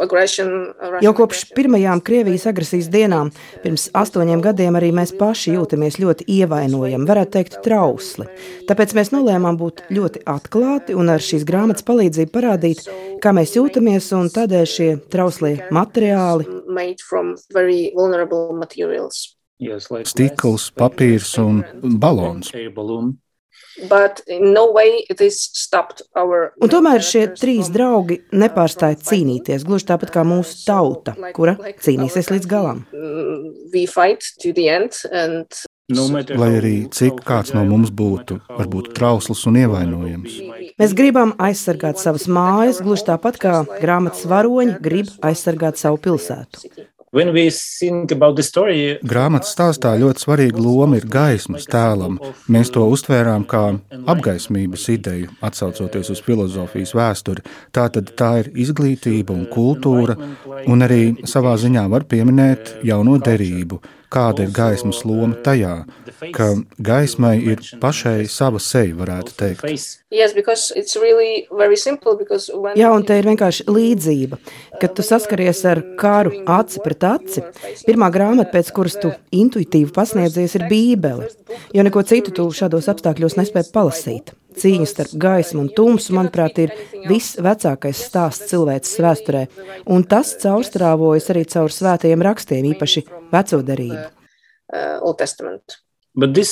Jau 1.05 1.13
kopš 1.17 1.45
pirmajām 1.57 2.03
Krievijas 2.05 2.49
agresijas 2.51 2.91
dienām, 2.93 3.31
pirms 3.63 3.87
astoņiem 3.97 4.43
gadiem, 4.45 4.77
arī 4.77 4.91
mēs 4.97 5.15
paši 5.17 5.55
jūtamies 5.57 6.01
ļoti 6.03 6.27
ievainojami, 6.41 7.09
varētu 7.09 7.37
teikt, 7.39 7.61
trausli 7.65 8.24
iemesli. 8.25 8.67
Tāpēc 8.69 8.95
mēs 8.97 9.13
nolēmām 9.15 9.59
būt 9.61 9.85
ļoti 9.95 10.25
atklāti 10.27 10.97
un 10.97 11.13
ar 11.13 11.23
šīs 11.23 11.45
grāmatas 11.49 11.87
palīdzību 11.87 12.33
parādīt, 12.35 12.85
kā 13.23 13.33
mēs 13.37 13.57
jūtamies, 13.57 14.13
un 14.17 14.31
tādēļ 14.33 14.67
šie 14.69 14.91
trauslie 15.13 15.57
materiāli. 15.75 16.49
Stikls, 20.05 20.71
papīrs 20.75 21.37
un 21.39 21.63
balons. 22.01 22.51
No 24.31 24.65
our... 26.15 26.53
Un 26.63 26.71
tomēr 26.71 27.03
šie 27.03 27.25
trīs 27.35 27.71
draugi 27.75 28.21
nepārstāja 28.35 28.99
cīnīties, 29.03 29.67
gluži 29.67 29.89
tāpat 29.91 30.15
kā 30.15 30.23
mūsu 30.27 30.63
tauta, 30.67 31.17
kura 31.35 31.57
cīnīsies 31.83 32.31
līdz 32.35 32.51
galam. 32.51 32.85
Lai 35.93 36.49
arī 36.57 36.77
cik 36.89 37.19
kāds 37.29 37.53
no 37.53 37.61
mums 37.69 37.91
būtu, 37.93 38.39
varbūt 38.49 38.95
trausls 38.97 39.43
un 39.51 39.59
ievainojams. 39.61 40.37
Mēs 40.81 40.95
gribam 40.97 41.35
aizsargāt 41.37 42.01
savas 42.01 42.25
mājas, 42.25 42.79
gluži 42.81 43.05
tāpat 43.11 43.37
kā 43.43 43.53
grāmatas 43.83 44.25
varoņi 44.25 44.79
grib 44.81 45.11
aizsargāt 45.21 45.77
savu 45.77 45.99
pilsētu. 46.01 46.65
Grāmatas 49.05 49.53
stāstā 49.53 49.93
ļoti 50.01 50.25
svarīga 50.25 50.63
loma 50.65 50.97
ir 50.97 51.05
gaismas 51.05 51.69
tēlam. 51.69 52.17
Mēs 52.49 52.73
to 52.73 52.87
uztvērām 52.91 53.45
kā 53.47 53.67
apgaismības 53.93 54.87
ideju, 54.95 55.35
atsaucoties 55.45 56.11
uz 56.11 56.23
filozofijas 56.25 56.95
vēsturi. 56.97 57.45
Tā 57.77 57.91
tad 57.93 58.15
tā 58.17 58.31
ir 58.41 58.49
izglītība 58.57 59.37
un 59.37 59.45
kultūra, 59.53 60.17
un 60.65 60.89
arī 60.89 61.03
savā 61.29 61.59
ziņā 61.61 61.85
var 61.93 62.09
pieminēt 62.09 62.79
jauno 62.89 63.21
derību 63.21 63.83
kāda 64.15 64.47
ir 64.47 64.53
gaismas 64.55 65.03
loma 65.07 65.35
tajā, 65.45 65.75
ka 66.35 66.51
gaismai 66.79 67.35
ir 67.53 67.63
pašai 67.83 68.27
sava 68.31 68.61
seja, 68.63 68.95
varētu 68.99 69.35
teikt. 69.41 69.65
Jā, 72.79 72.91
un 72.95 73.07
te 73.07 73.19
ir 73.19 73.29
vienkārši 73.31 73.67
līdzība, 73.69 74.39
kad 74.83 74.95
tu 74.95 75.05
saskaries 75.07 75.65
ar 75.69 75.83
kāru 76.01 76.45
aci 76.59 76.85
pret 76.85 77.09
aci. 77.09 77.45
Pirmā 77.89 78.11
grāmata, 78.15 78.53
pēc 78.55 78.71
kuras 78.77 78.97
tu 79.03 79.13
intuitīvi 79.35 79.93
pasniedzies, 79.95 80.57
ir 80.61 80.69
Bībele, 80.71 81.29
jo 81.75 81.85
neko 81.87 82.07
citu 82.07 82.35
tu 82.35 82.49
šādos 82.55 82.91
apstākļos 82.95 83.39
nespēji 83.41 83.75
palasīt. 83.75 84.35
Cīņa 84.55 84.87
starp 84.87 85.15
gaismu 85.19 85.65
un 85.65 85.71
tumsu, 85.75 86.15
manuprāt, 86.15 86.61
ir 86.63 86.75
visvecākais 87.09 88.05
stāsts 88.07 88.53
cilvēces 88.53 89.01
vēsturē, 89.03 89.43
un 89.91 90.07
tas 90.07 90.31
caurstrāvojas 90.43 91.27
arī 91.35 91.43
caur 91.51 91.75
svētajiem 91.75 92.23
rakstiem, 92.23 92.69
īpaši 92.71 93.03
veco 93.33 93.63
darību. 93.63 94.05
Uh, 94.75 94.99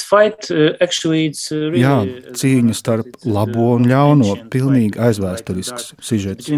Fight, 0.02 0.50
uh, 0.50 0.72
actually, 0.80 1.28
uh, 1.30 1.70
really, 1.70 1.84
Jā, 1.84 2.00
cīņa 2.34 2.74
starp 2.74 3.20
labo 3.24 3.76
un 3.76 3.86
ļauno, 3.86 4.34
pilnīgi 4.50 4.98
aizvēsturisks 4.98 5.92
sižets. 6.02 6.50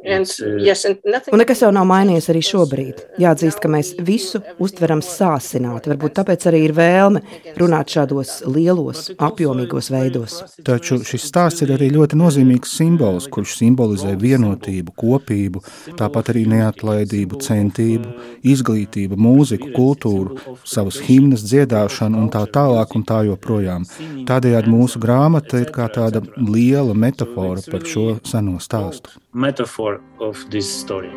Uh. 0.00 1.32
Un 1.32 1.42
nekas 1.42 1.60
jau 1.60 1.68
nav 1.76 1.84
mainījies 1.84 2.30
arī 2.32 2.40
šobrīd. 2.44 3.02
Jāatzīst, 3.20 3.58
ka 3.60 3.68
mēs 3.68 3.90
visu 4.00 4.40
uztveram 4.62 5.02
sāsināti. 5.04 5.90
Varbūt 5.92 6.14
tāpēc 6.16 6.46
arī 6.48 6.62
ir 6.64 6.72
vēlme 6.76 7.20
runāt 7.60 7.92
šādos 7.92 8.38
lielos, 8.48 9.10
apjomīgos 9.20 9.90
veidos. 9.92 10.38
Taču 10.64 11.02
šis 11.04 11.26
stāsts 11.28 11.66
ir 11.66 11.74
arī 11.76 11.90
ļoti 11.92 12.16
nozīmīgs 12.16 12.72
simbols, 12.78 13.28
kurš 13.28 13.58
simbolizē 13.58 14.14
vienotību, 14.22 14.96
kopību, 14.96 15.60
tāpat 16.00 16.32
arī 16.32 16.46
neatlaidību, 16.54 17.42
centību, 17.44 18.16
izglītību, 18.40 19.20
mūziku, 19.20 19.68
kultūru, 19.76 20.40
savas 20.64 21.02
himnas 21.04 21.44
dziedāšanu 21.44 22.24
un 22.24 22.32
tā 22.32 22.46
tālāk 22.48 22.96
un 22.96 23.04
tā 23.04 23.20
joprojām. 23.28 23.84
Tādējādi 24.24 24.72
mūsu 24.72 25.04
grāmata 25.04 25.60
ir 25.60 25.74
kā 25.76 25.92
tāda 25.92 26.24
liela 26.40 26.96
metafora 26.96 27.60
par 27.68 27.84
šo 27.84 28.14
seno 28.24 28.56
stāstu. 28.64 29.20
Metaphor 29.30 29.89
core 29.90 30.28
of 30.28 30.36
this 30.50 30.68
story. 30.80 31.10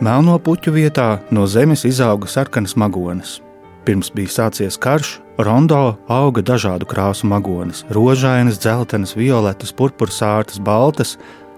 Melno 0.00 0.36
puķu 0.38 0.70
vietā 0.70 1.18
no 1.34 1.46
zemes 1.46 1.84
izauga 1.84 2.28
sarkanas 2.30 2.76
magonas. 2.76 3.40
Pirms 3.86 4.10
bija 4.14 4.30
sācies 4.30 4.78
karš, 4.78 5.16
rondo 5.38 5.96
auga 6.08 6.42
dažādu 6.42 6.86
krāsu 6.86 7.26
magonas- 7.26 7.84
rožainas, 7.96 8.58
dzeltenas, 8.58 9.16
violetas, 9.16 9.72
purpursārtas, 9.72 10.58
baltas, 10.58 11.16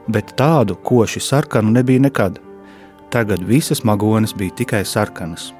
bet 0.09 0.37
tādu 0.37 0.77
koši 0.77 1.21
sarkanu 1.21 1.71
nebija 1.73 2.01
nekad. 2.01 2.39
Tagad 3.11 3.41
visas 3.43 3.85
magonas 3.85 4.35
bija 4.35 4.51
tikai 4.51 4.85
sarkanas. 4.85 5.53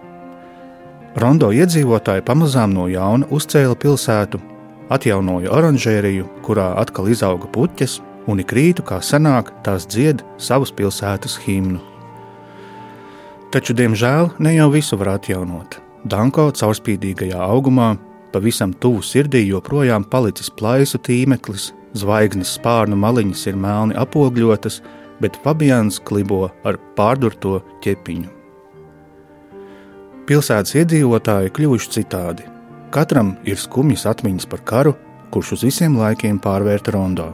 Rondo 1.19 1.49
iedzīvotāji 1.51 2.23
pamazām 2.23 2.71
no 2.77 2.85
jauna 2.87 3.27
uzcēla 3.35 3.75
pilsētu, 3.83 4.39
atjaunoja 4.95 5.51
oranžēriju, 5.51 6.29
kurā 6.47 6.69
atkal 6.79 7.09
izauga 7.11 7.49
puķes, 7.51 7.97
un 8.31 8.39
ik 8.45 8.55
rītu, 8.55 8.85
kā 8.87 9.01
senāk, 9.03 9.51
tās 9.67 9.89
dzied 9.91 10.23
savas 10.39 10.71
pilsētas 10.71 11.35
himnu. 11.43 11.81
Taču, 13.51 13.75
diemžēl, 13.75 14.31
ne 14.45 14.55
jau 14.59 14.69
visu 14.71 15.01
var 15.01 15.17
atjaunot. 15.17 15.81
Danko 16.07 16.53
caurspīdīgajā 16.55 17.43
augumā, 17.49 17.97
pavisam 18.31 18.77
tuvu 18.77 19.03
sirdī, 19.03 19.43
joprojām 19.49 20.07
palicis 20.07 20.53
plaisu 20.55 21.03
tīmeklis, 21.03 21.73
zvaigznes 21.99 22.55
spārnu 22.61 23.01
maliņas 23.01 23.47
ir 23.51 23.59
melni 23.59 23.99
apogļotas, 23.99 24.83
bet 25.19 25.41
Fabians 25.43 25.99
klibo 25.99 26.45
ar 26.63 26.79
pārdurto 26.95 27.59
ķepiņu. 27.83 28.38
Pilsētas 30.29 30.75
iedzīvotāji 30.77 31.49
kļuvuši 31.57 31.93
citādi. 31.95 32.45
Katram 32.93 33.31
ir 33.49 33.57
skumjas 33.57 34.05
atmiņas 34.11 34.45
par 34.53 34.61
karu, 34.69 34.93
kurš 35.33 35.55
uz 35.57 35.65
visiem 35.65 35.97
laikiem 35.97 36.37
pārvērta 36.45 36.93
rondo, 36.93 37.31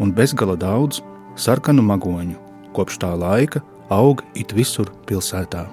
un 0.00 0.14
bezgala 0.16 0.56
daudz 0.56 1.02
sarkanu 1.36 1.84
magoņu. 1.84 2.40
Kopš 2.72 3.02
tā 3.04 3.12
laika 3.20 3.60
aug 3.92 4.24
it 4.32 4.56
visur 4.56 4.88
pilsētā. 5.04 5.66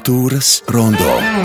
Kultūras 0.00 0.62
rondo. 0.72 1.39